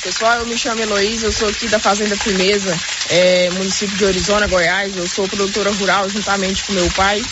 Pessoal, 0.02 0.38
eu 0.38 0.46
me 0.46 0.56
chamo 0.56 0.80
Heloísa, 0.80 1.26
eu 1.26 1.32
sou 1.32 1.48
aqui 1.48 1.66
da 1.68 1.78
Fazenda 1.78 2.16
Firmeza, 2.16 2.74
é, 3.10 3.50
município 3.50 3.96
de 3.96 4.04
Orizona, 4.04 4.46
Goiás. 4.46 4.96
Eu 4.96 5.08
sou 5.08 5.28
produtora 5.28 5.70
rural 5.72 6.08
juntamente 6.08 6.62
com 6.64 6.72
meu 6.72 6.88
pai. 6.92 7.22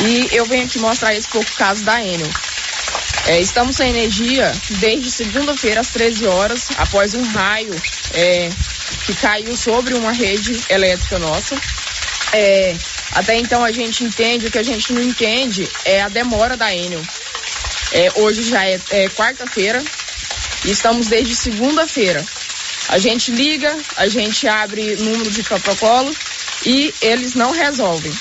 E 0.00 0.28
eu 0.30 0.44
venho 0.44 0.66
aqui 0.66 0.78
mostrar 0.78 1.14
esse 1.14 1.26
pouco 1.28 1.50
caso 1.52 1.82
da 1.84 2.02
Enel. 2.02 2.30
É, 3.28 3.40
estamos 3.40 3.76
sem 3.76 3.90
energia 3.90 4.52
desde 4.78 5.10
segunda-feira 5.10 5.80
às 5.80 5.88
13 5.88 6.26
horas, 6.26 6.68
após 6.76 7.14
um 7.14 7.22
raio 7.32 7.74
é, 8.14 8.50
que 9.06 9.14
caiu 9.14 9.56
sobre 9.56 9.94
uma 9.94 10.12
rede 10.12 10.60
elétrica 10.68 11.18
nossa. 11.18 11.56
É, 12.32 12.76
até 13.12 13.36
então 13.36 13.64
a 13.64 13.72
gente 13.72 14.04
entende, 14.04 14.46
o 14.46 14.50
que 14.50 14.58
a 14.58 14.62
gente 14.62 14.92
não 14.92 15.02
entende 15.02 15.68
é 15.84 16.02
a 16.02 16.08
demora 16.08 16.56
da 16.56 16.72
Enel. 16.74 17.02
É, 17.92 18.12
hoje 18.16 18.42
já 18.42 18.64
é, 18.64 18.78
é 18.90 19.08
quarta-feira 19.08 19.82
e 20.64 20.70
estamos 20.70 21.06
desde 21.08 21.34
segunda-feira. 21.34 22.24
A 22.88 22.98
gente 22.98 23.30
liga, 23.32 23.76
a 23.96 24.08
gente 24.08 24.46
abre 24.46 24.96
número 24.96 25.30
de 25.30 25.42
protocolo 25.42 26.14
e 26.64 26.94
eles 27.02 27.34
não 27.34 27.50
resolvem. 27.50 28.12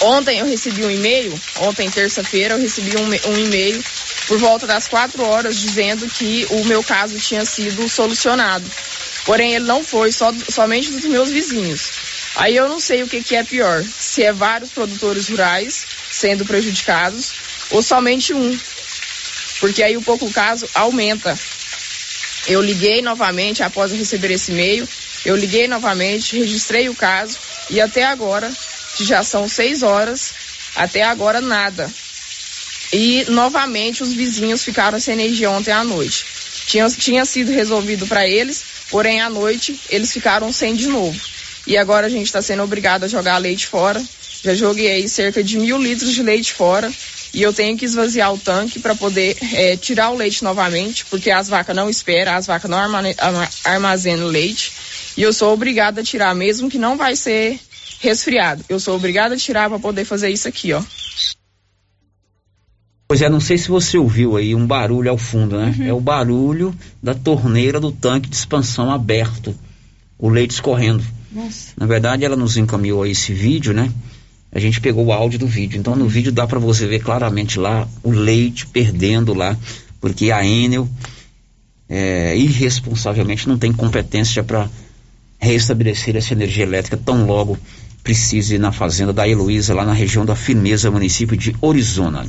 Ontem 0.00 0.38
eu 0.38 0.46
recebi 0.46 0.84
um 0.84 0.90
e-mail, 0.90 1.40
ontem 1.60 1.90
terça-feira 1.90 2.54
eu 2.54 2.60
recebi 2.60 2.96
um, 2.96 3.30
um 3.30 3.38
e-mail 3.38 3.82
por 4.26 4.38
volta 4.38 4.66
das 4.66 4.88
quatro 4.88 5.22
horas 5.24 5.56
dizendo 5.56 6.08
que 6.08 6.46
o 6.50 6.64
meu 6.64 6.82
caso 6.82 7.18
tinha 7.18 7.44
sido 7.44 7.88
solucionado. 7.88 8.64
Porém, 9.24 9.54
ele 9.54 9.64
não 9.64 9.82
foi, 9.82 10.12
só, 10.12 10.32
somente 10.50 10.90
dos 10.90 11.04
meus 11.04 11.30
vizinhos. 11.30 11.90
Aí 12.36 12.56
eu 12.56 12.68
não 12.68 12.80
sei 12.80 13.02
o 13.02 13.08
que, 13.08 13.22
que 13.22 13.36
é 13.36 13.44
pior, 13.44 13.82
se 13.98 14.22
é 14.22 14.32
vários 14.32 14.70
produtores 14.70 15.28
rurais 15.28 15.86
sendo 16.10 16.44
prejudicados 16.44 17.32
ou 17.70 17.82
somente 17.82 18.34
um. 18.34 18.58
Porque 19.60 19.82
aí 19.82 19.96
o 19.96 20.02
pouco 20.02 20.30
caso 20.30 20.68
aumenta. 20.74 21.38
Eu 22.46 22.60
liguei 22.60 23.00
novamente 23.00 23.62
após 23.62 23.92
receber 23.92 24.32
esse 24.32 24.52
e-mail, 24.52 24.86
eu 25.24 25.34
liguei 25.34 25.66
novamente, 25.66 26.38
registrei 26.38 26.88
o 26.88 26.94
caso 26.94 27.38
e 27.70 27.80
até 27.80 28.04
agora, 28.04 28.52
que 28.96 29.04
já 29.04 29.22
são 29.22 29.48
seis 29.48 29.82
horas, 29.82 30.34
até 30.76 31.02
agora 31.02 31.40
nada. 31.40 31.90
E 32.92 33.24
novamente 33.28 34.02
os 34.02 34.12
vizinhos 34.12 34.62
ficaram 34.62 35.00
sem 35.00 35.14
energia 35.14 35.50
ontem 35.50 35.72
à 35.72 35.82
noite. 35.82 36.26
Tinha, 36.66 36.88
tinha 36.90 37.24
sido 37.24 37.50
resolvido 37.50 38.06
para 38.06 38.28
eles, 38.28 38.62
porém 38.90 39.20
à 39.20 39.30
noite 39.30 39.80
eles 39.88 40.12
ficaram 40.12 40.52
sem 40.52 40.74
de 40.74 40.86
novo. 40.86 41.18
E 41.66 41.78
agora 41.78 42.06
a 42.06 42.10
gente 42.10 42.26
está 42.26 42.42
sendo 42.42 42.62
obrigado 42.62 43.04
a 43.04 43.08
jogar 43.08 43.38
leite 43.38 43.66
fora. 43.66 44.02
Já 44.44 44.54
joguei 44.54 45.08
cerca 45.08 45.42
de 45.42 45.58
mil 45.58 45.78
litros 45.78 46.12
de 46.12 46.22
leite 46.22 46.52
fora 46.52 46.92
e 47.34 47.42
eu 47.42 47.52
tenho 47.52 47.76
que 47.76 47.84
esvaziar 47.84 48.32
o 48.32 48.38
tanque 48.38 48.78
para 48.78 48.94
poder 48.94 49.36
é, 49.52 49.76
tirar 49.76 50.10
o 50.10 50.16
leite 50.16 50.44
novamente, 50.44 51.04
porque 51.06 51.30
as 51.30 51.48
vacas 51.48 51.74
não 51.74 51.90
esperam, 51.90 52.32
as 52.32 52.46
vacas 52.46 52.70
não 52.70 52.78
armazenam 53.64 54.28
leite. 54.28 54.72
E 55.16 55.22
eu 55.22 55.32
sou 55.32 55.52
obrigada 55.52 56.00
a 56.00 56.04
tirar, 56.04 56.34
mesmo 56.34 56.70
que 56.70 56.78
não 56.78 56.96
vai 56.96 57.16
ser 57.16 57.58
resfriado. 58.00 58.64
Eu 58.68 58.78
sou 58.78 58.94
obrigada 58.94 59.34
a 59.34 59.38
tirar 59.38 59.68
para 59.68 59.80
poder 59.80 60.04
fazer 60.04 60.30
isso 60.30 60.46
aqui, 60.46 60.72
ó. 60.72 60.82
Pois 63.08 63.20
é, 63.20 63.28
não 63.28 63.40
sei 63.40 63.58
se 63.58 63.68
você 63.68 63.98
ouviu 63.98 64.36
aí 64.36 64.54
um 64.54 64.66
barulho 64.66 65.10
ao 65.10 65.18
fundo, 65.18 65.58
né? 65.58 65.74
Uhum. 65.76 65.86
É 65.86 65.92
o 65.92 66.00
barulho 66.00 66.74
da 67.02 67.14
torneira 67.14 67.78
do 67.78 67.92
tanque 67.92 68.28
de 68.28 68.36
expansão 68.36 68.90
aberto, 68.90 69.54
o 70.18 70.28
leite 70.28 70.52
escorrendo. 70.52 71.04
Nossa. 71.30 71.72
Na 71.76 71.84
verdade, 71.84 72.24
ela 72.24 72.36
nos 72.36 72.56
encaminhou 72.56 73.02
aí 73.02 73.10
esse 73.10 73.32
vídeo, 73.34 73.74
né? 73.74 73.92
A 74.54 74.60
gente 74.60 74.80
pegou 74.80 75.06
o 75.06 75.12
áudio 75.12 75.38
do 75.38 75.46
vídeo. 75.46 75.78
Então, 75.78 75.96
no 75.96 76.06
vídeo 76.06 76.30
dá 76.30 76.46
para 76.46 76.60
você 76.60 76.86
ver 76.86 77.00
claramente 77.00 77.58
lá 77.58 77.88
o 78.02 78.10
leite 78.10 78.66
perdendo 78.66 79.34
lá, 79.34 79.58
porque 80.00 80.30
a 80.30 80.46
Enel 80.46 80.88
é, 81.88 82.36
irresponsavelmente 82.36 83.48
não 83.48 83.58
tem 83.58 83.72
competência 83.72 84.44
para 84.44 84.68
restabelecer 85.38 86.16
essa 86.16 86.32
energia 86.32 86.62
elétrica 86.62 86.96
tão 86.96 87.26
logo 87.26 87.58
precise 88.02 88.58
na 88.58 88.70
fazenda 88.70 89.12
da 89.12 89.26
Heloísa, 89.26 89.74
lá 89.74 89.84
na 89.84 89.92
região 89.92 90.24
da 90.24 90.36
Firmeza, 90.36 90.90
município 90.90 91.36
de 91.36 91.56
Orizona. 91.60 92.26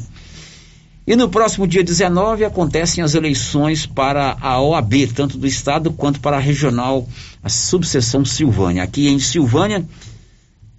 E 1.07 1.15
no 1.15 1.29
próximo 1.29 1.67
dia 1.67 1.83
19 1.83 2.45
acontecem 2.45 3.03
as 3.03 3.13
eleições 3.13 3.85
para 3.85 4.35
a 4.41 4.59
OAB, 4.59 5.07
tanto 5.13 5.37
do 5.37 5.45
estado 5.45 5.91
quanto 5.91 6.19
para 6.19 6.37
a 6.37 6.39
regional, 6.39 7.07
a 7.43 7.49
subseção 7.49 8.25
Silvânia. 8.25 8.81
Aqui 8.81 9.07
em 9.07 9.19
Silvânia, 9.19 9.85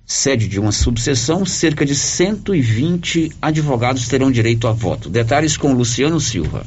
sede 0.07 0.47
de 0.47 0.61
uma 0.61 0.70
subseção, 0.70 1.45
cerca 1.45 1.85
de 1.85 1.95
120 1.95 3.33
advogados 3.43 4.07
terão 4.07 4.31
direito 4.31 4.69
a 4.69 4.73
voto. 4.73 5.11
Detalhes 5.11 5.57
com 5.57 5.73
Luciano 5.73 6.20
Silva. 6.20 6.65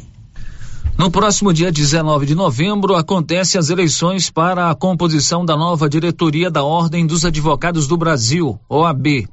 No 0.98 1.10
próximo 1.10 1.54
dia 1.54 1.72
19 1.72 2.26
de 2.26 2.36
novembro, 2.36 2.94
acontecem 2.96 3.58
as 3.58 3.70
eleições 3.70 4.30
para 4.30 4.70
a 4.70 4.76
composição 4.76 5.46
da 5.46 5.56
nova 5.56 5.88
diretoria 5.88 6.52
da 6.52 6.62
Ordem 6.62 7.08
dos 7.08 7.24
Advogados 7.24 7.88
do 7.88 7.96
Brasil, 7.96 8.60
OAB. 8.68 9.26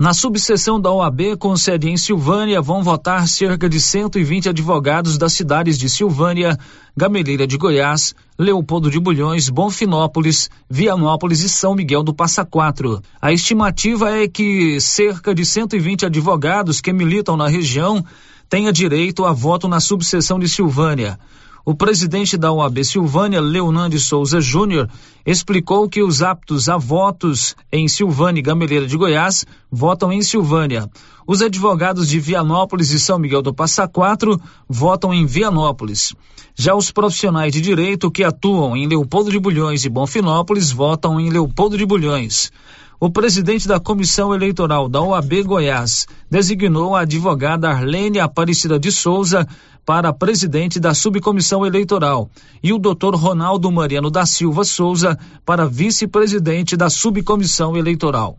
Na 0.00 0.14
subseção 0.14 0.80
da 0.80 0.90
OAB, 0.90 1.36
com 1.38 1.54
sede 1.58 1.90
em 1.90 1.96
Silvânia, 1.98 2.62
vão 2.62 2.82
votar 2.82 3.28
cerca 3.28 3.68
de 3.68 3.78
120 3.78 4.48
advogados 4.48 5.18
das 5.18 5.34
cidades 5.34 5.76
de 5.76 5.90
Silvânia, 5.90 6.58
Gameleira 6.96 7.46
de 7.46 7.58
Goiás, 7.58 8.14
Leopoldo 8.38 8.90
de 8.90 8.98
Bulhões, 8.98 9.50
Bonfinópolis, 9.50 10.48
Vianópolis 10.70 11.42
e 11.42 11.50
São 11.50 11.74
Miguel 11.74 12.02
do 12.02 12.14
Passa 12.14 12.46
Quatro. 12.46 13.02
A 13.20 13.30
estimativa 13.30 14.10
é 14.10 14.26
que 14.26 14.80
cerca 14.80 15.34
de 15.34 15.44
120 15.44 16.06
advogados 16.06 16.80
que 16.80 16.94
militam 16.94 17.36
na 17.36 17.46
região 17.46 18.02
tenha 18.48 18.72
direito 18.72 19.26
a 19.26 19.34
voto 19.34 19.68
na 19.68 19.80
subseção 19.80 20.38
de 20.38 20.48
Silvânia. 20.48 21.18
O 21.64 21.74
presidente 21.74 22.38
da 22.38 22.50
OAB 22.50 22.82
Silvânia, 22.84 23.38
Leonan 23.38 23.90
Souza 23.98 24.40
Júnior, 24.40 24.88
explicou 25.26 25.86
que 25.88 26.02
os 26.02 26.22
aptos 26.22 26.70
a 26.70 26.78
votos 26.78 27.54
em 27.70 27.86
Silvânia 27.86 28.40
e 28.40 28.42
Gameleira 28.42 28.86
de 28.86 28.96
Goiás 28.96 29.44
votam 29.70 30.10
em 30.10 30.22
Silvânia. 30.22 30.88
Os 31.26 31.42
advogados 31.42 32.08
de 32.08 32.18
Vianópolis 32.18 32.90
e 32.92 32.98
São 32.98 33.18
Miguel 33.18 33.42
do 33.42 33.52
Passa 33.52 33.86
Quatro 33.86 34.40
votam 34.66 35.12
em 35.12 35.26
Vianópolis. 35.26 36.14
Já 36.56 36.74
os 36.74 36.90
profissionais 36.90 37.52
de 37.52 37.60
direito 37.60 38.10
que 38.10 38.24
atuam 38.24 38.74
em 38.74 38.88
Leopoldo 38.88 39.30
de 39.30 39.38
Bulhões 39.38 39.84
e 39.84 39.90
Bonfinópolis 39.90 40.72
votam 40.72 41.20
em 41.20 41.28
Leopoldo 41.28 41.76
de 41.76 41.84
Bulhões. 41.84 42.50
O 43.02 43.08
presidente 43.08 43.66
da 43.66 43.80
Comissão 43.80 44.34
Eleitoral 44.34 44.86
da 44.86 45.00
OAB 45.00 45.42
Goiás 45.44 46.06
designou 46.28 46.94
a 46.94 47.00
advogada 47.00 47.70
Arlene 47.70 48.20
Aparecida 48.20 48.78
de 48.78 48.92
Souza 48.92 49.48
para 49.86 50.12
presidente 50.12 50.78
da 50.78 50.92
subcomissão 50.92 51.64
eleitoral 51.64 52.28
e 52.62 52.74
o 52.74 52.78
doutor 52.78 53.14
Ronaldo 53.14 53.72
Mariano 53.72 54.10
da 54.10 54.26
Silva 54.26 54.64
Souza 54.64 55.18
para 55.46 55.64
vice-presidente 55.64 56.76
da 56.76 56.90
subcomissão 56.90 57.74
eleitoral. 57.74 58.36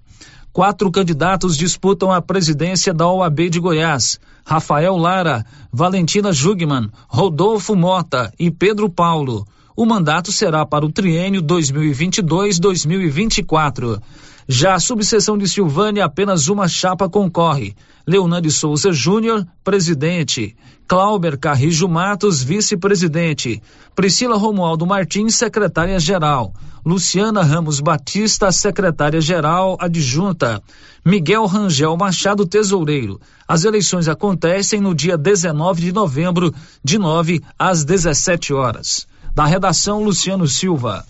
Quatro 0.54 0.92
candidatos 0.92 1.58
disputam 1.58 2.12
a 2.12 2.22
presidência 2.22 2.94
da 2.94 3.08
OAB 3.08 3.50
de 3.50 3.60
Goiás: 3.60 4.20
Rafael 4.46 4.96
Lara, 4.96 5.44
Valentina 5.74 6.32
Jugman, 6.32 6.92
Rodolfo 7.08 7.76
Mota 7.76 8.32
e 8.38 8.52
Pedro 8.52 8.92
Paulo. 8.92 9.44
O 9.76 9.88
mandato 9.88 10.32
será 10.32 10.64
para 10.68 10.86
o 10.86 10.92
triênio 10.92 11.42
2022-2024. 11.42 14.00
Já 14.47 14.76
a 14.76 14.80
subseção 14.80 15.38
de 15.38 15.47
Silvânia, 15.47 16.05
apenas 16.05 16.47
uma 16.47 16.68
chapa 16.68 17.09
concorre. 17.09 17.76
Leonan 18.05 18.41
de 18.41 18.51
Souza 18.51 18.91
Júnior, 18.91 19.45
presidente. 19.63 20.55
Clauber 20.88 21.38
Carrijo 21.38 21.88
Matos, 21.88 22.43
vice-presidente. 22.43 23.61
Priscila 23.95 24.38
Romualdo 24.38 24.85
Martins, 24.85 25.35
secretária-geral. 25.35 26.53
Luciana 26.85 27.43
Ramos 27.43 27.80
Batista, 27.80 28.51
secretária-geral 28.51 29.77
adjunta. 29.80 30.61
Miguel 31.05 31.45
Rangel 31.45 31.95
Machado, 31.95 32.45
tesoureiro. 32.45 33.22
As 33.47 33.63
eleições 33.63 34.07
acontecem 34.07 34.81
no 34.81 34.95
dia 34.95 35.18
19 35.18 35.81
de 35.81 35.91
novembro, 35.91 36.53
de 36.84 36.97
9 36.97 37.41
às 37.57 37.85
17 37.85 38.53
horas. 38.53 39.07
Da 39.35 39.45
redação, 39.45 40.03
Luciano 40.03 40.47
Silva. 40.47 41.05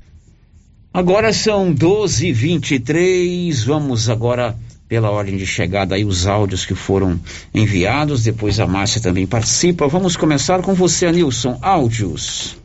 Agora 0.94 1.32
são 1.32 1.72
12 1.72 2.28
e 2.28 2.34
23 2.34 3.64
Vamos 3.64 4.10
agora 4.10 4.54
pela 4.90 5.10
ordem 5.10 5.38
de 5.38 5.46
chegada 5.46 5.96
aí 5.96 6.04
os 6.04 6.28
áudios 6.28 6.66
que 6.66 6.76
foram 6.76 7.18
enviados. 7.56 8.24
Depois 8.24 8.60
a 8.60 8.68
Márcia 8.68 9.02
também 9.02 9.26
participa. 9.26 9.88
Vamos 9.88 10.18
começar 10.18 10.62
com 10.62 10.74
você, 10.74 11.10
Nilson. 11.10 11.58
Áudios. 11.62 12.58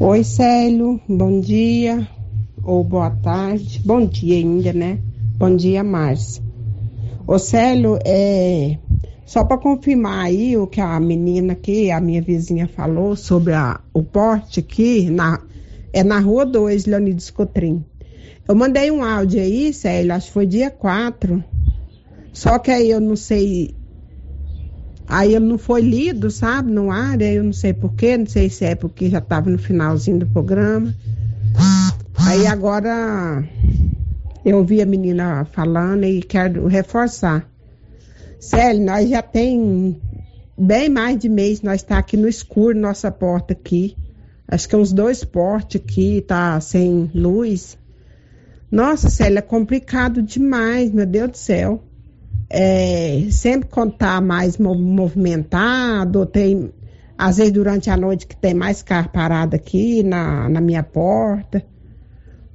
Oi, 0.00 0.24
Célio. 0.24 1.00
Bom 1.08 1.40
dia. 1.40 2.04
Ou 2.64 2.82
boa 2.82 3.10
tarde. 3.10 3.80
Bom 3.84 4.04
dia 4.04 4.36
ainda, 4.36 4.72
né? 4.72 4.98
Bom 5.36 5.54
dia, 5.54 5.84
Márcia. 5.84 6.42
Ô, 7.28 7.38
Célio, 7.38 7.96
é. 8.04 8.76
Só 9.24 9.44
para 9.44 9.58
confirmar 9.58 10.24
aí 10.24 10.56
o 10.56 10.66
que 10.66 10.80
a 10.80 10.98
menina 10.98 11.52
aqui, 11.52 11.92
a 11.92 12.00
minha 12.00 12.20
vizinha 12.20 12.66
falou 12.66 13.14
sobre 13.14 13.52
a, 13.52 13.78
o 13.94 14.02
porte 14.02 14.58
aqui, 14.58 15.08
na, 15.08 15.38
é 15.92 16.02
na 16.02 16.18
rua 16.18 16.44
2, 16.44 16.86
Leonidas 16.86 17.30
Cotrim. 17.30 17.84
Eu 18.46 18.54
mandei 18.54 18.90
um 18.90 19.02
áudio 19.02 19.40
aí, 19.40 19.72
Célio, 19.72 20.14
acho 20.14 20.28
que 20.28 20.32
foi 20.32 20.46
dia 20.46 20.70
4. 20.70 21.44
Só 22.32 22.58
que 22.58 22.70
aí 22.70 22.90
eu 22.90 23.00
não 23.00 23.16
sei. 23.16 23.74
Aí 25.06 25.34
ele 25.34 25.46
não 25.46 25.58
foi 25.58 25.80
lido, 25.80 26.30
sabe, 26.30 26.70
no 26.70 26.90
ar, 26.90 27.20
aí 27.20 27.36
eu 27.36 27.44
não 27.44 27.52
sei 27.52 27.72
porquê, 27.72 28.16
não 28.16 28.26
sei 28.26 28.50
se 28.50 28.64
é 28.64 28.74
porque 28.74 29.08
já 29.08 29.18
estava 29.18 29.50
no 29.50 29.58
finalzinho 29.58 30.18
do 30.18 30.26
programa. 30.26 30.94
Aí 32.26 32.46
agora 32.46 33.42
eu 34.44 34.58
ouvi 34.58 34.82
a 34.82 34.86
menina 34.86 35.46
falando 35.46 36.04
e 36.04 36.22
quero 36.22 36.66
reforçar. 36.66 37.48
Célio, 38.38 38.84
nós 38.84 39.08
já 39.08 39.22
tem 39.22 40.00
bem 40.56 40.88
mais 40.88 41.18
de 41.18 41.28
mês, 41.28 41.62
nós 41.62 41.80
está 41.80 41.98
aqui 41.98 42.16
no 42.16 42.28
escuro, 42.28 42.78
nossa 42.78 43.10
porta 43.10 43.52
aqui. 43.52 43.96
Acho 44.50 44.68
que 44.68 44.74
é 44.74 44.78
uns 44.78 44.92
dois 44.92 45.24
portes 45.24 45.80
aqui, 45.80 46.24
tá 46.26 46.58
sem 46.60 47.10
luz. 47.14 47.76
Nossa, 48.70 49.10
Célia, 49.10 49.40
é 49.40 49.42
complicado 49.42 50.22
demais, 50.22 50.90
meu 50.90 51.06
Deus 51.06 51.30
do 51.30 51.36
céu. 51.36 51.82
É, 52.48 53.26
sempre 53.30 53.68
quando 53.68 53.92
tá 53.92 54.20
mais 54.20 54.56
movimentado, 54.56 56.24
tem, 56.24 56.72
às 57.16 57.36
vezes 57.36 57.52
durante 57.52 57.90
a 57.90 57.96
noite 57.96 58.26
que 58.26 58.36
tem 58.36 58.54
mais 58.54 58.82
carro 58.82 59.10
parado 59.10 59.54
aqui 59.54 60.02
na, 60.02 60.48
na 60.48 60.60
minha 60.60 60.82
porta 60.82 61.62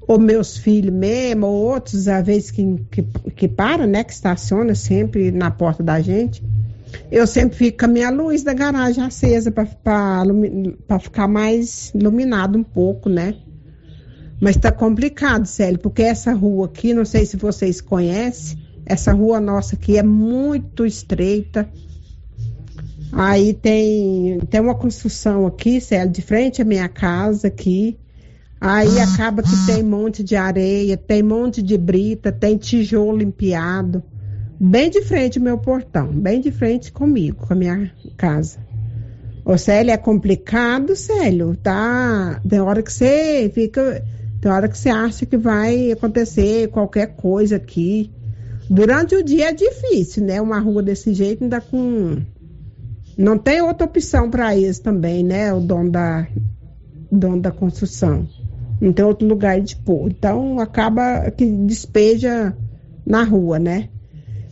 ou 0.08 0.20
meus 0.20 0.58
filhos 0.58 0.94
mesmo, 0.94 1.48
ou 1.48 1.54
outros, 1.54 2.08
às 2.08 2.26
vezes, 2.26 2.52
que, 2.52 2.86
que, 2.92 3.04
que 3.32 3.52
né? 3.88 4.04
Que 4.04 4.14
estaciona 4.14 4.76
sempre 4.76 5.32
na 5.32 5.50
porta 5.50 5.82
da 5.82 6.02
gente. 6.02 6.44
Eu 7.14 7.28
sempre 7.28 7.56
fico 7.56 7.78
com 7.78 7.86
a 7.86 7.88
minha 7.88 8.10
luz 8.10 8.42
da 8.42 8.56
garagem 8.56 9.04
acesa 9.04 9.52
para 9.52 11.00
ficar 11.00 11.28
mais 11.28 11.92
iluminado 11.94 12.58
um 12.58 12.64
pouco, 12.64 13.08
né? 13.08 13.36
Mas 14.42 14.58
tá 14.58 14.72
complicado, 14.72 15.46
Célio, 15.46 15.78
porque 15.78 16.02
essa 16.02 16.34
rua 16.34 16.66
aqui, 16.66 16.92
não 16.92 17.06
sei 17.06 17.28
se 17.28 17.38
vocês 17.38 17.80
conhecem, 17.80 18.58
essa 18.84 19.14
rua 19.14 19.40
nossa 19.40 19.76
aqui 19.76 19.96
é 19.96 20.02
muito 20.02 20.88
estreita. 20.88 21.70
Aí 23.12 23.54
tem, 23.54 24.40
tem 24.50 24.60
uma 24.60 24.74
construção 24.74 25.46
aqui, 25.46 25.80
Célio, 25.80 26.12
de 26.12 26.24
frente 26.24 26.64
à 26.64 26.66
minha 26.66 26.90
casa 26.90 27.48
aqui. 27.48 27.96
Aí 28.60 29.00
acaba 29.00 29.44
que 29.44 29.66
tem 29.68 29.84
monte 29.84 30.24
de 30.24 30.36
areia, 30.36 30.98
tem 30.98 31.22
monte 31.22 31.62
de 31.62 31.78
brita, 31.78 32.32
tem 32.32 32.58
tijolo 32.58 33.18
limpiado. 33.18 34.02
Bem 34.66 34.90
de 34.90 35.02
frente 35.02 35.42
meu 35.42 35.58
portão, 35.58 36.08
bem 36.08 36.40
de 36.40 36.50
frente 36.50 36.90
comigo, 36.90 37.46
com 37.46 37.52
a 37.52 37.56
minha 37.56 37.92
casa. 38.16 38.60
Ô 39.44 39.58
Célio, 39.58 39.92
é 39.92 39.98
complicado, 39.98 40.96
Célio, 40.96 41.54
tá? 41.58 42.40
Tem 42.48 42.62
hora 42.62 42.82
que 42.82 42.94
você 42.94 43.52
fica. 43.54 44.02
Tem 44.40 44.50
hora 44.50 44.70
que 44.70 44.78
você 44.78 44.88
acha 44.88 45.26
que 45.26 45.36
vai 45.36 45.92
acontecer 45.92 46.70
qualquer 46.70 47.08
coisa 47.08 47.58
aqui. 47.58 48.10
Durante 48.70 49.14
o 49.18 49.22
dia 49.22 49.50
é 49.50 49.54
difícil, 49.54 50.24
né? 50.24 50.40
Uma 50.40 50.60
rua 50.60 50.82
desse 50.82 51.14
jeito 51.14 51.44
ainda 51.44 51.60
com. 51.60 52.22
Não 53.18 53.38
tem 53.38 53.62
outra 53.62 53.86
opção 53.86 54.30
para 54.30 54.56
isso 54.56 54.82
também, 54.82 55.26
né? 55.26 55.54
O 55.54 55.60
dono 55.60 55.92
da, 55.92 56.26
dono 57.12 57.42
da 57.42 57.52
construção 57.52 58.26
não 58.80 58.94
tem 58.94 59.04
outro 59.04 59.28
lugar 59.28 59.60
de 59.60 59.76
pôr. 59.76 60.10
Então 60.10 60.58
acaba 60.62 61.30
que 61.32 61.46
despeja 61.46 62.56
na 63.06 63.26
rua, 63.26 63.60
né? 63.60 63.90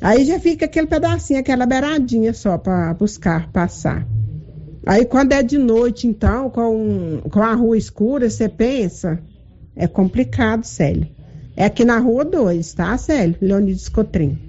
Aí 0.02 0.26
já 0.26 0.40
fica 0.40 0.65
aquele 0.65 0.88
pedacinho, 0.88 1.40
aquela 1.40 1.68
beiradinha 1.68 2.34
só 2.34 2.57
para 2.57 2.91
buscar 2.95 3.52
passar. 3.52 4.07
Aí 4.86 5.06
quando 5.06 5.32
é 5.34 5.44
de 5.44 5.60
noite, 5.60 6.07
então, 6.07 6.49
com, 6.49 7.22
com 7.30 7.41
a 7.44 7.53
rua 7.53 7.78
escura, 7.78 8.28
você 8.28 8.49
pensa, 8.49 9.19
é 9.76 9.88
complicado, 9.88 10.64
Célio. 10.64 11.07
É 11.56 11.65
aqui 11.65 11.86
na 11.86 11.99
rua 11.99 12.26
2, 12.26 12.73
tá, 12.73 12.98
Célio? 12.98 13.36
Leonidas 13.40 13.88
Cotrim. 13.90 14.40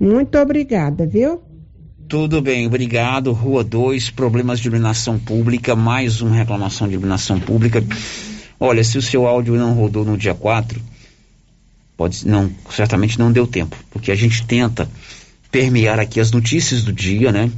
Muito 0.00 0.36
obrigada, 0.36 1.06
viu? 1.06 1.40
Tudo 2.08 2.40
bem, 2.40 2.66
obrigado. 2.66 3.32
Rua 3.32 3.62
2, 3.62 4.10
problemas 4.10 4.58
de 4.58 4.66
iluminação 4.66 5.18
pública, 5.18 5.76
mais 5.76 6.20
uma 6.20 6.34
reclamação 6.34 6.88
de 6.88 6.94
iluminação 6.94 7.38
pública. 7.38 7.84
Olha, 8.58 8.82
se 8.82 8.98
o 8.98 9.02
seu 9.02 9.26
áudio 9.26 9.54
não 9.54 9.74
rodou 9.74 10.04
no 10.04 10.16
dia 10.16 10.34
4, 10.34 10.80
pode 11.98 12.26
não, 12.26 12.50
certamente 12.70 13.18
não 13.18 13.30
deu 13.30 13.46
tempo, 13.46 13.76
porque 13.90 14.10
a 14.10 14.14
gente 14.14 14.46
tenta 14.46 14.88
permear 15.52 16.00
aqui 16.00 16.18
as 16.18 16.30
notícias 16.30 16.82
do 16.82 16.92
dia, 16.92 17.30
né? 17.30 17.50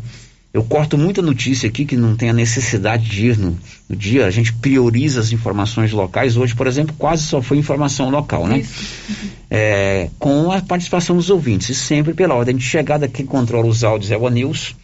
Eu 0.52 0.64
corto 0.64 0.98
muita 0.98 1.22
notícia 1.22 1.68
aqui 1.68 1.84
que 1.84 1.96
não 1.96 2.16
tem 2.16 2.30
a 2.30 2.32
necessidade 2.32 3.08
de 3.08 3.26
ir 3.26 3.38
no, 3.38 3.56
no, 3.88 3.94
dia, 3.94 4.26
a 4.26 4.30
gente 4.32 4.52
prioriza 4.52 5.20
as 5.20 5.30
informações 5.30 5.92
locais. 5.92 6.36
Hoje, 6.36 6.56
por 6.56 6.66
exemplo, 6.66 6.92
quase 6.98 7.22
só 7.22 7.40
foi 7.40 7.56
informação 7.58 8.10
local, 8.10 8.48
né? 8.48 8.64
É, 9.52 10.08
com 10.16 10.52
a 10.52 10.62
participação 10.62 11.16
dos 11.16 11.28
ouvintes, 11.28 11.70
e 11.70 11.74
sempre 11.74 12.14
pela 12.14 12.36
ordem 12.36 12.54
de 12.54 12.62
chegada, 12.62 13.08
quem 13.08 13.26
controla 13.26 13.66
os 13.66 13.82
áudios 13.82 14.12
é 14.12 14.16
o 14.16 14.24
Anils. 14.24 14.76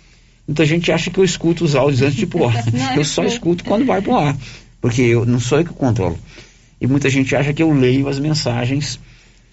Muita 0.45 0.66
gente 0.66 0.91
acha 0.91 1.09
que 1.09 1.20
eu 1.20 1.24
escuto 1.24 1.65
os 1.65 1.77
áudios 1.77 2.03
antes 2.03 2.16
de 2.16 2.24
ir 2.24 2.27
pro 2.27 2.49
ar. 2.49 2.65
eu 2.99 3.05
só 3.05 3.23
escuto 3.23 3.62
quando 3.62 3.87
vai 3.87 4.03
pro 4.03 4.16
ar 4.16 4.37
porque 4.87 5.03
eu 5.03 5.27
não 5.27 5.41
sou 5.41 5.59
eu 5.59 5.65
que 5.65 5.73
controlo. 5.73 6.16
E 6.81 6.87
muita 6.87 7.11
gente 7.11 7.35
acha 7.35 7.53
que 7.53 7.61
eu 7.61 7.73
leio 7.73 8.09
as 8.09 8.20
mensagens. 8.20 9.01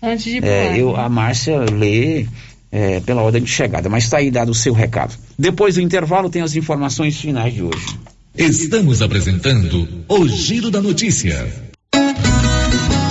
Antes 0.04 0.26
de 0.26 0.46
é, 0.46 0.78
eu 0.78 0.98
A 0.98 1.08
Márcia 1.08 1.60
lê 1.60 2.26
é, 2.70 3.00
pela 3.00 3.22
ordem 3.22 3.42
de 3.42 3.50
chegada, 3.50 3.88
mas 3.88 4.04
está 4.04 4.18
aí 4.18 4.30
dado 4.30 4.52
o 4.52 4.54
seu 4.54 4.74
recado. 4.74 5.16
Depois 5.40 5.76
do 5.76 5.82
intervalo 5.82 6.30
tem 6.30 6.42
as 6.42 6.56
informações 6.58 7.18
finais 7.18 7.54
de 7.54 7.64
hoje. 7.64 7.98
Estamos 8.36 9.02
apresentando 9.02 9.88
o 10.10 10.28
Giro 10.28 10.70
da 10.70 10.82
Notícia. 10.82 11.48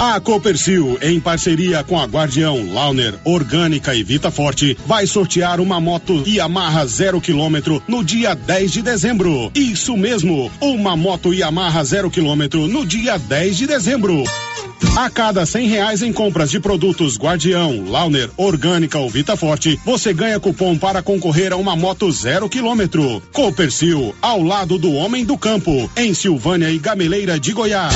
A 0.05 0.19
Copercil, 0.19 0.99
em 1.01 1.21
parceria 1.21 1.85
com 1.85 1.97
a 1.97 2.07
Guardião, 2.07 2.73
Launer, 2.73 3.15
Orgânica 3.23 3.95
e 3.95 4.03
Vita 4.03 4.33
Forte, 4.33 4.77
vai 4.85 5.07
sortear 5.07 5.61
uma 5.61 5.81
moto 5.81 6.25
Yamaha 6.27 6.85
zero 6.87 7.21
quilômetro 7.21 7.81
no 7.87 8.03
dia 8.03 8.35
10 8.35 8.73
de 8.73 8.83
dezembro. 8.83 9.53
Isso 9.55 9.97
mesmo, 9.97 10.51
uma 10.61 10.97
moto 10.97 11.33
Yamaha 11.33 11.85
zero 11.85 12.11
quilômetro 12.11 12.67
no 12.67 12.85
dia 12.85 13.17
10 13.17 13.57
de 13.57 13.67
dezembro. 13.69 14.25
A 14.97 15.09
cada 15.09 15.47
cem 15.47 15.69
reais 15.69 16.03
em 16.03 16.13
compras 16.13 16.51
de 16.51 16.59
produtos 16.59 17.17
Guardião, 17.17 17.85
Launer, 17.87 18.29
Orgânica 18.37 18.99
ou 18.99 19.09
Vita 19.09 19.37
Forte, 19.37 19.79
você 19.85 20.13
ganha 20.13 20.41
cupom 20.41 20.77
para 20.77 21.01
concorrer 21.01 21.53
a 21.53 21.57
uma 21.57 21.77
moto 21.77 22.11
zero 22.11 22.49
quilômetro. 22.49 23.23
Copercil, 23.33 24.13
ao 24.21 24.43
lado 24.43 24.79
do 24.79 24.91
homem 24.95 25.25
do 25.25 25.39
campo, 25.39 25.89
em 25.97 26.13
Silvânia 26.13 26.73
e 26.73 26.79
Gameleira 26.81 27.39
de 27.39 27.53
Goiás. 27.53 27.95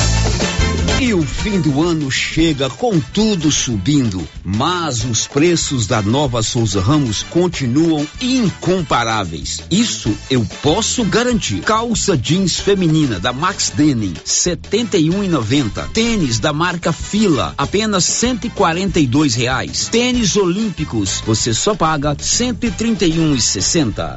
E 0.98 1.12
o 1.12 1.23
fim 1.23 1.60
do 1.60 1.82
ano 1.82 2.10
chega 2.10 2.70
com 2.70 2.98
tudo 2.98 3.52
subindo, 3.52 4.27
mas 4.43 5.05
os 5.05 5.27
preços 5.27 5.86
da 5.86 6.01
Nova 6.01 6.43
Souza 6.43 6.81
Ramos 6.81 7.23
continuam 7.23 8.09
incomparáveis. 8.18 9.60
Isso 9.70 10.16
eu 10.31 10.43
posso 10.62 11.05
garantir. 11.05 11.60
Calça 11.60 12.16
jeans 12.16 12.59
feminina 12.59 13.20
da 13.20 13.31
Max 13.31 13.70
Denim, 13.77 14.14
71,90. 14.24 15.90
Tênis 15.93 16.39
da 16.39 16.55
marca 16.55 16.93
Fila, 16.93 17.52
apenas 17.59 18.06
142 18.06 19.35
reais. 19.35 19.89
Tênis 19.89 20.35
olímpicos, 20.35 21.23
você 21.27 21.52
só 21.52 21.74
paga 21.74 22.16
131,60. 22.16 24.16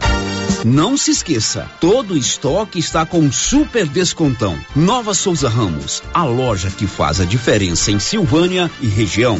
Não 0.65 0.97
se 0.97 1.11
esqueça, 1.11 1.69
todo 1.79 2.17
estoque 2.17 2.79
está 2.79 3.05
com 3.05 3.31
super 3.31 3.87
descontão. 3.87 4.59
Nova 4.75 5.13
Souza 5.13 5.47
Ramos, 5.47 6.03
a 6.13 6.25
loja 6.25 6.69
que 6.69 6.85
faz 6.85 7.21
a 7.21 7.25
diferença 7.25 7.91
em 7.91 7.99
Silvânia 7.99 8.69
e 8.81 8.87
região. 8.87 9.39